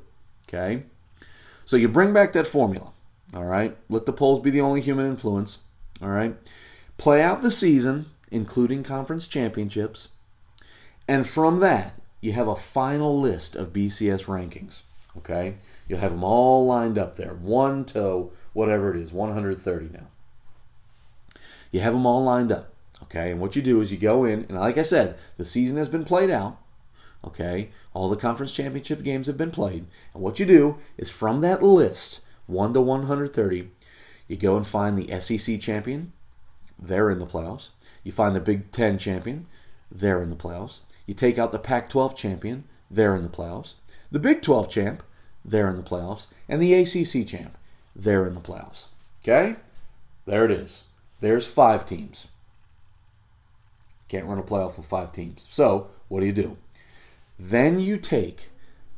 Okay? 0.49 0.85
So 1.65 1.77
you 1.77 1.89
bring 1.89 2.13
back 2.13 2.33
that 2.33 2.47
formula. 2.47 2.93
All 3.35 3.45
right? 3.45 3.77
Let 3.89 4.07
the 4.07 4.13
polls 4.13 4.41
be 4.41 4.51
the 4.51 4.61
only 4.61 4.81
human 4.81 5.07
influence. 5.07 5.59
All 6.03 6.11
right? 6.11 6.37
Play 6.99 7.23
out 7.23 7.43
the 7.43 7.51
season, 7.51 8.07
including 8.31 8.83
conference 8.83 9.27
championships. 9.27 10.09
And 11.09 11.29
from 11.29 11.61
that, 11.61 11.95
you 12.21 12.33
have 12.33 12.49
a 12.49 12.57
final 12.57 13.19
list 13.19 13.57
of 13.57 13.73
BCS 13.73 14.27
rankings. 14.27 14.83
Okay? 15.17 15.57
You'll 15.89 16.01
have 16.01 16.13
them 16.13 16.25
all 16.25 16.67
lined 16.67 16.99
up 16.99 17.17
there, 17.17 17.35
1 17.35 17.85
to 17.87 18.31
whatever 18.53 18.95
it 18.95 19.01
is, 19.01 19.13
130 19.13 19.89
now. 19.93 20.07
You 21.71 21.81
have 21.81 21.93
them 21.93 22.07
all 22.07 22.23
lined 22.23 22.53
up. 22.53 22.73
Okay? 23.05 23.31
And 23.31 23.41
what 23.41 23.57
you 23.57 23.63
do 23.63 23.81
is 23.81 23.93
you 23.93 23.99
go 23.99 24.25
in, 24.25 24.45
and 24.49 24.59
like 24.59 24.79
I 24.79 24.83
said, 24.83 25.17
the 25.37 25.45
season 25.45 25.77
has 25.77 25.89
been 25.89 26.05
played 26.05 26.31
out. 26.31 26.59
Okay? 27.25 27.71
All 27.95 28.09
the 28.09 28.17
conference 28.17 28.53
championship 28.53 29.03
games 29.03 29.27
have 29.27 29.37
been 29.37 29.51
played. 29.51 29.87
And 30.15 30.23
what 30.23 30.41
you 30.41 30.47
do 30.47 30.79
is 30.97 31.11
from 31.11 31.41
that 31.41 31.63
list, 31.63 32.21
1 32.47 32.75
to 32.75 32.81
130, 32.81 33.71
you 34.29 34.37
go 34.37 34.57
and 34.57 34.67
find 34.67 34.99
the 34.99 35.21
SEC 35.21 35.61
champion. 35.61 36.13
They're 36.79 37.11
in 37.11 37.19
the 37.19 37.27
playoffs. 37.27 37.71
You 38.03 38.13
find 38.13 38.35
the 38.35 38.41
Big 38.41 38.73
Ten 38.73 38.99
champion. 38.99 39.47
They're 39.91 40.23
in 40.23 40.31
the 40.31 40.37
playoffs. 40.37 40.81
You 41.07 41.15
take 41.15 41.39
out 41.39 41.53
the 41.53 41.59
Pac 41.59 41.89
12 41.89 42.17
champion, 42.17 42.65
they're 42.91 43.17
in 43.17 43.23
the 43.23 43.29
playoffs. 43.29 43.75
The 44.11 44.19
Big 44.19 44.43
12 44.43 44.69
champ, 44.69 45.03
they're 45.45 45.69
in 45.69 45.77
the 45.77 45.83
playoffs. 45.83 46.29
And 46.49 46.61
the 46.61 46.75
ACC 46.75 47.27
champ, 47.27 47.57
they're 47.95 48.27
in 48.27 48.35
the 48.35 48.41
playoffs. 48.41 48.87
Okay? 49.23 49.57
There 50.27 50.45
it 50.45 50.51
is. 50.51 50.85
There's 51.21 51.53
five 51.53 51.85
teams. 51.87 52.29
Can't 54.09 54.27
run 54.27 54.39
a 54.39 54.43
playoff 54.43 54.77
with 54.77 54.87
five 54.87 55.13
teams. 55.13 55.47
So, 55.51 55.89
what 56.09 56.21
do 56.21 56.27
you 56.27 56.33
do? 56.33 56.57
Then 57.43 57.81
you 57.81 57.97
take 57.97 58.51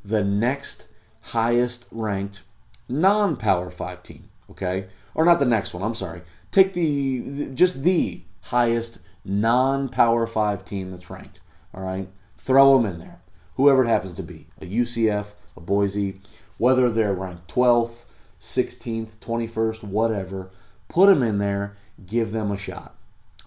the 0.05 0.23
next 0.23 0.87
highest 1.33 1.89
ranked 1.91 2.43
non 2.91 3.37
Power 3.37 3.71
5 3.71 4.03
team, 4.03 4.29
okay? 4.51 4.89
Or 5.15 5.25
not 5.25 5.39
the 5.39 5.47
next 5.47 5.73
one, 5.73 5.83
I'm 5.83 5.95
sorry. 5.95 6.21
Take 6.51 6.75
the 6.75 7.49
just 7.55 7.85
the 7.85 8.21
highest 8.43 8.99
non 9.25 9.89
Power 9.89 10.27
5 10.27 10.63
team 10.63 10.91
that's 10.91 11.09
ranked. 11.09 11.41
All 11.73 11.83
right, 11.83 12.09
throw 12.37 12.77
them 12.77 12.85
in 12.85 12.99
there. 12.99 13.21
Whoever 13.57 13.85
it 13.85 13.89
happens 13.89 14.13
to 14.17 14.23
be, 14.23 14.47
a 14.61 14.67
UCF, 14.67 15.33
a 15.57 15.61
Boise, 15.61 16.21
whether 16.59 16.91
they're 16.91 17.15
ranked 17.15 17.49
12th, 17.49 18.05
16th, 18.39 19.17
21st, 19.21 19.85
whatever, 19.85 20.51
put 20.89 21.07
them 21.07 21.23
in 21.23 21.39
there. 21.39 21.77
Give 22.05 22.31
them 22.33 22.51
a 22.51 22.59
shot. 22.59 22.95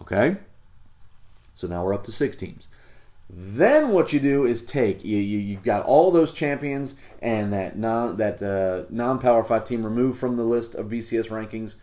Okay. 0.02 0.38
So 1.54 1.68
now 1.68 1.84
we're 1.84 1.94
up 1.94 2.04
to 2.06 2.12
six 2.12 2.36
teams. 2.36 2.68
Then 3.30 3.90
what 3.90 4.13
you 4.13 4.20
do 4.20 4.46
is 4.46 4.63
take 4.63 5.04
you, 5.04 5.18
you 5.18 5.56
have 5.56 5.63
got 5.63 5.86
all 5.86 6.12
those 6.12 6.32
champions 6.32 6.96
and 7.22 7.52
that 7.52 7.78
non 7.78 8.18
that 8.18 8.42
uh, 8.42 8.86
non 8.90 9.20
Power 9.20 9.44
Five 9.44 9.66
team 9.66 9.84
removed 9.84 10.20
from 10.20 10.38
the 10.38 10.44
list 10.44 10.76
of 10.76 10.88
BCS 10.88 11.30
rankings. 11.30 11.76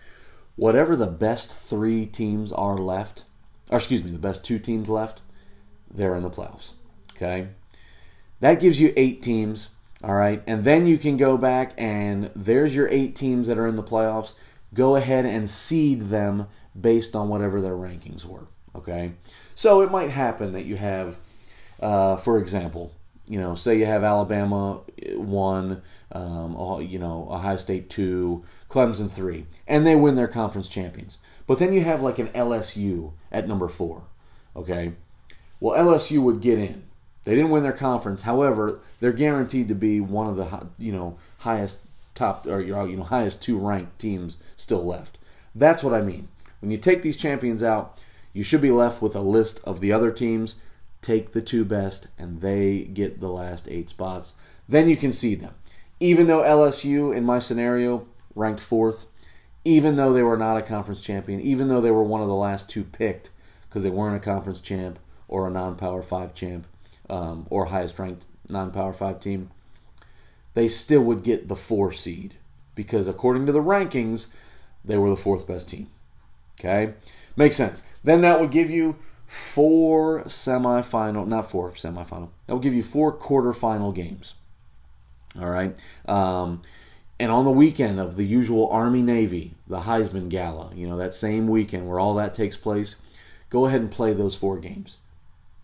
Whatever 0.56 0.96
the 0.96 1.08
best 1.08 1.58
three 1.58 2.06
teams 2.06 2.52
are 2.52 2.78
left, 2.78 3.24
or 3.70 3.78
excuse 3.78 4.04
me, 4.04 4.10
the 4.10 4.18
best 4.18 4.44
two 4.44 4.58
teams 4.58 4.88
left, 4.88 5.20
they're 5.92 6.14
in 6.14 6.22
the 6.22 6.30
playoffs. 6.30 6.72
Okay? 7.16 7.48
That 8.40 8.60
gives 8.60 8.80
you 8.80 8.92
eight 8.96 9.22
teams. 9.22 9.70
All 10.02 10.14
right. 10.14 10.42
And 10.46 10.64
then 10.64 10.86
you 10.86 10.98
can 10.98 11.16
go 11.16 11.38
back 11.38 11.72
and 11.78 12.30
there's 12.36 12.74
your 12.74 12.88
eight 12.88 13.14
teams 13.16 13.46
that 13.48 13.58
are 13.58 13.66
in 13.66 13.76
the 13.76 13.82
playoffs. 13.82 14.34
Go 14.74 14.96
ahead 14.96 15.24
and 15.24 15.48
seed 15.48 16.02
them 16.02 16.48
based 16.78 17.16
on 17.16 17.28
whatever 17.28 17.60
their 17.60 17.72
rankings 17.72 18.24
were. 18.24 18.48
Okay. 18.74 19.12
So 19.54 19.80
it 19.80 19.90
might 19.90 20.10
happen 20.10 20.52
that 20.52 20.66
you 20.66 20.76
have, 20.76 21.18
uh, 21.80 22.16
for 22.16 22.38
example, 22.38 22.92
you 23.26 23.40
know, 23.40 23.54
say 23.54 23.78
you 23.78 23.86
have 23.86 24.04
Alabama 24.04 24.80
one, 25.16 25.82
um, 26.12 26.82
you 26.82 26.98
know, 26.98 27.28
Ohio 27.30 27.56
State 27.56 27.88
two, 27.88 28.44
Clemson 28.68 29.10
three, 29.10 29.46
and 29.66 29.86
they 29.86 29.96
win 29.96 30.14
their 30.14 30.28
conference 30.28 30.68
champions. 30.68 31.18
But 31.46 31.58
then 31.58 31.72
you 31.72 31.82
have 31.82 32.02
like 32.02 32.18
an 32.18 32.28
LSU 32.28 33.12
at 33.32 33.48
number 33.48 33.68
four. 33.68 34.04
Okay. 34.56 34.92
Well, 35.60 35.78
LSU 35.78 36.22
would 36.22 36.40
get 36.40 36.58
in. 36.58 36.84
They 37.24 37.34
didn't 37.34 37.50
win 37.50 37.62
their 37.62 37.72
conference. 37.72 38.22
However, 38.22 38.80
they're 39.00 39.12
guaranteed 39.12 39.68
to 39.68 39.74
be 39.74 40.00
one 40.00 40.26
of 40.26 40.36
the 40.36 40.68
you 40.78 40.92
know 40.92 41.18
highest 41.38 41.80
top 42.14 42.46
or 42.46 42.60
you 42.60 42.96
know 42.96 43.02
highest 43.02 43.42
two 43.42 43.58
ranked 43.58 43.98
teams 43.98 44.36
still 44.56 44.84
left. 44.84 45.18
That's 45.54 45.82
what 45.82 45.94
I 45.94 46.02
mean. 46.02 46.28
When 46.60 46.70
you 46.70 46.78
take 46.78 47.02
these 47.02 47.16
champions 47.16 47.62
out, 47.62 48.02
you 48.32 48.42
should 48.42 48.60
be 48.60 48.70
left 48.70 49.00
with 49.00 49.14
a 49.14 49.20
list 49.20 49.60
of 49.64 49.80
the 49.80 49.92
other 49.92 50.10
teams. 50.10 50.56
Take 51.04 51.32
the 51.32 51.42
two 51.42 51.66
best, 51.66 52.08
and 52.18 52.40
they 52.40 52.84
get 52.84 53.20
the 53.20 53.28
last 53.28 53.68
eight 53.68 53.90
spots. 53.90 54.36
Then 54.66 54.88
you 54.88 54.96
can 54.96 55.12
see 55.12 55.34
them. 55.34 55.54
Even 56.00 56.28
though 56.28 56.40
LSU, 56.40 57.14
in 57.14 57.26
my 57.26 57.40
scenario, 57.40 58.06
ranked 58.34 58.62
fourth, 58.62 59.06
even 59.66 59.96
though 59.96 60.14
they 60.14 60.22
were 60.22 60.38
not 60.38 60.56
a 60.56 60.62
conference 60.62 61.02
champion, 61.02 61.42
even 61.42 61.68
though 61.68 61.82
they 61.82 61.90
were 61.90 62.02
one 62.02 62.22
of 62.22 62.28
the 62.28 62.34
last 62.34 62.70
two 62.70 62.84
picked 62.84 63.28
because 63.68 63.82
they 63.82 63.90
weren't 63.90 64.16
a 64.16 64.18
conference 64.18 64.62
champ, 64.62 64.98
or 65.28 65.46
a 65.46 65.50
non-power 65.50 66.02
five 66.02 66.32
champ 66.32 66.66
um, 67.10 67.46
or 67.50 67.66
highest 67.66 67.98
ranked 67.98 68.24
non-power 68.48 68.94
five 68.94 69.20
team, 69.20 69.50
they 70.54 70.68
still 70.68 71.02
would 71.02 71.22
get 71.22 71.48
the 71.48 71.56
four 71.56 71.92
seed 71.92 72.36
because 72.74 73.08
according 73.08 73.44
to 73.44 73.52
the 73.52 73.60
rankings, 73.60 74.28
they 74.82 74.96
were 74.96 75.10
the 75.10 75.16
fourth 75.18 75.46
best 75.46 75.68
team. 75.68 75.88
Okay, 76.58 76.94
makes 77.36 77.56
sense. 77.56 77.82
Then 78.02 78.22
that 78.22 78.40
would 78.40 78.50
give 78.50 78.70
you 78.70 78.96
four 79.26 80.24
semifinal, 80.24 81.26
not 81.26 81.50
four 81.50 81.72
semifinal. 81.72 82.30
That 82.46 82.54
will 82.54 82.60
give 82.60 82.74
you 82.74 82.82
four 82.82 83.16
quarterfinal 83.16 83.94
games. 83.94 84.34
All 85.40 85.50
right. 85.50 85.76
Um, 86.06 86.62
And 87.20 87.30
on 87.30 87.44
the 87.44 87.50
weekend 87.50 88.00
of 88.00 88.16
the 88.16 88.24
usual 88.24 88.68
Army 88.70 89.00
Navy, 89.00 89.54
the 89.68 89.82
Heisman 89.82 90.28
Gala, 90.28 90.72
you 90.74 90.88
know, 90.88 90.96
that 90.96 91.14
same 91.14 91.46
weekend 91.46 91.88
where 91.88 92.00
all 92.00 92.14
that 92.14 92.34
takes 92.34 92.56
place, 92.56 92.96
go 93.50 93.66
ahead 93.66 93.80
and 93.80 93.90
play 93.90 94.12
those 94.12 94.34
four 94.34 94.58
games. 94.58 94.98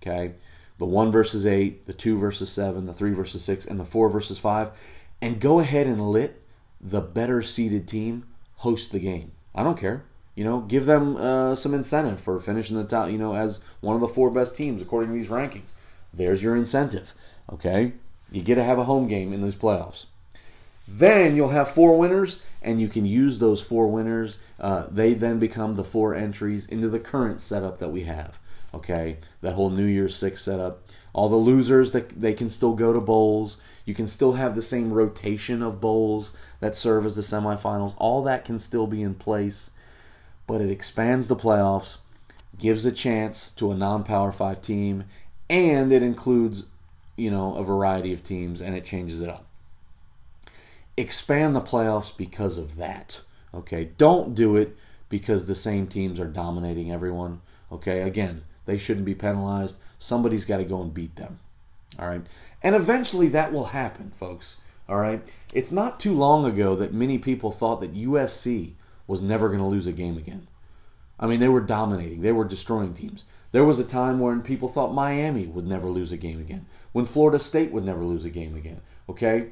Okay? 0.01 0.35
The 0.79 0.87
1 0.87 1.11
versus 1.11 1.45
8, 1.45 1.87
the 1.87 1.93
2 1.93 2.17
versus 2.17 2.51
7, 2.51 2.87
the 2.87 2.95
3 2.95 3.13
versus 3.13 3.43
6, 3.45 3.67
and 3.67 3.79
the 3.81 3.85
4 3.85 4.09
versus 4.09 4.39
5. 4.39 4.71
And 5.21 5.41
go 5.41 5.59
ahead 5.59 5.87
and 5.87 6.01
let 6.11 6.35
the 6.81 7.01
better 7.01 7.43
seeded 7.43 7.87
team 7.89 8.27
host 8.59 8.93
the 8.93 9.01
game. 9.01 9.33
I 9.55 9.63
don't 9.63 9.79
care. 9.79 10.05
You 10.41 10.47
know, 10.47 10.61
give 10.61 10.87
them 10.87 11.19
uh, 11.19 11.55
some 11.55 11.75
incentive 11.75 12.19
for 12.19 12.41
finishing 12.41 12.79
the 12.79 12.85
top, 12.85 13.11
you 13.11 13.19
know, 13.19 13.35
as 13.35 13.61
one 13.83 13.95
of 13.95 14.01
the 14.01 14.09
four 14.09 14.31
best 14.31 14.57
teams 14.57 14.81
according 14.81 15.11
to 15.11 15.15
these 15.15 15.29
rankings. 15.29 15.73
There's 16.15 16.43
your 16.43 16.57
incentive. 16.57 17.13
Okay? 17.53 17.93
You 18.33 18.41
get 18.41 18.55
to 18.55 18.65
have 18.65 18.79
a 18.79 18.85
home 18.85 19.07
game 19.07 19.35
in 19.35 19.43
those 19.43 19.55
playoffs. 19.55 20.07
Then 20.89 21.37
you'll 21.37 21.51
have 21.51 21.69
four 21.69 21.99
winners, 21.99 22.43
and 22.63 22.81
you 22.81 22.89
can 22.89 23.05
use 23.05 23.39
those 23.39 23.61
four 23.61 23.89
winners. 23.89 24.39
Uh, 24.59 24.87
they 24.91 25.13
then 25.13 25.39
become 25.39 25.77
the 25.77 25.85
four 25.85 26.15
entries 26.15 26.65
into 26.65 26.89
the 26.89 26.99
current 26.99 27.43
setup 27.43 27.77
that 27.77 27.91
we 27.91 28.05
have. 28.05 28.39
Okay, 28.73 29.19
that 29.43 29.57
whole 29.57 29.69
New 29.69 29.85
Year's 29.85 30.17
Six 30.17 30.41
setup. 30.41 30.81
All 31.13 31.29
the 31.29 31.37
losers 31.37 31.93
that 31.93 32.19
they 32.19 32.33
can 32.33 32.49
still 32.49 32.73
go 32.73 32.95
to 32.95 33.01
bowls. 33.01 33.59
You 33.85 33.93
can 33.93 34.07
still 34.07 34.33
have 34.33 34.55
the 34.55 34.63
same 34.63 34.91
rotation 34.91 35.61
of 35.61 35.83
bowls 35.83 36.33
that 36.61 36.75
serve 36.75 37.05
as 37.05 37.15
the 37.15 37.21
semifinals. 37.21 37.95
All 37.99 38.23
that 38.23 38.47
can 38.47 38.59
still 38.59 38.87
be 38.87 39.03
in 39.03 39.17
place, 39.17 39.71
but 40.51 40.61
it 40.61 40.71
expands 40.71 41.29
the 41.29 41.37
playoffs, 41.37 41.99
gives 42.59 42.85
a 42.85 42.93
chance 42.93 43.51
to 43.53 43.71
a 43.71 43.77
non-power 43.77 44.33
five 44.33 44.61
team, 44.61 45.05
and 45.49 45.93
it 45.93 46.03
includes, 46.03 46.65
you 47.17 47.31
know, 47.31 47.55
a 47.55 47.63
variety 47.63 48.13
of 48.13 48.25
teams, 48.25 48.61
and 48.61 48.75
it 48.75 48.85
changes 48.85 49.21
it 49.21 49.29
up 49.29 49.47
expand 51.01 51.57
the 51.57 51.61
playoffs 51.61 52.17
because 52.17 52.59
of 52.59 52.77
that. 52.77 53.23
Okay, 53.53 53.91
don't 53.99 54.35
do 54.35 54.57
it 54.57 54.77
because 55.09 55.47
the 55.47 55.55
same 55.55 55.87
teams 55.87 56.21
are 56.21 56.27
dominating 56.27 56.93
everyone. 56.93 57.41
Okay, 57.73 58.03
again, 58.03 58.43
they 58.67 58.79
shouldn't 58.79 59.07
be 59.07 59.15
penalized. 59.15 59.77
Somebody's 59.99 60.45
got 60.45 60.59
to 60.59 60.65
go 60.65 60.83
and 60.83 60.95
beat 60.95 61.17
them. 61.17 61.41
All 61.99 62.09
right, 62.09 62.23
and 62.63 62.75
eventually 62.75 63.29
that 63.29 63.53
will 63.53 63.67
happen, 63.67 64.13
folks. 64.15 64.59
All 64.89 64.99
right, 64.99 65.23
it's 65.53 65.73
not 65.73 66.01
too 66.01 66.13
long 66.13 66.45
ago 66.45 66.75
that 66.77 66.93
many 66.93 67.19
people 67.19 67.51
thought 67.51 67.81
that 67.81 67.95
USC 67.95 68.73
was 69.11 69.21
never 69.21 69.49
going 69.49 69.59
to 69.59 69.67
lose 69.67 69.89
a 69.89 69.93
game 69.93 70.17
again. 70.17 70.47
I 71.19 71.27
mean, 71.27 71.41
they 71.41 71.49
were 71.49 71.61
dominating, 71.61 72.23
they 72.23 72.33
were 72.33 72.45
destroying 72.45 72.95
teams. 72.95 73.25
There 73.53 73.65
was 73.65 73.81
a 73.81 73.85
time 73.85 74.21
when 74.21 74.43
people 74.43 74.69
thought 74.69 74.95
Miami 74.95 75.47
would 75.47 75.67
never 75.67 75.89
lose 75.89 76.13
a 76.13 76.17
game 76.17 76.41
again, 76.41 76.67
when 76.93 77.05
Florida 77.05 77.41
State 77.41 77.73
would 77.73 77.85
never 77.85 78.05
lose 78.05 78.25
a 78.25 78.31
game 78.31 78.57
again. 78.57 78.81
Okay, 79.09 79.49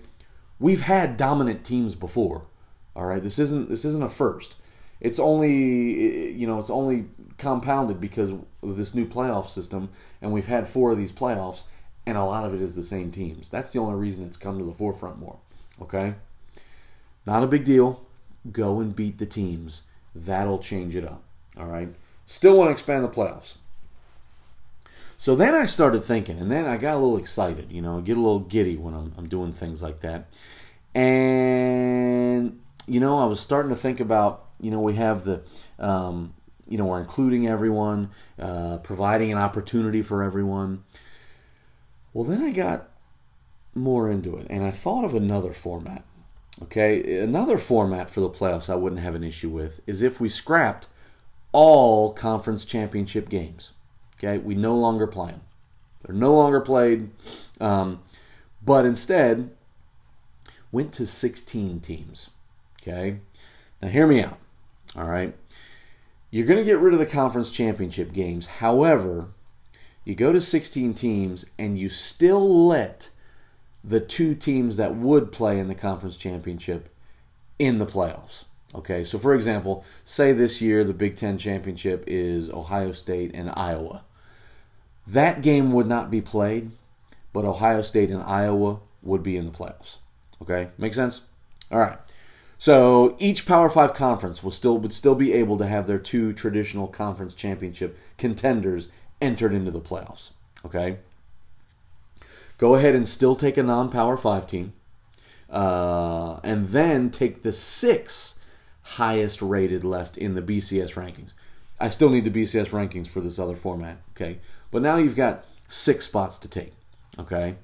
we've 0.60 0.82
had 0.82 1.16
dominant 1.16 1.64
teams 1.64 1.96
before. 1.96 2.46
All 2.94 3.06
right, 3.06 3.22
this 3.22 3.40
isn't 3.40 3.68
this 3.68 3.84
isn't 3.84 4.04
a 4.04 4.08
first. 4.08 4.56
It's 5.00 5.18
only 5.18 6.32
you 6.32 6.46
know 6.46 6.60
it's 6.60 6.70
only 6.70 7.06
compounded 7.36 8.00
because 8.00 8.30
of 8.62 8.76
this 8.76 8.94
new 8.94 9.06
playoff 9.06 9.48
system, 9.48 9.90
and 10.22 10.32
we've 10.32 10.46
had 10.46 10.68
four 10.68 10.92
of 10.92 10.98
these 10.98 11.12
playoffs, 11.12 11.64
and 12.06 12.16
a 12.16 12.24
lot 12.24 12.44
of 12.44 12.54
it 12.54 12.60
is 12.60 12.76
the 12.76 12.84
same 12.84 13.10
teams. 13.10 13.48
That's 13.48 13.72
the 13.72 13.80
only 13.80 13.98
reason 13.98 14.24
it's 14.24 14.36
come 14.36 14.58
to 14.58 14.64
the 14.64 14.72
forefront 14.72 15.18
more. 15.18 15.38
Okay, 15.82 16.14
not 17.26 17.42
a 17.42 17.48
big 17.48 17.64
deal. 17.64 18.07
Go 18.50 18.80
and 18.80 18.94
beat 18.94 19.18
the 19.18 19.26
teams. 19.26 19.82
That'll 20.14 20.58
change 20.58 20.96
it 20.96 21.04
up. 21.04 21.22
All 21.58 21.66
right. 21.66 21.88
Still 22.24 22.56
want 22.56 22.68
to 22.68 22.72
expand 22.72 23.04
the 23.04 23.08
playoffs. 23.08 23.54
So 25.16 25.34
then 25.34 25.54
I 25.54 25.66
started 25.66 26.04
thinking, 26.04 26.38
and 26.38 26.50
then 26.50 26.64
I 26.64 26.76
got 26.76 26.94
a 26.94 27.00
little 27.00 27.18
excited, 27.18 27.72
you 27.72 27.82
know, 27.82 28.00
get 28.00 28.16
a 28.16 28.20
little 28.20 28.38
giddy 28.38 28.76
when 28.76 28.94
I'm, 28.94 29.12
I'm 29.18 29.28
doing 29.28 29.52
things 29.52 29.82
like 29.82 30.00
that. 30.00 30.26
And, 30.94 32.60
you 32.86 33.00
know, 33.00 33.18
I 33.18 33.24
was 33.24 33.40
starting 33.40 33.70
to 33.70 33.76
think 33.76 33.98
about, 33.98 34.44
you 34.60 34.70
know, 34.70 34.78
we 34.78 34.94
have 34.94 35.24
the, 35.24 35.42
um, 35.80 36.34
you 36.68 36.78
know, 36.78 36.84
we're 36.84 37.00
including 37.00 37.48
everyone, 37.48 38.10
uh, 38.38 38.78
providing 38.78 39.32
an 39.32 39.38
opportunity 39.38 40.02
for 40.02 40.22
everyone. 40.22 40.84
Well, 42.12 42.24
then 42.24 42.42
I 42.42 42.50
got 42.50 42.88
more 43.74 44.08
into 44.08 44.36
it, 44.36 44.46
and 44.50 44.64
I 44.64 44.70
thought 44.70 45.04
of 45.04 45.14
another 45.14 45.52
format. 45.52 46.04
Okay, 46.62 47.18
another 47.20 47.56
format 47.56 48.10
for 48.10 48.20
the 48.20 48.30
playoffs 48.30 48.68
I 48.68 48.74
wouldn't 48.74 49.02
have 49.02 49.14
an 49.14 49.22
issue 49.22 49.48
with 49.48 49.80
is 49.86 50.02
if 50.02 50.20
we 50.20 50.28
scrapped 50.28 50.88
all 51.52 52.12
conference 52.12 52.64
championship 52.64 53.28
games. 53.28 53.72
Okay, 54.16 54.38
we 54.38 54.54
no 54.54 54.74
longer 54.74 55.06
play 55.06 55.30
them. 55.30 55.42
They're 56.02 56.14
no 56.14 56.34
longer 56.34 56.60
played, 56.60 57.10
um, 57.60 58.00
but 58.64 58.84
instead 58.84 59.50
went 60.72 60.92
to 60.94 61.06
16 61.06 61.80
teams. 61.80 62.30
Okay, 62.82 63.20
now 63.80 63.88
hear 63.88 64.06
me 64.06 64.22
out. 64.22 64.38
All 64.96 65.08
right, 65.08 65.36
you're 66.30 66.46
going 66.46 66.58
to 66.58 66.64
get 66.64 66.78
rid 66.78 66.92
of 66.92 66.98
the 66.98 67.06
conference 67.06 67.50
championship 67.50 68.12
games. 68.12 68.46
However, 68.46 69.28
you 70.04 70.14
go 70.14 70.32
to 70.32 70.40
16 70.40 70.94
teams 70.94 71.46
and 71.58 71.78
you 71.78 71.88
still 71.88 72.66
let 72.66 73.10
the 73.82 74.00
two 74.00 74.34
teams 74.34 74.76
that 74.76 74.94
would 74.94 75.32
play 75.32 75.58
in 75.58 75.68
the 75.68 75.74
conference 75.74 76.16
championship 76.16 76.88
in 77.58 77.78
the 77.78 77.86
playoffs. 77.86 78.44
Okay, 78.74 79.02
so 79.02 79.18
for 79.18 79.34
example, 79.34 79.84
say 80.04 80.32
this 80.32 80.60
year 80.60 80.84
the 80.84 80.92
Big 80.92 81.16
Ten 81.16 81.38
championship 81.38 82.04
is 82.06 82.50
Ohio 82.50 82.92
State 82.92 83.30
and 83.34 83.50
Iowa. 83.56 84.04
That 85.06 85.40
game 85.40 85.72
would 85.72 85.86
not 85.86 86.10
be 86.10 86.20
played, 86.20 86.72
but 87.32 87.46
Ohio 87.46 87.80
State 87.80 88.10
and 88.10 88.22
Iowa 88.22 88.80
would 89.02 89.22
be 89.22 89.36
in 89.36 89.46
the 89.46 89.52
playoffs. 89.52 89.96
Okay, 90.42 90.68
make 90.76 90.92
sense? 90.92 91.22
All 91.70 91.78
right. 91.78 91.98
So 92.58 93.16
each 93.18 93.46
Power 93.46 93.70
Five 93.70 93.94
conference 93.94 94.42
will 94.42 94.50
still 94.50 94.78
would 94.78 94.92
still 94.92 95.14
be 95.14 95.32
able 95.32 95.56
to 95.58 95.66
have 95.66 95.86
their 95.86 95.98
two 95.98 96.32
traditional 96.32 96.88
conference 96.88 97.34
championship 97.34 97.98
contenders 98.18 98.88
entered 99.20 99.54
into 99.54 99.70
the 99.70 99.80
playoffs. 99.80 100.30
Okay. 100.64 100.98
Go 102.58 102.74
ahead 102.74 102.94
and 102.94 103.08
still 103.08 103.34
take 103.34 103.56
a 103.56 103.62
non-Power 103.62 104.16
Five 104.16 104.46
team, 104.46 104.72
uh, 105.48 106.40
and 106.44 106.68
then 106.68 107.10
take 107.10 107.42
the 107.42 107.52
six 107.52 108.34
highest 108.82 109.40
rated 109.40 109.84
left 109.84 110.18
in 110.18 110.34
the 110.34 110.42
BCS 110.42 110.94
rankings. 110.94 111.34
I 111.80 111.88
still 111.88 112.10
need 112.10 112.24
the 112.24 112.42
BCS 112.42 112.70
rankings 112.70 113.06
for 113.06 113.20
this 113.20 113.38
other 113.38 113.56
format. 113.56 113.98
Okay, 114.10 114.38
but 114.70 114.82
now 114.82 114.96
you've 114.96 115.16
got 115.16 115.44
six 115.68 116.06
spots 116.06 116.38
to 116.40 116.48
take. 116.48 116.72
Okay. 117.18 117.56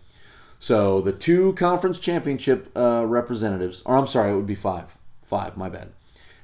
So 0.59 1.03
the 1.03 1.13
two 1.13 1.53
conference 1.55 1.99
championship 1.99 2.71
uh, 2.75 3.05
representatives, 3.07 3.83
or 3.85 3.99
I'm 3.99 4.07
sorry, 4.07 4.33
it 4.33 4.37
would 4.37 4.47
be 4.47 4.55
five. 4.55 4.97
Five, 5.23 5.59
my 5.59 5.69
bad. 5.69 5.89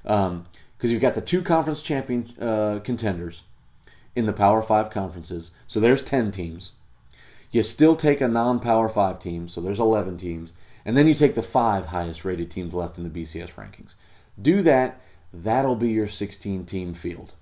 Because 0.02 0.26
um, 0.28 0.46
you've 0.80 1.00
got 1.00 1.14
the 1.14 1.22
two 1.22 1.40
conference 1.40 1.80
champion 1.80 2.26
uh, 2.38 2.80
contenders 2.84 3.44
in 4.14 4.26
the 4.26 4.34
Power 4.34 4.60
Five 4.60 4.90
conferences. 4.90 5.52
So 5.66 5.80
there's 5.80 6.02
10 6.02 6.32
teams. 6.32 6.72
You 7.50 7.62
still 7.62 7.96
take 7.96 8.20
a 8.20 8.28
non 8.28 8.60
Power 8.60 8.88
Five 8.88 9.18
team, 9.18 9.48
so 9.48 9.60
there's 9.60 9.80
11 9.80 10.18
teams. 10.18 10.52
And 10.84 10.96
then 10.96 11.06
you 11.06 11.14
take 11.14 11.34
the 11.34 11.42
five 11.42 11.86
highest 11.86 12.24
rated 12.24 12.50
teams 12.50 12.72
left 12.72 12.96
in 12.96 13.04
the 13.04 13.10
BCS 13.10 13.54
rankings. 13.54 13.94
Do 14.40 14.62
that, 14.62 15.00
that'll 15.32 15.76
be 15.76 15.90
your 15.90 16.08
16 16.08 16.64
team 16.64 16.94
field. 16.94 17.34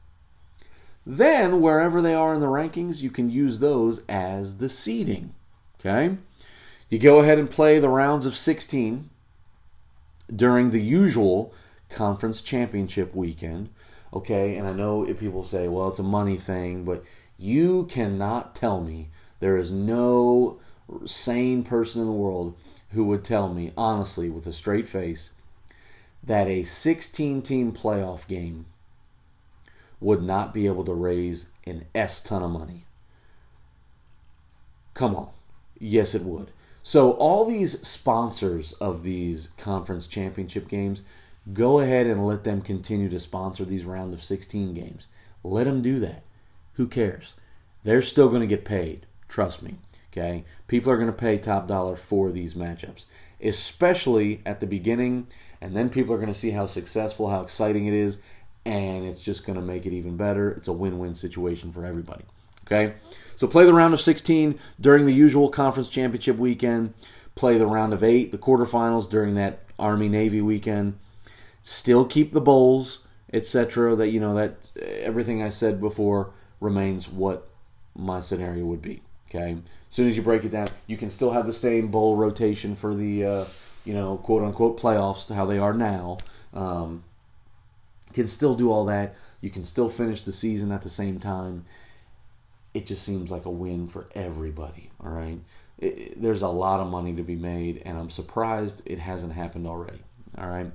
Then, 1.07 1.61
wherever 1.61 2.03
they 2.03 2.15
are 2.15 2.35
in 2.35 2.41
the 2.41 2.47
rankings, 2.47 3.03
you 3.03 3.11
can 3.11 3.31
use 3.31 3.61
those 3.61 4.03
as 4.09 4.59
the 4.59 4.69
seeding. 4.69 5.35
Okay? 5.79 6.17
You 6.89 6.99
go 6.99 7.21
ahead 7.21 7.39
and 7.39 7.49
play 7.49 7.79
the 7.79 7.89
rounds 7.89 8.27
of 8.27 8.37
16 8.37 9.09
during 10.35 10.71
the 10.71 10.83
usual 10.83 11.55
conference 11.89 12.43
championship 12.43 13.15
weekend. 13.15 13.71
Okay, 14.13 14.57
and 14.57 14.67
I 14.67 14.73
know 14.73 15.05
people 15.15 15.43
say, 15.43 15.69
well, 15.69 15.89
it's 15.89 15.99
a 15.99 16.03
money 16.03 16.37
thing, 16.37 16.85
but 16.85 17.05
you 17.39 17.85
cannot 17.85 18.55
tell 18.55 18.81
me 18.81 19.11
there 19.41 19.57
is 19.57 19.71
no 19.71 20.59
sane 21.05 21.63
person 21.63 22.01
in 22.01 22.07
the 22.07 22.13
world 22.13 22.55
who 22.91 23.05
would 23.05 23.25
tell 23.25 23.49
me, 23.49 23.73
honestly, 23.77 24.31
with 24.31 24.47
a 24.47 24.53
straight 24.53 24.87
face, 24.87 25.33
that 26.23 26.49
a 26.49 26.65
16 26.65 27.43
team 27.43 27.73
playoff 27.73 28.27
game 28.27 28.67
would 30.01 30.23
not 30.23 30.55
be 30.55 30.67
able 30.67 30.85
to 30.85 30.95
raise 30.95 31.47
an 31.67 31.85
S 31.95 32.21
ton 32.21 32.43
of 32.43 32.51
money. 32.51 32.85
Come 34.95 35.15
on. 35.15 35.31
Yes, 35.79 36.15
it 36.15 36.23
would. 36.23 36.51
So, 36.83 37.13
all 37.13 37.45
these 37.45 37.87
sponsors 37.87 38.73
of 38.75 39.03
these 39.03 39.51
conference 39.59 40.07
championship 40.07 40.69
games, 40.69 41.03
go 41.53 41.81
ahead 41.81 42.07
and 42.07 42.27
let 42.27 42.45
them 42.45 42.63
continue 42.63 43.09
to 43.11 43.21
sponsor 43.21 43.65
these 43.65 43.85
round 43.85 44.15
of 44.15 44.25
16 44.25 44.75
games. 44.75 45.07
Let 45.45 45.65
them 45.65 45.83
do 45.83 46.01
that. 46.01 46.23
Who 46.75 46.87
cares? 46.89 47.35
They're 47.85 48.03
still 48.03 48.29
going 48.29 48.41
to 48.41 48.47
get 48.47 48.65
paid. 48.65 49.07
Trust 49.29 49.63
me. 49.63 49.77
Okay? 50.13 50.45
People 50.67 50.91
are 50.91 50.97
going 50.97 51.11
to 51.11 51.17
pay 51.17 51.39
top 51.39 51.69
dollar 51.69 51.97
for 51.97 52.31
these 52.31 52.55
matchups, 52.55 53.07
especially 53.43 54.41
at 54.45 54.61
the 54.61 54.67
beginning. 54.67 55.27
And 55.61 55.77
then 55.77 55.91
people 55.91 56.15
are 56.15 56.19
going 56.19 56.33
to 56.33 56.39
see 56.39 56.51
how 56.51 56.67
successful, 56.67 57.29
how 57.29 57.43
exciting 57.43 57.87
it 57.87 57.95
is, 57.95 58.19
and 58.65 59.05
it's 59.05 59.21
just 59.21 59.47
going 59.47 59.59
to 59.59 59.65
make 59.65 59.87
it 59.87 59.93
even 59.93 60.17
better. 60.17 60.51
It's 60.51 60.69
a 60.69 60.73
win 60.73 60.99
win 60.99 61.15
situation 61.15 61.73
for 61.73 61.85
everybody. 61.85 62.25
Okay? 62.67 62.95
So 63.37 63.47
play 63.47 63.65
the 63.65 63.73
round 63.73 63.95
of 63.95 64.01
16 64.01 64.59
during 64.81 65.07
the 65.07 65.13
usual 65.13 65.49
conference 65.49 65.89
championship 65.89 66.37
weekend. 66.37 66.95
Play 67.35 67.57
the 67.57 67.67
round 67.67 67.93
of 67.93 68.03
eight, 68.03 68.33
the 68.33 68.39
quarterfinals 68.39 69.09
during 69.09 69.35
that 69.35 69.61
Army 69.79 70.09
Navy 70.09 70.41
weekend. 70.41 70.99
Still 71.63 72.05
keep 72.05 72.33
the 72.33 72.41
bowls, 72.41 73.01
etc. 73.33 73.95
That 73.95 74.09
you 74.09 74.21
know 74.21 74.35
that 74.35 74.73
eh, 74.81 75.01
everything 75.03 75.43
I 75.43 75.49
said 75.51 75.81
before 75.81 76.33
remains 76.61 77.09
what 77.09 77.49
my 77.95 78.21
scenario 78.21 78.65
would 78.65 78.83
be. 78.83 79.03
Okay, 79.29 79.53
as 79.53 79.95
soon 79.95 80.09
as 80.09 80.17
you 80.17 80.23
break 80.23 80.45
it 80.45 80.51
down, 80.51 80.69
you 80.87 80.97
can 80.97 81.11
still 81.11 81.33
have 81.33 81.47
the 81.47 81.53
same 81.53 81.89
bowl 81.89 82.17
rotation 82.17 82.75
for 82.75 82.95
the 82.95 83.25
uh, 83.25 83.45
you 83.85 83.93
know 83.93 84.17
quote 84.17 84.43
unquote 84.43 84.81
playoffs 84.81 85.27
to 85.27 85.35
how 85.35 85.45
they 85.45 85.59
are 85.59 85.75
now. 85.75 86.19
Um, 86.55 87.05
can 88.13 88.27
still 88.27 88.55
do 88.55 88.73
all 88.73 88.85
that. 88.87 89.15
You 89.41 89.51
can 89.51 89.65
still 89.65 89.89
finish 89.89 90.23
the 90.23 90.33
season 90.33 90.73
at 90.73 90.83
the 90.83 90.89
same 90.89 91.21
time. 91.21 91.67
It 92.75 92.87
just 92.87 93.05
seems 93.05 93.31
like 93.31 93.45
a 93.45 93.51
win 93.51 93.87
for 93.87 94.09
everybody. 94.15 94.91
All 95.03 95.11
right, 95.11 95.39
it, 95.79 96.21
there's 96.21 96.43
a 96.43 96.49
lot 96.49 96.81
of 96.81 96.89
money 96.89 97.15
to 97.15 97.23
be 97.23 97.37
made, 97.37 97.83
and 97.85 97.99
I'm 97.99 98.11
surprised 98.11 98.83
it 98.87 98.99
hasn't 98.99 99.35
happened 99.35 99.67
already. 99.67 100.01
All 100.37 100.49
right, 100.49 100.73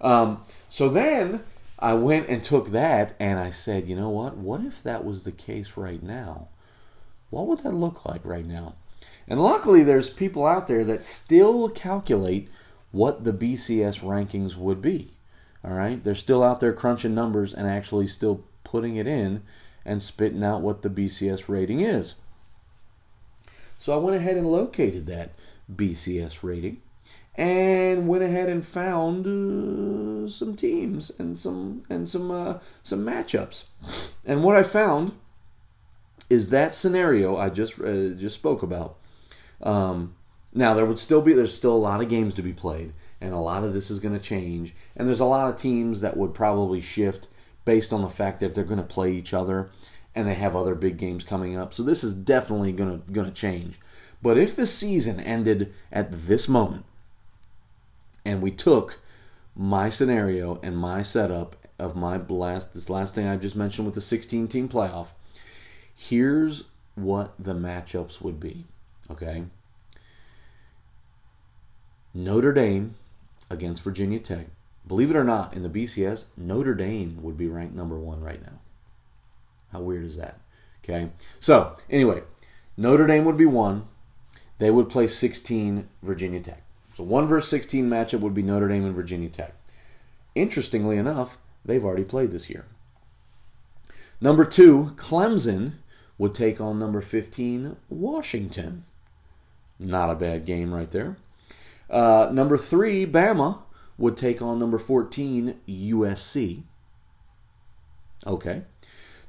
um, 0.00 0.42
so 0.68 0.88
then 0.88 1.42
I 1.78 1.94
went 1.94 2.28
and 2.28 2.42
took 2.42 2.68
that, 2.68 3.14
and 3.18 3.38
I 3.38 3.50
said, 3.50 3.88
you 3.88 3.96
know 3.96 4.10
what? 4.10 4.36
What 4.36 4.60
if 4.60 4.82
that 4.82 5.04
was 5.04 5.24
the 5.24 5.32
case 5.32 5.76
right 5.76 6.02
now? 6.02 6.48
What 7.34 7.48
would 7.48 7.58
that 7.60 7.74
look 7.74 8.04
like 8.04 8.24
right 8.24 8.46
now? 8.46 8.76
And 9.26 9.42
luckily, 9.42 9.82
there's 9.82 10.08
people 10.08 10.46
out 10.46 10.68
there 10.68 10.84
that 10.84 11.02
still 11.02 11.68
calculate 11.68 12.48
what 12.92 13.24
the 13.24 13.32
BCS 13.32 14.02
rankings 14.02 14.56
would 14.56 14.80
be. 14.80 15.14
All 15.64 15.72
right, 15.72 16.02
they're 16.04 16.14
still 16.14 16.44
out 16.44 16.60
there 16.60 16.72
crunching 16.72 17.12
numbers 17.12 17.52
and 17.52 17.66
actually 17.66 18.06
still 18.06 18.44
putting 18.62 18.94
it 18.94 19.08
in 19.08 19.42
and 19.84 20.00
spitting 20.00 20.44
out 20.44 20.62
what 20.62 20.82
the 20.82 20.88
BCS 20.88 21.48
rating 21.48 21.80
is. 21.80 22.14
So 23.78 23.92
I 23.92 23.96
went 23.96 24.16
ahead 24.16 24.36
and 24.36 24.46
located 24.46 25.06
that 25.06 25.32
BCS 25.74 26.44
rating 26.44 26.82
and 27.34 28.06
went 28.06 28.22
ahead 28.22 28.48
and 28.48 28.64
found 28.64 29.26
uh, 29.26 30.28
some 30.28 30.54
teams 30.54 31.10
and 31.18 31.36
some 31.36 31.82
and 31.90 32.08
some 32.08 32.30
uh, 32.30 32.58
some 32.84 33.04
matchups. 33.04 33.64
And 34.24 34.44
what 34.44 34.54
I 34.54 34.62
found 34.62 35.14
is 36.34 36.50
that 36.50 36.74
scenario 36.74 37.36
I 37.36 37.48
just 37.48 37.80
uh, 37.80 38.10
just 38.10 38.34
spoke 38.34 38.62
about. 38.62 38.98
Um, 39.62 40.16
now 40.52 40.74
there 40.74 40.84
would 40.84 40.98
still 40.98 41.22
be 41.22 41.32
there's 41.32 41.54
still 41.54 41.74
a 41.74 41.76
lot 41.76 42.00
of 42.00 42.08
games 42.08 42.34
to 42.34 42.42
be 42.42 42.52
played, 42.52 42.92
and 43.20 43.32
a 43.32 43.38
lot 43.38 43.64
of 43.64 43.72
this 43.72 43.90
is 43.90 44.00
going 44.00 44.14
to 44.14 44.20
change. 44.20 44.74
And 44.96 45.06
there's 45.06 45.20
a 45.20 45.24
lot 45.24 45.48
of 45.48 45.56
teams 45.56 46.00
that 46.00 46.16
would 46.16 46.34
probably 46.34 46.80
shift 46.80 47.28
based 47.64 47.92
on 47.92 48.02
the 48.02 48.10
fact 48.10 48.40
that 48.40 48.54
they're 48.54 48.64
going 48.64 48.78
to 48.78 48.84
play 48.84 49.12
each 49.12 49.32
other, 49.32 49.70
and 50.14 50.26
they 50.26 50.34
have 50.34 50.56
other 50.56 50.74
big 50.74 50.98
games 50.98 51.24
coming 51.24 51.56
up. 51.56 51.72
So 51.72 51.82
this 51.82 52.04
is 52.04 52.12
definitely 52.12 52.72
going 52.72 53.00
to 53.00 53.12
going 53.12 53.28
to 53.28 53.32
change. 53.32 53.78
But 54.20 54.38
if 54.38 54.56
the 54.56 54.66
season 54.66 55.20
ended 55.20 55.72
at 55.92 56.10
this 56.10 56.48
moment, 56.48 56.84
and 58.24 58.42
we 58.42 58.50
took 58.50 59.00
my 59.54 59.88
scenario 59.88 60.58
and 60.62 60.76
my 60.76 61.02
setup 61.02 61.56
of 61.78 61.94
my 61.94 62.16
last 62.16 62.74
this 62.74 62.90
last 62.90 63.14
thing 63.14 63.26
I 63.26 63.36
just 63.36 63.56
mentioned 63.56 63.86
with 63.86 63.94
the 63.94 64.00
16 64.00 64.48
team 64.48 64.68
playoff, 64.68 65.12
here's 65.94 66.64
what 66.94 67.34
the 67.38 67.54
matchups 67.54 68.20
would 68.20 68.40
be. 68.40 68.64
Okay. 69.10 69.44
Notre 72.12 72.52
Dame 72.52 72.94
against 73.50 73.82
Virginia 73.82 74.18
Tech. 74.18 74.46
Believe 74.86 75.10
it 75.10 75.16
or 75.16 75.24
not, 75.24 75.54
in 75.54 75.62
the 75.62 75.68
BCS, 75.68 76.26
Notre 76.36 76.74
Dame 76.74 77.18
would 77.22 77.36
be 77.36 77.48
ranked 77.48 77.74
number 77.74 77.98
one 77.98 78.20
right 78.20 78.42
now. 78.42 78.60
How 79.72 79.80
weird 79.80 80.04
is 80.04 80.16
that? 80.16 80.38
Okay. 80.84 81.10
So, 81.40 81.76
anyway, 81.90 82.22
Notre 82.76 83.06
Dame 83.06 83.24
would 83.24 83.38
be 83.38 83.46
one. 83.46 83.86
They 84.58 84.70
would 84.70 84.88
play 84.88 85.06
16 85.06 85.88
Virginia 86.02 86.40
Tech. 86.40 86.62
So, 86.94 87.02
1 87.02 87.26
versus 87.26 87.50
16 87.50 87.88
matchup 87.88 88.20
would 88.20 88.34
be 88.34 88.42
Notre 88.42 88.68
Dame 88.68 88.84
and 88.84 88.94
Virginia 88.94 89.28
Tech. 89.28 89.54
Interestingly 90.34 90.96
enough, 90.96 91.38
they've 91.64 91.84
already 91.84 92.04
played 92.04 92.30
this 92.30 92.50
year. 92.50 92.66
Number 94.20 94.44
two, 94.44 94.92
Clemson 94.96 95.72
would 96.18 96.34
take 96.34 96.60
on 96.60 96.78
number 96.78 97.00
15, 97.00 97.76
Washington. 97.88 98.84
Not 99.78 100.10
a 100.10 100.14
bad 100.14 100.44
game 100.44 100.72
right 100.72 100.90
there. 100.90 101.16
Uh, 101.90 102.28
number 102.32 102.56
three, 102.56 103.06
Bama 103.06 103.62
would 103.98 104.16
take 104.16 104.40
on 104.40 104.58
number 104.58 104.78
14, 104.78 105.60
USC. 105.68 106.62
Okay. 108.26 108.62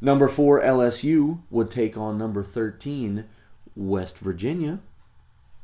Number 0.01 0.27
four, 0.27 0.61
LSU 0.61 1.41
would 1.49 1.71
take 1.71 1.97
on 1.97 2.17
number 2.17 2.43
13, 2.43 3.25
West 3.75 4.19
Virginia. 4.19 4.79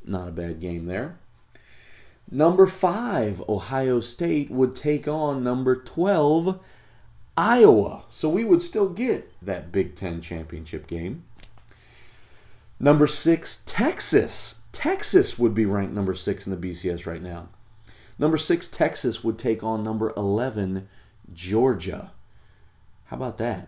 Not 0.04 0.28
a 0.28 0.32
bad 0.32 0.60
game 0.60 0.86
there. 0.86 1.20
Number 2.30 2.66
five, 2.66 3.44
Ohio 3.50 4.00
State 4.00 4.50
would 4.50 4.76
take 4.76 5.08
on 5.08 5.44
number 5.44 5.76
12, 5.76 6.60
Iowa. 7.38 8.04
So 8.10 8.30
we 8.30 8.44
would 8.44 8.62
still 8.62 8.90
get 8.90 9.32
that 9.42 9.72
Big 9.72 9.96
Ten 9.96 10.22
championship 10.22 10.88
game. 10.88 11.24
Number 12.80 13.08
six, 13.08 13.64
Texas. 13.66 14.56
Texas 14.72 15.38
would 15.38 15.54
be 15.54 15.66
ranked 15.66 15.94
number 15.94 16.14
six 16.14 16.48
in 16.48 16.52
the 16.52 16.70
BCS 16.70 17.06
right 17.06 17.22
now. 17.22 17.50
Number 18.18 18.38
six, 18.38 18.68
Texas 18.68 19.24
would 19.24 19.38
take 19.38 19.64
on 19.64 19.84
number 19.84 20.14
11, 20.16 20.88
Georgia. 21.34 22.12
How 23.06 23.18
about 23.18 23.38
that? 23.40 23.68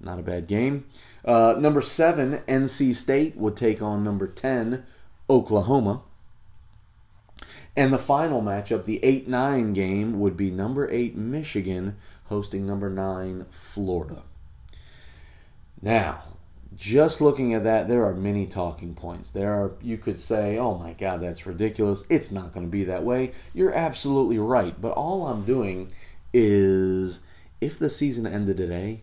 Not 0.00 0.18
a 0.18 0.22
bad 0.22 0.46
game. 0.46 0.86
Uh, 1.24 1.56
number 1.58 1.80
seven, 1.80 2.38
NC 2.48 2.94
State 2.94 3.36
would 3.36 3.56
take 3.56 3.82
on 3.82 4.04
number 4.04 4.26
10, 4.26 4.84
Oklahoma. 5.28 6.02
And 7.78 7.92
the 7.92 7.98
final 7.98 8.42
matchup, 8.42 8.86
the 8.86 8.98
8 9.04 9.28
9 9.28 9.72
game, 9.72 10.18
would 10.18 10.36
be 10.36 10.50
number 10.50 10.90
8, 10.90 11.14
Michigan, 11.14 11.96
hosting 12.24 12.66
number 12.66 12.90
9, 12.90 13.46
Florida. 13.52 14.24
Now, 15.80 16.24
just 16.74 17.20
looking 17.20 17.54
at 17.54 17.62
that, 17.62 17.86
there 17.86 18.04
are 18.04 18.14
many 18.14 18.48
talking 18.48 18.96
points. 18.96 19.30
There 19.30 19.52
are, 19.52 19.76
you 19.80 19.96
could 19.96 20.18
say, 20.18 20.58
oh 20.58 20.76
my 20.76 20.92
God, 20.92 21.20
that's 21.20 21.46
ridiculous. 21.46 22.04
It's 22.10 22.32
not 22.32 22.52
going 22.52 22.66
to 22.66 22.70
be 22.70 22.82
that 22.82 23.04
way. 23.04 23.30
You're 23.54 23.72
absolutely 23.72 24.40
right. 24.40 24.74
But 24.80 24.94
all 24.94 25.28
I'm 25.28 25.44
doing 25.44 25.92
is 26.32 27.20
if 27.60 27.78
the 27.78 27.90
season 27.90 28.26
ended 28.26 28.56
today, 28.56 29.02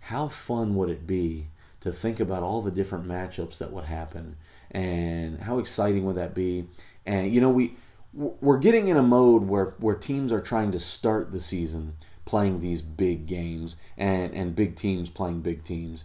how 0.00 0.26
fun 0.26 0.74
would 0.74 0.90
it 0.90 1.06
be 1.06 1.46
to 1.80 1.92
think 1.92 2.18
about 2.18 2.42
all 2.42 2.60
the 2.60 2.72
different 2.72 3.06
matchups 3.06 3.58
that 3.58 3.70
would 3.70 3.84
happen 3.84 4.36
and 4.72 5.42
how 5.42 5.60
exciting 5.60 6.04
would 6.04 6.16
that 6.16 6.34
be? 6.34 6.66
And, 7.06 7.32
you 7.32 7.40
know, 7.40 7.50
we 7.50 7.76
we're 8.16 8.58
getting 8.58 8.88
in 8.88 8.96
a 8.96 9.02
mode 9.02 9.42
where, 9.42 9.74
where 9.78 9.94
teams 9.94 10.32
are 10.32 10.40
trying 10.40 10.72
to 10.72 10.80
start 10.80 11.32
the 11.32 11.40
season 11.40 11.94
playing 12.24 12.60
these 12.60 12.82
big 12.82 13.26
games 13.26 13.76
and, 13.96 14.32
and 14.34 14.56
big 14.56 14.74
teams 14.74 15.10
playing 15.10 15.42
big 15.42 15.62
teams. 15.62 16.04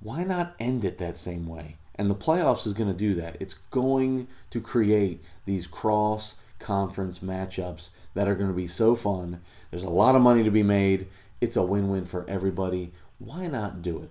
Why 0.00 0.24
not 0.24 0.54
end 0.60 0.84
it 0.84 0.98
that 0.98 1.16
same 1.16 1.46
way? 1.46 1.76
And 1.94 2.10
the 2.10 2.14
playoffs 2.14 2.66
is 2.66 2.74
going 2.74 2.92
to 2.92 2.96
do 2.96 3.14
that. 3.14 3.36
It's 3.40 3.54
going 3.54 4.28
to 4.50 4.60
create 4.60 5.24
these 5.46 5.66
cross 5.66 6.36
conference 6.58 7.20
matchups 7.20 7.90
that 8.14 8.28
are 8.28 8.34
going 8.34 8.50
to 8.50 8.56
be 8.56 8.66
so 8.66 8.94
fun. 8.94 9.40
There's 9.70 9.82
a 9.82 9.88
lot 9.88 10.14
of 10.14 10.22
money 10.22 10.44
to 10.44 10.50
be 10.50 10.62
made. 10.62 11.06
It's 11.40 11.56
a 11.56 11.62
win 11.62 11.88
win 11.88 12.04
for 12.04 12.28
everybody. 12.28 12.92
Why 13.18 13.46
not 13.46 13.80
do 13.80 14.02
it? 14.02 14.10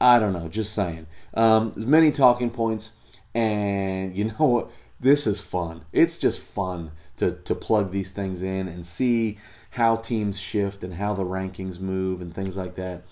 I 0.00 0.18
don't 0.18 0.32
know, 0.32 0.48
just 0.48 0.74
saying. 0.74 1.06
Um, 1.34 1.72
there's 1.74 1.86
many 1.86 2.10
talking 2.10 2.50
points, 2.50 2.92
and 3.34 4.16
you 4.16 4.24
know 4.24 4.46
what? 4.46 4.70
This 4.98 5.26
is 5.26 5.40
fun. 5.40 5.84
It's 5.92 6.18
just 6.18 6.40
fun 6.40 6.92
to, 7.16 7.32
to 7.32 7.54
plug 7.54 7.90
these 7.90 8.12
things 8.12 8.42
in 8.42 8.68
and 8.68 8.86
see 8.86 9.38
how 9.70 9.96
teams 9.96 10.38
shift 10.38 10.82
and 10.82 10.94
how 10.94 11.14
the 11.14 11.24
rankings 11.24 11.80
move 11.80 12.20
and 12.20 12.34
things 12.34 12.56
like 12.56 12.74
that. 12.76 13.02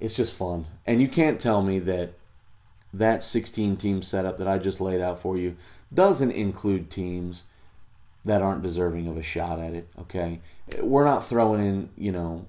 It's 0.00 0.16
just 0.16 0.36
fun. 0.36 0.66
And 0.86 1.02
you 1.02 1.08
can't 1.08 1.40
tell 1.40 1.62
me 1.62 1.78
that 1.80 2.12
that 2.92 3.22
16 3.22 3.76
team 3.76 4.02
setup 4.02 4.38
that 4.38 4.48
I 4.48 4.58
just 4.58 4.80
laid 4.80 5.00
out 5.00 5.18
for 5.18 5.36
you 5.36 5.56
doesn't 5.92 6.30
include 6.30 6.90
teams 6.90 7.44
that 8.24 8.42
aren't 8.42 8.62
deserving 8.62 9.08
of 9.08 9.16
a 9.16 9.22
shot 9.22 9.58
at 9.58 9.74
it, 9.74 9.88
okay? 9.98 10.40
We're 10.80 11.04
not 11.04 11.26
throwing 11.26 11.64
in, 11.64 11.90
you 11.96 12.12
know, 12.12 12.46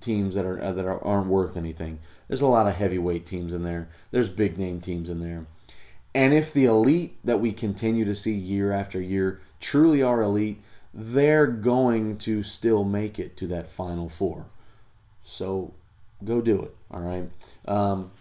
teams 0.00 0.34
that 0.34 0.44
are 0.44 0.72
that 0.72 0.84
are, 0.84 1.02
aren't 1.04 1.28
worth 1.28 1.56
anything. 1.56 1.98
There's 2.28 2.40
a 2.40 2.46
lot 2.46 2.66
of 2.66 2.74
heavyweight 2.74 3.26
teams 3.26 3.52
in 3.52 3.62
there. 3.62 3.88
There's 4.10 4.28
big 4.28 4.58
name 4.58 4.80
teams 4.80 5.08
in 5.08 5.20
there. 5.20 5.46
And 6.14 6.32
if 6.32 6.52
the 6.52 6.64
elite 6.64 7.18
that 7.24 7.40
we 7.40 7.52
continue 7.52 8.04
to 8.04 8.14
see 8.14 8.32
year 8.32 8.70
after 8.70 9.00
year 9.00 9.40
truly 9.60 10.02
are 10.02 10.22
elite, 10.22 10.62
they're 10.92 11.48
going 11.48 12.16
to 12.18 12.42
still 12.44 12.84
make 12.84 13.18
it 13.18 13.36
to 13.38 13.46
that 13.48 13.68
final 13.68 14.08
four. 14.08 14.46
So 15.24 15.74
go 16.24 16.40
do 16.40 16.62
it. 16.62 16.76
All 16.90 17.00
right. 17.00 17.28
Um, 17.66 18.12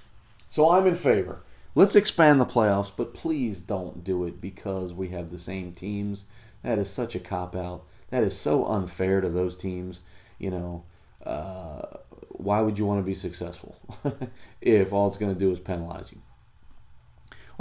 so 0.48 0.72
I'm 0.72 0.88
in 0.88 0.96
favor. 0.96 1.44
Let's 1.76 1.96
expand 1.96 2.40
the 2.40 2.46
playoffs, 2.46 2.92
but 2.96 3.14
please 3.14 3.60
don't 3.60 4.04
do 4.04 4.26
it 4.26 4.42
because 4.42 4.94
we 4.94 5.10
have 5.10 5.30
the 5.30 5.40
same 5.40 5.72
teams. 5.74 6.26
That 6.64 6.80
is 6.80 6.90
such 6.90 7.16
a 7.16 7.20
cop 7.20 7.56
out. 7.56 7.84
That 8.10 8.24
is 8.24 8.38
so 8.38 8.66
unfair 8.66 9.22
to 9.22 9.30
those 9.30 9.58
teams. 9.58 10.02
You 10.40 10.52
know, 10.52 10.84
uh, 11.26 11.98
why 12.30 12.62
would 12.62 12.80
you 12.80 12.86
want 12.86 13.00
to 13.00 13.06
be 13.06 13.14
successful 13.14 13.78
if 14.62 14.94
all 14.94 15.08
it's 15.08 15.18
going 15.18 15.34
to 15.34 15.40
do 15.40 15.52
is 15.52 15.60
penalize 15.60 16.12
you? 16.12 16.22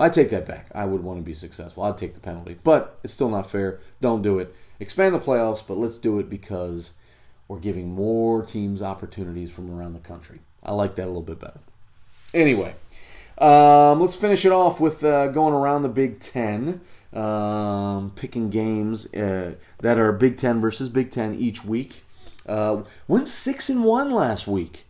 I 0.02 0.08
take 0.08 0.30
that 0.30 0.46
back. 0.46 0.66
I 0.74 0.84
would 0.84 1.04
want 1.04 1.20
to 1.20 1.22
be 1.22 1.32
successful. 1.32 1.84
I'd 1.84 1.96
take 1.96 2.14
the 2.14 2.20
penalty, 2.20 2.58
but 2.64 2.98
it's 3.04 3.14
still 3.14 3.28
not 3.28 3.48
fair. 3.48 3.78
Don't 4.00 4.20
do 4.20 4.40
it. 4.40 4.52
Expand 4.80 5.14
the 5.14 5.20
playoffs, 5.20 5.64
but 5.64 5.78
let's 5.78 5.96
do 5.96 6.18
it 6.18 6.28
because 6.28 6.94
we're 7.46 7.60
giving 7.60 7.94
more 7.94 8.44
teams 8.44 8.82
opportunities 8.82 9.54
from 9.54 9.70
around 9.70 9.92
the 9.92 10.00
country. 10.00 10.40
I 10.60 10.72
like 10.72 10.96
that 10.96 11.04
a 11.04 11.06
little 11.06 11.22
bit 11.22 11.38
better. 11.38 11.60
Anyway, 12.34 12.74
um, 13.38 14.00
let's 14.00 14.16
finish 14.16 14.44
it 14.44 14.50
off 14.50 14.80
with 14.80 15.04
uh, 15.04 15.28
going 15.28 15.54
around 15.54 15.82
the 15.82 15.88
Big 15.88 16.18
Ten, 16.18 16.80
um, 17.12 18.10
picking 18.16 18.50
games 18.50 19.06
uh, 19.14 19.54
that 19.82 19.98
are 20.00 20.10
Big 20.10 20.36
Ten 20.36 20.60
versus 20.60 20.88
Big 20.88 21.12
Ten 21.12 21.36
each 21.36 21.64
week. 21.64 22.02
Uh, 22.44 22.82
went 23.06 23.28
six 23.28 23.70
and 23.70 23.84
one 23.84 24.10
last 24.10 24.48
week. 24.48 24.84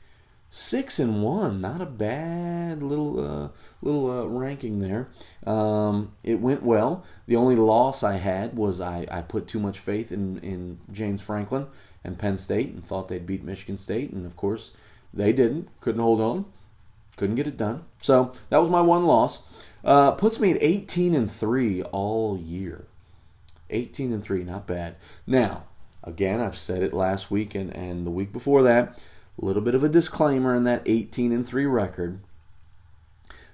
Six 0.55 0.99
and 0.99 1.23
one, 1.23 1.63
not 1.63 1.81
a 1.81 1.87
bad 1.87 2.83
little 2.83 3.19
uh, 3.19 3.49
little 3.81 4.11
uh, 4.11 4.27
ranking 4.27 4.81
there. 4.81 5.09
Um, 5.47 6.13
it 6.23 6.41
went 6.41 6.63
well. 6.63 7.07
The 7.27 7.37
only 7.37 7.57
loss 7.57 8.03
I 8.03 8.17
had 8.17 8.55
was 8.55 8.79
I, 8.79 9.07
I 9.11 9.23
put 9.23 9.47
too 9.47 9.59
much 9.59 9.79
faith 9.79 10.13
in, 10.13 10.37
in 10.41 10.79
James 10.93 11.23
Franklin 11.23 11.69
and 12.05 12.19
Penn 12.19 12.37
State 12.37 12.69
and 12.69 12.85
thought 12.85 13.09
they'd 13.09 13.25
beat 13.25 13.43
Michigan 13.43 13.79
State, 13.79 14.11
and 14.11 14.27
of 14.27 14.37
course 14.37 14.73
they 15.15 15.33
didn't. 15.33 15.71
Couldn't 15.81 16.03
hold 16.03 16.21
on, 16.21 16.45
couldn't 17.17 17.37
get 17.37 17.47
it 17.47 17.57
done. 17.57 17.85
So 18.03 18.35
that 18.51 18.59
was 18.59 18.69
my 18.69 18.83
one 18.83 19.07
loss. 19.07 19.41
Uh, 19.83 20.11
puts 20.11 20.39
me 20.39 20.51
at 20.51 20.63
18 20.63 21.15
and 21.15 21.33
three 21.33 21.83
all 21.83 22.37
year. 22.37 22.85
18 23.71 24.13
and 24.13 24.23
three, 24.23 24.45
not 24.45 24.67
bad. 24.67 24.97
Now, 25.27 25.65
again, 26.05 26.43
I've 26.43 26.59
said 26.59 26.83
it 26.83 26.93
last 26.93 27.31
week 27.31 27.55
and, 27.55 27.75
and 27.75 28.05
the 28.05 28.11
week 28.11 28.35
before 28.35 28.63
that 28.65 29.03
a 29.43 29.45
little 29.45 29.63
bit 29.63 29.75
of 29.75 29.83
a 29.83 29.89
disclaimer 29.89 30.55
in 30.55 30.63
that 30.65 30.83
18 30.87 31.33
and 31.33 31.47
3 31.47 31.67
record. 31.67 32.21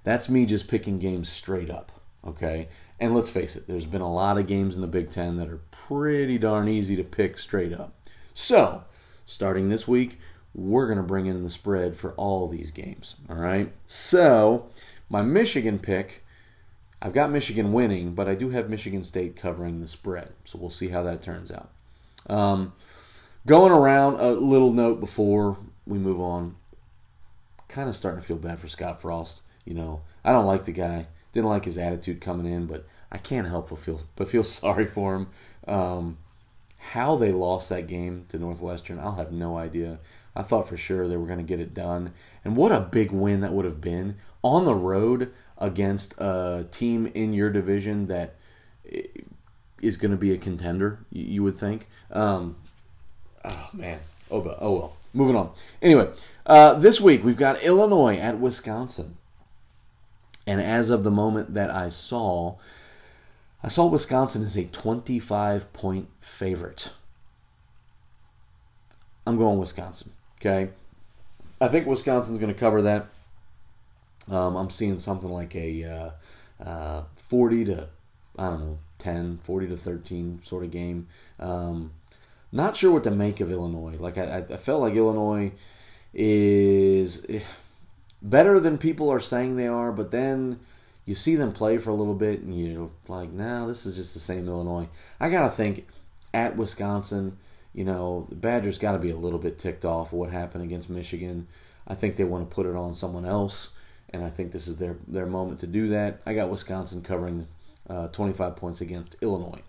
That's 0.05 0.29
me 0.29 0.45
just 0.45 0.69
picking 0.69 0.99
games 0.99 1.31
straight 1.31 1.71
up, 1.71 1.91
okay? 2.27 2.69
And 3.01 3.15
let's 3.15 3.31
face 3.31 3.57
it, 3.57 3.67
there's 3.67 3.87
been 3.87 4.03
a 4.03 4.13
lot 4.13 4.39
of 4.39 4.47
games 4.47 4.77
in 4.77 4.83
the 4.83 4.87
Big 4.87 5.11
10 5.11 5.39
that 5.39 5.49
are 5.49 5.61
pretty 5.71 6.39
darn 6.39 6.69
easy 6.69 6.95
to 6.97 7.05
pick 7.05 7.39
straight 7.39 7.73
up. 7.73 7.95
So, 8.35 8.85
starting 9.25 9.69
this 9.69 9.89
week, 9.89 10.21
we're 10.55 10.87
going 10.87 10.99
to 10.99 11.03
bring 11.03 11.27
in 11.27 11.43
the 11.43 11.51
spread 11.51 11.97
for 11.97 12.13
all 12.13 12.49
these 12.49 12.71
games, 12.71 13.17
all 13.29 13.37
right? 13.37 13.73
So, 13.87 14.69
my 15.09 15.23
Michigan 15.23 15.79
pick, 15.79 16.25
I've 17.01 17.15
got 17.15 17.31
Michigan 17.31 17.73
winning, 17.73 18.15
but 18.15 18.29
I 18.29 18.35
do 18.35 18.51
have 18.51 18.69
Michigan 18.69 19.05
State 19.05 19.37
covering 19.37 19.81
the 19.81 19.89
spread. 19.89 20.33
So, 20.45 20.59
we'll 20.59 20.71
see 20.71 20.89
how 20.89 21.03
that 21.05 21.23
turns 21.23 21.51
out. 21.51 21.71
Um, 22.29 22.73
going 23.47 23.73
around, 23.73 24.21
a 24.21 24.31
little 24.31 24.73
note 24.73 25.01
before 25.01 25.57
we 25.89 25.99
move 25.99 26.21
on. 26.21 26.57
Kind 27.69 27.89
of 27.89 27.97
starting 27.97 28.21
to 28.21 28.27
feel 28.27 28.37
bad 28.37 28.59
for 28.59 28.69
Scott 28.69 29.01
Frost. 29.01 29.43
You 29.65 29.75
know, 29.75 30.03
I 30.25 30.33
don't 30.33 30.47
like 30.47 30.65
the 30.65 30.73
guy. 30.73 31.09
Didn't 31.33 31.51
like 31.51 31.65
his 31.65 31.79
attitude 31.79 32.21
coming 32.21 32.51
in, 32.51 32.67
but 32.67 32.87
I 33.11 33.19
can't 33.19 33.49
help 33.49 33.71
but 33.71 33.79
feel 33.79 34.03
but 34.17 34.29
feel 34.29 34.45
sorry 34.45 34.87
for 34.87 35.17
him. 35.17 35.29
Um, 35.67 36.19
how 36.79 37.17
they 37.17 37.33
lost 37.33 37.69
that 37.71 37.89
game 37.89 38.27
to 38.29 38.39
Northwestern, 38.39 38.99
I'll 38.99 39.17
have 39.17 39.33
no 39.33 39.59
idea. 39.59 39.99
I 40.37 40.43
thought 40.43 40.69
for 40.69 40.77
sure 40.77 41.09
they 41.09 41.17
were 41.17 41.27
going 41.27 41.41
to 41.41 41.45
get 41.45 41.59
it 41.59 41.75
done, 41.75 42.13
and 42.45 42.57
what 42.57 42.71
a 42.71 42.81
big 42.81 43.11
win 43.11 43.41
that 43.41 43.53
would 43.53 43.65
have 43.65 43.81
been 43.81 44.17
on 44.43 44.65
the 44.65 44.75
road 44.75 45.33
against 45.59 46.15
a 46.19 46.67
team 46.71 47.11
in 47.15 47.33
your 47.33 47.51
division 47.51 48.07
that 48.07 48.37
is 49.83 49.97
going 49.97 50.13
to 50.13 50.17
be 50.17 50.33
a 50.33 50.39
contender. 50.39 51.01
You 51.11 51.43
would 51.43 51.57
think. 51.57 51.89
Um, 52.13 52.57
oh 53.45 53.71
man, 53.73 53.99
oh 54.31 54.41
but 54.41 54.59
oh 54.61 54.73
well. 54.73 54.97
Moving 55.19 55.35
on. 55.35 55.51
Anyway, 55.83 56.13
uh, 56.47 56.75
this 56.75 57.01
week 57.01 57.25
we've 57.25 57.37
got 57.37 57.61
Illinois 57.61 58.17
at 58.19 58.39
Wisconsin. 58.39 59.17
And 60.47 60.61
as 60.61 60.91
of 60.91 61.03
the 61.03 61.11
moment 61.11 61.55
that 61.55 61.71
I 61.71 61.89
saw, 61.89 62.55
I 63.61 63.67
saw 63.67 63.87
Wisconsin 63.87 64.45
as 64.45 64.57
a 64.57 64.67
25 64.67 65.73
point 65.73 66.09
favorite. 66.21 66.93
I'm 69.27 69.37
going 69.37 69.59
Wisconsin. 69.59 70.13
Okay. 70.41 70.71
I 71.61 71.67
think 71.67 71.89
Wisconsin's 71.89 72.39
going 72.39 72.55
to 72.55 72.61
cover 72.61 72.81
that. 72.83 73.09
Um, 74.31 74.55
I'm 74.55 74.71
seeing 74.71 75.01
something 75.01 75.29
like 75.33 75.57
a 75.57 75.83
uh, 75.83 76.11
uh, 76.63 77.03
40 77.15 77.65
to, 77.65 77.89
I 78.39 78.51
don't 78.51 78.61
know, 78.61 78.79
10, 78.99 79.39
40 79.39 79.67
to 79.67 79.77
13 79.77 80.43
sort 80.43 80.63
of 80.63 80.71
game. 80.71 81.09
Um, 81.41 81.91
not 82.53 82.77
sure 82.77 82.93
what 82.93 83.05
to 83.05 83.11
make 83.11 83.41
of 83.41 83.51
Illinois. 83.51 83.97
Like 83.99 84.19
I, 84.19 84.45
I 84.51 84.57
felt 84.57 84.81
like 84.81 84.95
Illinois 84.95 85.53
is 86.15 87.27
better 88.23 88.59
than 88.59 88.79
people 88.79 89.11
are 89.11 89.21
saying 89.21 89.57
they 89.57 89.67
are, 89.67 89.93
but 89.93 90.11
then 90.11 90.61
you 91.05 91.15
see 91.15 91.37
them 91.37 91.53
play 91.53 91.79
for 91.79 91.91
a 91.91 91.95
little 91.95 92.15
bit 92.15 92.41
and 92.41 92.59
you're 92.59 92.91
like, 93.07 93.33
nah, 93.33 93.67
this 93.67 93.87
is 93.87 93.97
just 93.97 94.15
the 94.15 94.21
same 94.21 94.49
Illinois. 94.49 94.89
I 95.21 95.29
gotta 95.29 95.51
think 95.51 95.87
at 96.35 96.57
Wisconsin, 96.57 97.39
you 97.75 97.85
know, 97.85 98.27
the 98.29 98.37
Badgers 98.37 98.79
got 98.79 98.93
to 98.93 98.99
be 98.99 99.11
a 99.11 99.17
little 99.17 99.39
bit 99.39 99.59
ticked 99.59 99.85
off 99.85 100.13
what 100.13 100.31
happened 100.31 100.65
against 100.65 100.91
Michigan. 100.91 101.47
I 101.87 101.95
think 101.95 102.17
they 102.17 102.25
want 102.25 102.49
to 102.49 102.55
put 102.55 102.67
it 102.67 102.75
on 102.75 102.95
someone 102.95 103.25
else, 103.25 103.71
and 104.11 104.25
I 104.25 104.31
think 104.31 104.53
this 104.53 104.69
is 104.69 104.79
their 104.79 104.97
their 105.07 105.27
moment 105.27 105.61
to 105.61 105.67
do 105.67 105.89
that. 105.89 106.21
I 106.27 106.35
got 106.35 106.51
Wisconsin 106.51 107.03
covering 107.03 107.47
uh, 107.89 108.09
25 108.09 108.57
points 108.57 108.81
against 108.81 109.17
Illinois. 109.23 109.63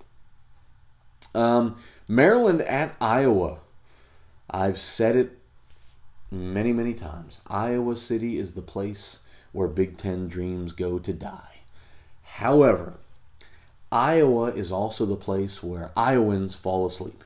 Um, 1.36 1.78
Maryland 2.08 2.62
at 2.62 2.96
Iowa. 3.00 3.60
I've 4.50 4.80
said 4.80 5.16
it 5.16 5.38
many, 6.32 6.74
many 6.74 6.94
times. 6.94 7.42
Iowa 7.48 7.96
City 7.96 8.38
is 8.38 8.54
the 8.54 8.62
place 8.62 9.20
where 9.52 9.68
Big 9.68 9.98
Ten 9.98 10.28
dreams 10.28 10.72
go 10.72 11.00
to 11.00 11.14
die. 11.14 11.60
However, 12.24 12.96
Iowa 13.92 14.46
is 14.46 14.72
also 14.72 15.06
the 15.06 15.16
place 15.16 15.64
where 15.64 15.92
Iowans 15.98 16.56
fall 16.56 16.86
asleep. 16.86 17.24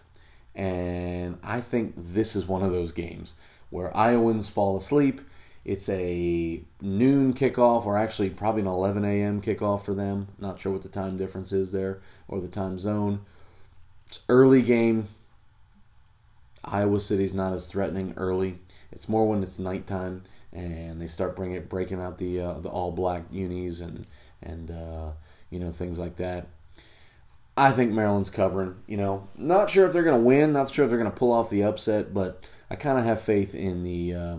And 0.56 1.40
I 1.44 1.62
think 1.62 1.94
this 1.98 2.36
is 2.36 2.48
one 2.48 2.64
of 2.64 2.72
those 2.72 2.92
games 2.92 3.34
where 3.70 3.96
Iowans 3.96 4.50
fall 4.50 4.78
asleep. 4.78 5.22
It's 5.66 5.90
a 5.90 6.62
noon 6.82 7.34
kickoff, 7.34 7.86
or 7.86 7.98
actually 7.98 8.30
probably 8.30 8.62
an 8.62 8.68
11 8.68 9.06
a.m. 9.06 9.42
kickoff 9.42 9.84
for 9.84 9.94
them. 9.94 10.28
Not 10.40 10.60
sure 10.60 10.72
what 10.72 10.84
the 10.84 10.90
time 10.90 11.18
difference 11.18 11.52
is 11.52 11.72
there 11.72 12.00
or 12.28 12.40
the 12.40 12.48
time 12.48 12.80
zone. 12.80 13.22
It's 14.14 14.24
early 14.30 14.62
game. 14.62 15.08
Iowa 16.64 17.00
City's 17.00 17.34
not 17.34 17.52
as 17.52 17.66
threatening 17.66 18.14
early. 18.16 18.60
It's 18.92 19.10
more 19.10 19.28
when 19.28 19.42
it's 19.42 19.58
nighttime 19.58 20.22
and 20.52 21.02
they 21.02 21.08
start 21.08 21.36
bringing 21.36 21.56
it, 21.56 21.68
breaking 21.68 22.00
out 22.00 22.20
the 22.20 22.40
uh, 22.40 22.60
the 22.60 22.70
all 22.70 22.92
black 22.92 23.24
unis 23.32 23.82
and 23.82 24.06
and 24.44 24.70
uh, 24.70 25.14
you 25.50 25.58
know 25.58 25.72
things 25.72 25.98
like 25.98 26.18
that. 26.18 26.46
I 27.58 27.72
think 27.72 27.92
Maryland's 27.92 28.30
covering. 28.30 28.76
You 28.86 28.98
know, 28.98 29.30
not 29.36 29.72
sure 29.72 29.88
if 29.88 29.94
they're 29.94 30.04
going 30.04 30.22
to 30.22 30.28
win. 30.28 30.54
Not 30.54 30.70
sure 30.70 30.86
if 30.86 30.92
they're 30.92 31.00
going 31.00 31.12
to 31.12 31.18
pull 31.18 31.32
off 31.32 31.50
the 31.50 31.64
upset, 31.64 32.14
but 32.14 32.48
I 32.70 32.76
kind 32.76 33.00
of 33.00 33.06
have 33.06 33.20
faith 33.20 33.56
in 33.56 33.84
the 33.84 34.14
uh, 34.14 34.36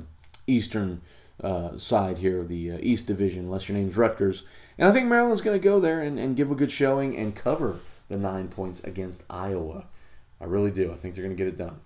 Eastern 0.46 1.00
uh, 1.42 1.78
side 1.78 2.18
here, 2.18 2.44
the 2.44 2.70
uh, 2.70 2.78
East 2.80 3.08
Division, 3.08 3.46
unless 3.46 3.68
your 3.68 3.76
name's 3.76 3.96
Rutgers. 3.96 4.44
And 4.78 4.88
I 4.88 4.92
think 4.92 5.08
Maryland's 5.08 5.42
going 5.42 5.60
to 5.60 5.64
go 5.64 5.80
there 5.80 6.00
and, 6.00 6.16
and 6.16 6.36
give 6.36 6.52
a 6.52 6.54
good 6.54 6.70
showing 6.70 7.16
and 7.16 7.34
cover 7.34 7.80
the 8.14 8.20
nine 8.20 8.48
points 8.48 8.82
against 8.84 9.24
Iowa. 9.28 9.86
I 10.40 10.44
really 10.44 10.70
do. 10.70 10.92
I 10.92 10.94
think 10.94 11.14
they're 11.14 11.24
going 11.24 11.36
to 11.36 11.42
get 11.42 11.52
it 11.52 11.56
done. 11.56 11.80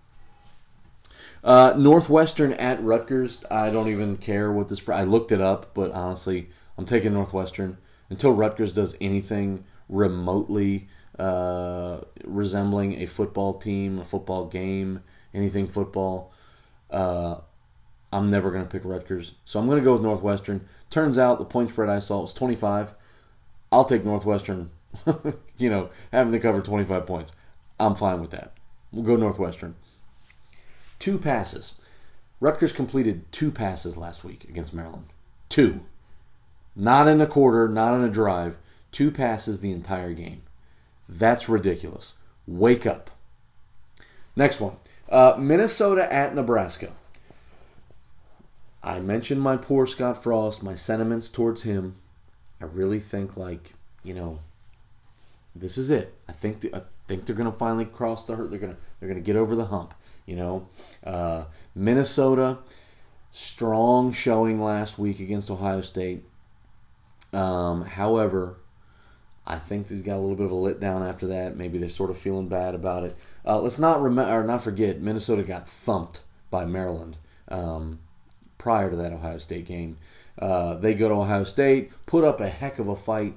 Uh, 1.43 1.75
Northwestern 1.77 2.53
at 2.55 2.83
Rutgers. 2.83 3.45
I 3.51 3.71
don't 3.71 3.89
even 3.89 4.17
care 4.17 4.53
what 4.53 4.69
this. 4.69 4.87
I 4.89 5.05
looked 5.05 5.33
it 5.33 5.41
up, 5.41 5.75
but 5.75 5.91
honestly, 5.93 6.51
I'm 6.77 6.85
taking 6.85 7.15
Northwestern 7.15 7.79
until 8.11 8.33
Rutgers 8.33 8.73
does 8.73 8.97
anything 9.01 9.65
remotely 9.89 10.89
uh, 11.19 12.03
resembling 12.25 13.01
a 13.01 13.07
football 13.07 13.55
team, 13.55 13.99
a 13.99 14.05
football 14.05 14.47
game, 14.47 15.03
anything 15.33 15.67
football. 15.67 16.33
Uh, 16.91 17.37
I'm 18.13 18.31
never 18.31 18.51
going 18.51 18.65
to 18.65 18.71
pick 18.71 18.85
Rutgers, 18.85 19.35
so 19.45 19.59
I'm 19.59 19.67
going 19.67 19.79
to 19.79 19.85
go 19.85 19.95
with 19.95 20.03
Northwestern. 20.03 20.67
Turns 20.91 21.19
out 21.19 21.39
the 21.39 21.45
point 21.45 21.71
spread 21.71 21.89
I 21.89 21.99
saw 21.99 22.21
was 22.21 22.33
25. 22.33 22.95
I'll 23.71 23.85
take 23.85 24.05
Northwestern 24.05 24.71
you 25.59 25.71
know, 25.71 25.91
having 26.13 26.33
to 26.33 26.39
cover 26.39 26.61
25 26.61 27.07
points. 27.07 27.33
I'm 27.79 27.95
fine 27.95 28.21
with 28.21 28.31
that. 28.31 28.53
We'll 28.93 29.05
go 29.05 29.17
Northwestern. 29.17 29.77
Two 30.99 31.19
passes. 31.19 31.75
Rutgers 32.41 32.73
completed 32.73 33.31
two 33.33 33.51
passes 33.51 33.97
last 33.97 34.25
week 34.25 34.45
against 34.45 34.75
Maryland. 34.75 35.07
Two. 35.49 35.81
Not 36.75 37.09
in 37.09 37.21
a 37.21 37.27
quarter, 37.27 37.69
not 37.69 37.95
in 37.95 38.03
a 38.03 38.11
drive. 38.11 38.57
Two 38.93 39.11
passes 39.11 39.61
the 39.61 39.73
entire 39.73 40.13
game. 40.13 40.43
That's 41.09 41.49
ridiculous. 41.49 42.15
Wake 42.47 42.87
up. 42.87 43.11
Next 44.37 44.61
one. 44.61 44.77
Uh, 45.09 45.35
Minnesota 45.39 46.11
at 46.13 46.35
Nebraska. 46.35 46.93
I 48.83 49.01
mentioned 49.01 49.43
my 49.43 49.57
poor 49.57 49.87
Scott 49.87 50.23
Frost, 50.23 50.63
my 50.63 50.75
sentiments 50.75 51.29
towards 51.29 51.63
him. 51.65 51.97
I 52.61 52.67
really 52.67 53.01
think, 53.01 53.37
like, 53.37 53.75
you 54.05 54.15
know, 54.15 54.41
this 55.55 55.79
is 55.79 55.91
it. 55.91 56.15
I 56.29 56.33
think 56.33 56.67
I 56.75 56.83
think 57.07 57.27
they're 57.27 57.37
going 57.37 57.51
to 57.51 57.57
finally 57.57 57.85
cross 57.85 58.25
the 58.25 58.37
hurt. 58.37 58.51
They're 58.51 58.59
going 58.59 58.75
to 58.75 58.81
they're 59.01 59.09
going 59.09 59.23
to 59.23 59.27
get 59.27 59.37
over 59.37 59.57
the 59.57 59.67
hump. 59.67 59.95
You 60.27 60.37
know, 60.37 60.67
uh, 61.05 61.45
Minnesota 61.75 62.59
strong 63.31 64.13
showing 64.13 64.61
last 64.61 64.99
week 64.99 65.21
against 65.21 65.51
Ohio 65.51 65.81
State. 65.81 66.25
Um, 67.33 67.83
however, 67.85 68.59
I 69.47 69.59
think 69.59 69.89
he's 69.89 70.03
got 70.03 70.17
a 70.17 70.21
little 70.21 70.37
bit 70.37 70.47
of 70.47 70.53
a 70.53 70.55
letdown 70.55 71.09
after 71.09 71.27
that. 71.29 71.57
Maybe 71.57 71.79
they're 71.79 71.89
sort 71.89 72.11
of 72.11 72.19
feeling 72.19 72.49
bad 72.49 72.75
about 72.75 73.05
it. 73.05 73.17
Uh, 73.47 73.61
let's 73.61 73.79
not 73.79 74.03
remember 74.03 74.45
not 74.45 74.63
forget 74.63 75.01
Minnesota 75.01 75.43
got 75.43 75.69
thumped 75.69 76.21
by 76.51 76.65
Maryland 76.65 77.17
um, 77.49 77.99
prior 78.59 78.91
to 78.91 78.97
that 78.97 79.13
Ohio 79.13 79.39
State 79.39 79.67
game. 79.67 79.97
Uh, 80.39 80.75
they 80.75 80.95
go 80.95 81.09
to 81.09 81.15
Ohio 81.15 81.45
State, 81.45 81.91
put 82.07 82.25
up 82.25 82.41
a 82.41 82.49
heck 82.49 82.79
of 82.79 82.89
a 82.89 82.97
fight, 82.97 83.35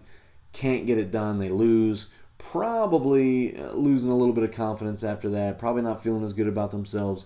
can't 0.54 0.86
get 0.86 0.97
it 0.97 1.12
done. 1.12 1.39
They 1.39 1.49
lose. 1.49 2.08
Probably 2.38 3.58
uh, 3.58 3.74
losing 3.74 4.12
a 4.12 4.16
little 4.16 4.34
bit 4.34 4.43
of 4.43 4.52
confidence 4.52 5.04
after 5.04 5.30
that. 5.30 5.60
Probably 5.60 5.82
not 5.82 6.04
feeling 6.04 6.24
as 6.24 6.34
good 6.34 6.47
about 6.47 6.72
themselves. 6.72 7.26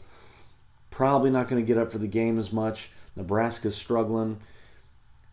Probably 0.91 1.29
not 1.29 1.47
going 1.47 1.61
to 1.61 1.67
get 1.67 1.81
up 1.81 1.91
for 1.91 1.97
the 1.97 2.07
game 2.07 2.37
as 2.37 2.51
much. 2.51 2.91
Nebraska's 3.15 3.75
struggling. 3.75 4.37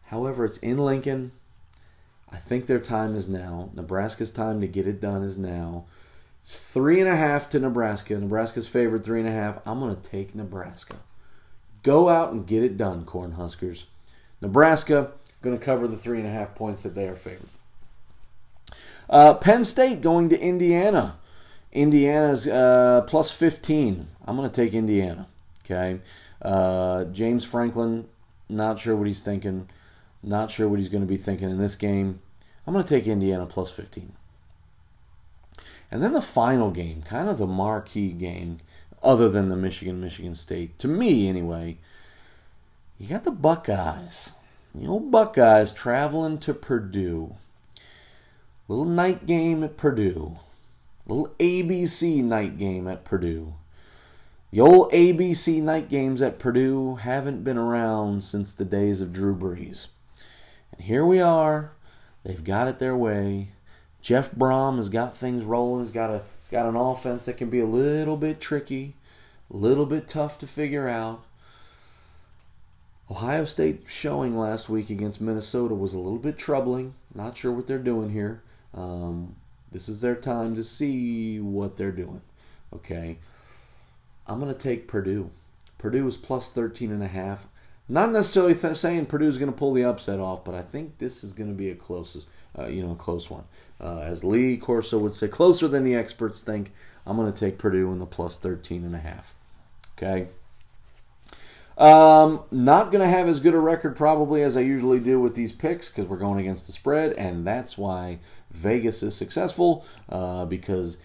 However, 0.04 0.44
it's 0.44 0.58
in 0.58 0.78
Lincoln. 0.78 1.32
I 2.30 2.36
think 2.36 2.66
their 2.66 2.78
time 2.78 3.14
is 3.14 3.28
now. 3.28 3.70
Nebraska's 3.74 4.30
time 4.30 4.60
to 4.60 4.66
get 4.66 4.86
it 4.86 5.00
done 5.00 5.22
is 5.22 5.36
now. 5.36 5.84
It's 6.40 6.58
three 6.58 7.00
and 7.00 7.08
a 7.08 7.16
half 7.16 7.48
to 7.50 7.58
Nebraska. 7.58 8.18
Nebraska's 8.18 8.66
favored 8.68 9.04
three 9.04 9.20
and 9.20 9.28
a 9.28 9.32
half. 9.32 9.60
I'm 9.66 9.80
going 9.80 9.94
to 9.94 10.02
take 10.02 10.34
Nebraska. 10.34 10.96
Go 11.82 12.08
out 12.08 12.32
and 12.32 12.46
get 12.46 12.62
it 12.62 12.76
done, 12.76 13.04
Cornhuskers. 13.04 13.84
Nebraska 14.40 15.12
going 15.40 15.58
to 15.58 15.64
cover 15.64 15.86
the 15.86 15.96
three 15.96 16.18
and 16.18 16.26
a 16.26 16.32
half 16.32 16.54
points 16.54 16.82
that 16.82 16.94
they 16.94 17.06
are 17.06 17.14
favored. 17.14 17.48
Uh, 19.12 19.34
Penn 19.34 19.62
State 19.62 20.00
going 20.00 20.30
to 20.30 20.40
Indiana. 20.40 21.18
Indiana's 21.70 22.48
uh, 22.48 23.02
plus 23.06 23.30
15. 23.30 24.08
I'm 24.24 24.36
going 24.36 24.48
to 24.48 24.54
take 24.54 24.72
Indiana. 24.72 25.26
Okay. 25.62 26.00
Uh, 26.40 27.04
James 27.04 27.44
Franklin, 27.44 28.08
not 28.48 28.78
sure 28.78 28.96
what 28.96 29.06
he's 29.06 29.22
thinking. 29.22 29.68
Not 30.22 30.50
sure 30.50 30.66
what 30.66 30.78
he's 30.78 30.88
going 30.88 31.02
to 31.02 31.06
be 31.06 31.18
thinking 31.18 31.50
in 31.50 31.58
this 31.58 31.76
game. 31.76 32.20
I'm 32.66 32.72
going 32.72 32.84
to 32.84 32.88
take 32.88 33.06
Indiana 33.06 33.44
plus 33.44 33.70
15. 33.70 34.14
And 35.90 36.02
then 36.02 36.12
the 36.14 36.22
final 36.22 36.70
game, 36.70 37.02
kind 37.02 37.28
of 37.28 37.36
the 37.36 37.46
marquee 37.46 38.12
game, 38.12 38.58
other 39.02 39.28
than 39.28 39.50
the 39.50 39.56
Michigan 39.56 40.00
Michigan 40.00 40.34
State, 40.34 40.78
to 40.78 40.88
me 40.88 41.28
anyway, 41.28 41.76
you 42.98 43.08
got 43.08 43.24
the 43.24 43.30
Buckeyes. 43.30 44.32
The 44.74 44.86
old 44.86 45.10
Buckeyes 45.10 45.70
traveling 45.70 46.38
to 46.38 46.54
Purdue. 46.54 47.36
Little 48.68 48.84
night 48.84 49.26
game 49.26 49.64
at 49.64 49.76
Purdue. 49.76 50.36
Little 51.06 51.34
ABC 51.38 52.22
night 52.22 52.58
game 52.58 52.86
at 52.86 53.04
Purdue. 53.04 53.54
The 54.52 54.60
old 54.60 54.92
ABC 54.92 55.62
night 55.62 55.88
games 55.88 56.22
at 56.22 56.38
Purdue 56.38 56.96
haven't 56.96 57.42
been 57.42 57.58
around 57.58 58.22
since 58.22 58.54
the 58.54 58.64
days 58.64 59.00
of 59.00 59.12
Drew 59.12 59.34
Brees. 59.34 59.88
And 60.70 60.82
here 60.82 61.04
we 61.04 61.20
are. 61.20 61.72
They've 62.22 62.44
got 62.44 62.68
it 62.68 62.78
their 62.78 62.96
way. 62.96 63.48
Jeff 64.00 64.30
Brohm 64.30 64.76
has 64.76 64.90
got 64.90 65.16
things 65.16 65.44
rolling. 65.44 65.80
He's 65.80 65.90
got 65.90 66.10
a 66.10 66.22
he's 66.42 66.50
got 66.50 66.66
an 66.66 66.76
offense 66.76 67.24
that 67.24 67.38
can 67.38 67.50
be 67.50 67.60
a 67.60 67.66
little 67.66 68.16
bit 68.16 68.40
tricky, 68.40 68.94
a 69.52 69.56
little 69.56 69.86
bit 69.86 70.06
tough 70.06 70.38
to 70.38 70.46
figure 70.46 70.86
out. 70.86 71.24
Ohio 73.10 73.44
State 73.44 73.84
showing 73.88 74.36
last 74.36 74.68
week 74.68 74.88
against 74.88 75.20
Minnesota 75.20 75.74
was 75.74 75.94
a 75.94 75.98
little 75.98 76.18
bit 76.18 76.38
troubling. 76.38 76.94
Not 77.14 77.36
sure 77.36 77.52
what 77.52 77.66
they're 77.66 77.78
doing 77.78 78.10
here. 78.10 78.42
Um, 78.74 79.36
this 79.70 79.88
is 79.88 80.00
their 80.00 80.14
time 80.14 80.54
to 80.54 80.64
see 80.64 81.40
what 81.40 81.76
they're 81.76 81.92
doing. 81.92 82.22
Okay. 82.74 83.18
I'm 84.26 84.40
going 84.40 84.52
to 84.52 84.58
take 84.58 84.88
Purdue. 84.88 85.30
Purdue 85.78 86.06
is 86.06 86.16
plus 86.16 86.50
13 86.50 86.92
and 86.92 87.02
a 87.02 87.08
half. 87.08 87.46
Not 87.88 88.12
necessarily 88.12 88.54
th- 88.54 88.76
saying 88.76 89.06
Purdue's 89.06 89.38
going 89.38 89.50
to 89.50 89.56
pull 89.56 89.72
the 89.72 89.84
upset 89.84 90.20
off, 90.20 90.44
but 90.44 90.54
I 90.54 90.62
think 90.62 90.98
this 90.98 91.24
is 91.24 91.32
going 91.32 91.50
to 91.50 91.56
be 91.56 91.68
a 91.70 91.74
close, 91.74 92.26
uh, 92.56 92.66
you 92.66 92.82
know, 92.82 92.94
close 92.94 93.28
one. 93.28 93.44
Uh, 93.80 94.00
as 94.00 94.22
Lee 94.22 94.56
Corso 94.56 94.98
would 94.98 95.14
say, 95.14 95.28
closer 95.28 95.66
than 95.68 95.84
the 95.84 95.94
experts 95.94 96.42
think. 96.42 96.72
I'm 97.04 97.16
going 97.16 97.32
to 97.32 97.38
take 97.38 97.58
Purdue 97.58 97.90
in 97.90 97.98
the 97.98 98.06
plus 98.06 98.38
13 98.38 98.84
and 98.84 98.94
a 98.94 98.98
half. 98.98 99.34
Okay. 99.98 100.28
Um, 101.78 102.42
not 102.50 102.92
going 102.92 103.02
to 103.02 103.08
have 103.08 103.28
as 103.28 103.40
good 103.40 103.54
a 103.54 103.58
record 103.58 103.96
probably 103.96 104.42
as 104.42 104.56
I 104.56 104.60
usually 104.60 105.00
do 105.00 105.20
with 105.20 105.34
these 105.34 105.52
picks 105.52 105.88
because 105.88 106.06
we're 106.06 106.18
going 106.18 106.38
against 106.38 106.66
the 106.66 106.72
spread, 106.72 107.12
and 107.14 107.46
that's 107.46 107.78
why 107.78 108.18
Vegas 108.50 109.02
is 109.02 109.14
successful 109.16 109.84
uh, 110.08 110.44
because 110.44 110.98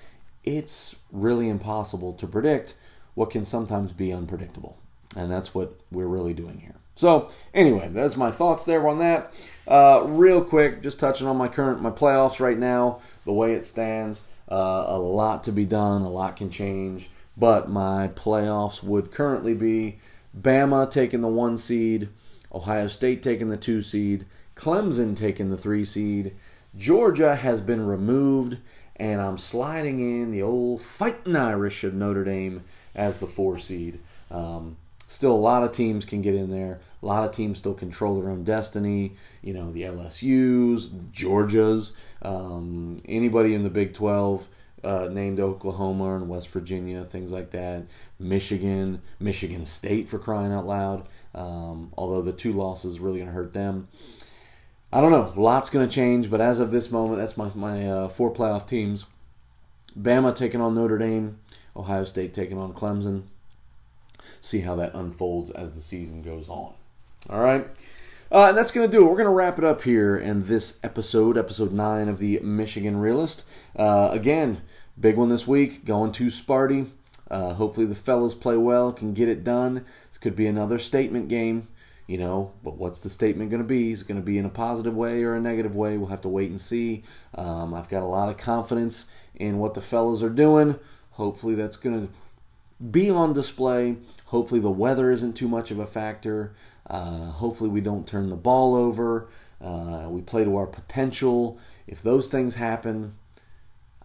it's 0.44 0.96
really 1.12 1.50
impossible 1.50 2.14
to 2.14 2.28
predict 2.28 2.76
what 3.14 3.30
can 3.30 3.46
sometimes 3.46 3.92
be 3.94 4.12
unpredictable. 4.12 4.78
And 5.16 5.32
that's 5.32 5.56
what 5.56 5.80
we're 5.92 6.08
really 6.08 6.34
doing 6.34 6.60
here. 6.60 6.76
So 6.96 7.30
anyway, 7.54 7.90
that's 7.92 8.18
my 8.18 8.32
thoughts 8.32 8.66
there 8.66 8.88
on 8.88 9.00
that. 9.00 9.32
Uh, 9.68 10.04
real 10.06 10.44
quick, 10.44 10.82
just 10.82 11.00
touching 11.00 11.28
on 11.28 11.38
my 11.38 11.48
current 11.48 11.82
my 11.82 11.92
playoffs 11.92 12.40
right 12.40 12.58
now, 12.58 13.00
the 13.24 13.34
way 13.34 13.54
it 13.54 13.64
stands. 13.66 14.24
Uh, 14.50 14.86
a 14.88 14.98
lot 14.98 15.44
to 15.44 15.52
be 15.52 15.66
done, 15.66 16.02
a 16.02 16.10
lot 16.10 16.38
can 16.38 16.50
change, 16.50 17.10
but 17.36 17.70
my 17.70 18.08
playoffs 18.10 18.82
would 18.82 19.12
currently 19.12 19.54
be 19.54 19.98
Bama 20.42 20.90
taking 20.90 21.22
the 21.22 21.28
one 21.28 21.58
seed, 21.58 22.10
Ohio 22.54 22.88
State 22.88 23.24
taking 23.24 23.50
the 23.50 23.58
two 23.58 23.82
seed, 23.82 24.26
Clemson 24.56 25.16
taking 25.16 25.50
the 25.50 25.58
three 25.58 25.86
seed. 25.86 26.36
Georgia 26.76 27.36
has 27.36 27.62
been 27.62 27.86
removed, 27.86 28.58
and 28.96 29.22
I'm 29.22 29.38
sliding 29.38 30.00
in 30.00 30.32
the 30.32 30.42
old 30.42 30.82
fighting 30.82 31.36
Irish 31.36 31.84
of 31.84 31.94
Notre 31.94 32.24
Dame 32.24 32.64
as 32.96 33.18
the 33.20 33.28
four 33.28 33.58
seed. 33.58 34.00
Um, 34.30 34.78
still, 35.08 35.34
a 35.34 35.38
lot 35.38 35.64
of 35.64 35.72
teams 35.72 36.06
can 36.06 36.22
get 36.22 36.36
in 36.36 36.50
there. 36.50 36.82
A 37.02 37.06
lot 37.06 37.24
of 37.24 37.32
teams 37.32 37.60
still 37.60 37.74
control 37.74 38.20
their 38.20 38.30
own 38.30 38.44
destiny. 38.44 39.14
You 39.42 39.54
know, 39.54 39.72
the 39.72 39.84
LSU's, 39.84 40.90
Georgia's, 41.12 41.94
um, 42.22 42.98
anybody 43.06 43.54
in 43.56 43.64
the 43.64 43.70
Big 43.70 43.94
12 43.94 44.48
uh, 44.84 45.10
named 45.12 45.40
Oklahoma 45.40 46.16
and 46.16 46.30
West 46.30 46.50
Virginia, 46.50 47.04
things 47.04 47.32
like 47.32 47.52
that. 47.52 47.86
Michigan, 48.20 49.02
Michigan 49.20 49.66
State 49.66 50.08
for 50.10 50.20
crying 50.20 50.54
out 50.54 50.66
loud. 50.66 51.08
Um, 51.34 51.92
although 51.98 52.22
the 52.22 52.34
two 52.34 52.54
losses 52.54 53.00
really 53.00 53.18
going 53.18 53.28
to 53.28 53.34
hurt 53.34 53.54
them. 53.54 53.88
I 54.92 55.02
don't 55.02 55.12
know. 55.12 55.32
Lots 55.36 55.70
going 55.70 55.88
to 55.88 55.94
change, 55.94 56.32
but 56.32 56.42
as 56.42 56.60
of 56.60 56.72
this 56.72 56.92
moment, 56.92 57.20
that's 57.20 57.38
my 57.38 57.50
my 57.56 57.86
uh, 57.86 58.08
four 58.08 58.34
playoff 58.34 58.68
teams. 58.68 59.06
Bama 60.00 60.34
taking 60.34 60.62
on 60.62 60.76
Notre 60.76 60.98
Dame, 60.98 61.40
Ohio 61.76 62.04
State 62.04 62.34
taking 62.34 62.58
on 62.58 62.74
Clemson. 62.74 63.24
See 64.40 64.62
how 64.62 64.76
that 64.76 64.94
unfolds 64.94 65.52
as 65.52 65.74
the 65.74 65.82
season 65.82 66.22
goes 66.22 66.48
on. 66.48 66.74
All 67.30 67.40
right. 67.40 67.68
Uh, 68.32 68.48
and 68.50 68.58
that's 68.58 68.72
going 68.72 68.90
to 68.90 68.98
do 68.98 69.04
it. 69.04 69.10
We're 69.10 69.18
going 69.18 69.26
to 69.26 69.32
wrap 69.32 69.58
it 69.58 69.64
up 69.64 69.84
here 69.84 70.18
in 70.18 70.44
this 70.44 70.80
episode, 70.84 71.38
episode 71.38 71.72
9 71.72 72.10
of 72.10 72.18
the 72.18 72.40
Michigan 72.42 72.98
Realist. 72.98 73.46
Uh, 73.76 74.10
again, 74.12 74.62
big 75.00 75.16
one 75.16 75.30
this 75.30 75.48
week, 75.48 75.86
going 75.86 76.12
to 76.14 76.26
Sparty. 76.26 76.88
Uh, 77.32 77.54
hopefully 77.54 77.86
the 77.86 77.96
fellows 77.96 78.36
play 78.36 78.58
well, 78.58 78.92
can 78.92 79.14
get 79.14 79.30
it 79.30 79.44
done. 79.44 79.86
This 80.10 80.18
could 80.18 80.36
be 80.36 80.46
another 80.46 80.78
statement 80.78 81.30
game, 81.30 81.70
you 82.06 82.18
know, 82.18 82.52
but 82.64 82.78
what's 82.78 83.00
the 83.00 83.10
statement 83.10 83.50
going 83.50 83.62
to 83.62 83.68
be? 83.68 83.92
Is 83.92 84.02
it 84.02 84.08
going 84.08 84.20
to 84.20 84.26
be 84.26 84.38
in 84.38 84.46
a 84.46 84.50
positive 84.50 84.96
way 84.96 85.24
or 85.24 85.34
a 85.34 85.40
negative 85.40 85.76
way? 85.76 85.98
We'll 85.98 86.10
have 86.10 86.22
to 86.22 86.30
wait 86.30 86.50
and 86.50 86.60
see. 86.60 87.04
Um, 87.34 87.74
I've 87.74 87.90
got 87.90 88.04
a 88.04 88.08
lot 88.08 88.30
of 88.30 88.38
confidence 88.38 89.06
in 89.36 89.58
what 89.58 89.74
the 89.74 89.82
fellows 89.82 90.22
are 90.22 90.30
doing. 90.30 90.80
Hopefully 91.12 91.56
that's 91.56 91.78
going 91.78 92.08
to 92.08 92.14
be 92.92 93.10
on 93.10 93.34
display. 93.34 93.98
Hopefully 94.26 94.60
the 94.60 94.70
weather 94.70 95.10
isn't 95.10 95.34
too 95.34 95.48
much 95.48 95.72
of 95.72 95.80
a 95.80 95.88
factor. 95.88 96.54
Uh, 96.88 97.32
hopefully, 97.32 97.70
we 97.70 97.82
don't 97.82 98.08
turn 98.08 98.30
the 98.30 98.36
ball 98.36 98.76
over. 98.76 99.28
Uh, 99.62 100.08
we 100.10 100.22
play 100.22 100.44
to 100.44 100.56
our 100.56 100.68
potential. 100.68 101.60
If 101.86 102.02
those 102.02 102.30
things 102.30 102.56
happen, 102.56 103.16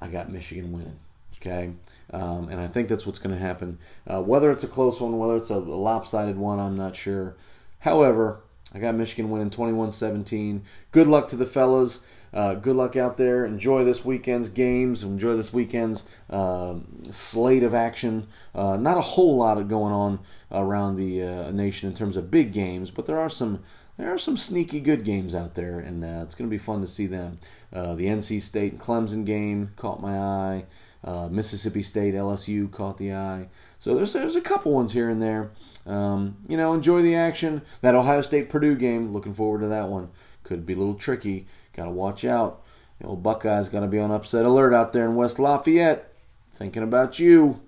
I 0.00 0.08
got 0.08 0.30
Michigan 0.30 0.72
winning. 0.72 0.98
Okay, 1.36 1.72
um, 2.12 2.48
and 2.48 2.60
I 2.60 2.68
think 2.68 2.88
that's 2.88 3.04
what's 3.04 3.18
going 3.18 3.34
to 3.34 3.40
happen. 3.40 3.78
Uh, 4.06 4.22
whether 4.22 4.50
it's 4.50 4.62
a 4.62 4.68
close 4.68 5.00
one, 5.00 5.18
whether 5.18 5.36
it's 5.36 5.50
a, 5.50 5.56
a 5.56 5.58
lopsided 5.58 6.36
one, 6.36 6.60
I'm 6.60 6.76
not 6.76 6.94
sure. 6.94 7.36
However, 7.80 8.40
I 8.72 8.78
got 8.78 8.94
Michigan 8.94 9.30
winning 9.30 9.50
21 9.50 9.92
17. 9.92 10.62
Good 10.92 11.06
luck 11.08 11.28
to 11.28 11.36
the 11.36 11.46
fellas. 11.46 12.04
Uh, 12.32 12.54
good 12.54 12.76
luck 12.76 12.96
out 12.96 13.16
there. 13.16 13.44
Enjoy 13.44 13.84
this 13.84 14.04
weekend's 14.04 14.48
games. 14.48 15.02
Enjoy 15.02 15.36
this 15.36 15.52
weekend's 15.52 16.04
uh, 16.30 16.76
slate 17.10 17.62
of 17.62 17.74
action. 17.74 18.26
Uh, 18.54 18.76
not 18.76 18.96
a 18.96 19.02
whole 19.02 19.36
lot 19.36 19.58
of 19.58 19.68
going 19.68 19.92
on 19.92 20.20
around 20.50 20.96
the 20.96 21.22
uh, 21.22 21.50
nation 21.50 21.88
in 21.88 21.94
terms 21.94 22.16
of 22.16 22.30
big 22.30 22.52
games, 22.52 22.90
but 22.90 23.06
there 23.06 23.18
are 23.18 23.30
some 23.30 23.62
there 23.98 24.12
are 24.12 24.18
some 24.18 24.38
sneaky 24.38 24.80
good 24.80 25.04
games 25.04 25.34
out 25.34 25.54
there, 25.54 25.78
and 25.78 26.02
uh, 26.02 26.22
it's 26.22 26.34
going 26.34 26.48
to 26.48 26.50
be 26.50 26.58
fun 26.58 26.80
to 26.80 26.86
see 26.86 27.06
them. 27.06 27.36
Uh, 27.72 27.94
the 27.94 28.06
NC 28.06 28.40
State 28.40 28.72
and 28.72 28.80
Clemson 28.80 29.24
game 29.24 29.72
caught 29.76 30.00
my 30.00 30.18
eye. 30.18 30.64
Uh, 31.04 31.28
Mississippi 31.28 31.82
State, 31.82 32.14
LSU 32.14 32.70
caught 32.70 32.96
the 32.96 33.12
eye. 33.12 33.48
So 33.78 33.94
there's 33.94 34.12
there's 34.12 34.36
a 34.36 34.40
couple 34.40 34.72
ones 34.72 34.92
here 34.92 35.10
and 35.10 35.20
there. 35.20 35.50
Um, 35.86 36.36
you 36.48 36.56
know, 36.56 36.72
enjoy 36.72 37.02
the 37.02 37.14
action. 37.14 37.62
That 37.80 37.94
Ohio 37.94 38.22
State 38.22 38.48
Purdue 38.48 38.76
game, 38.76 39.12
looking 39.12 39.34
forward 39.34 39.60
to 39.60 39.66
that 39.66 39.88
one. 39.88 40.10
Could 40.42 40.64
be 40.64 40.72
a 40.72 40.76
little 40.76 40.94
tricky. 40.94 41.46
Got 41.74 41.84
to 41.84 41.90
watch 41.90 42.24
out. 42.24 42.62
The 43.00 43.06
old 43.06 43.22
Buckeyes 43.22 43.68
got 43.68 43.80
to 43.80 43.86
be 43.86 43.98
on 43.98 44.10
upset 44.10 44.44
alert 44.44 44.74
out 44.74 44.92
there 44.92 45.04
in 45.04 45.16
West 45.16 45.38
Lafayette. 45.38 46.12
Thinking 46.54 46.82
about 46.82 47.18
you. 47.18 47.60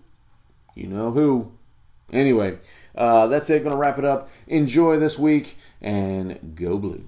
You 0.74 0.88
know 0.88 1.10
who. 1.10 1.52
Anyway, 2.12 2.58
uh, 2.94 3.26
that's 3.26 3.50
it. 3.50 3.60
Going 3.60 3.72
to 3.72 3.78
wrap 3.78 3.98
it 3.98 4.04
up. 4.04 4.28
Enjoy 4.46 4.98
this 4.98 5.18
week 5.18 5.56
and 5.80 6.54
go 6.54 6.78
blue. 6.78 7.04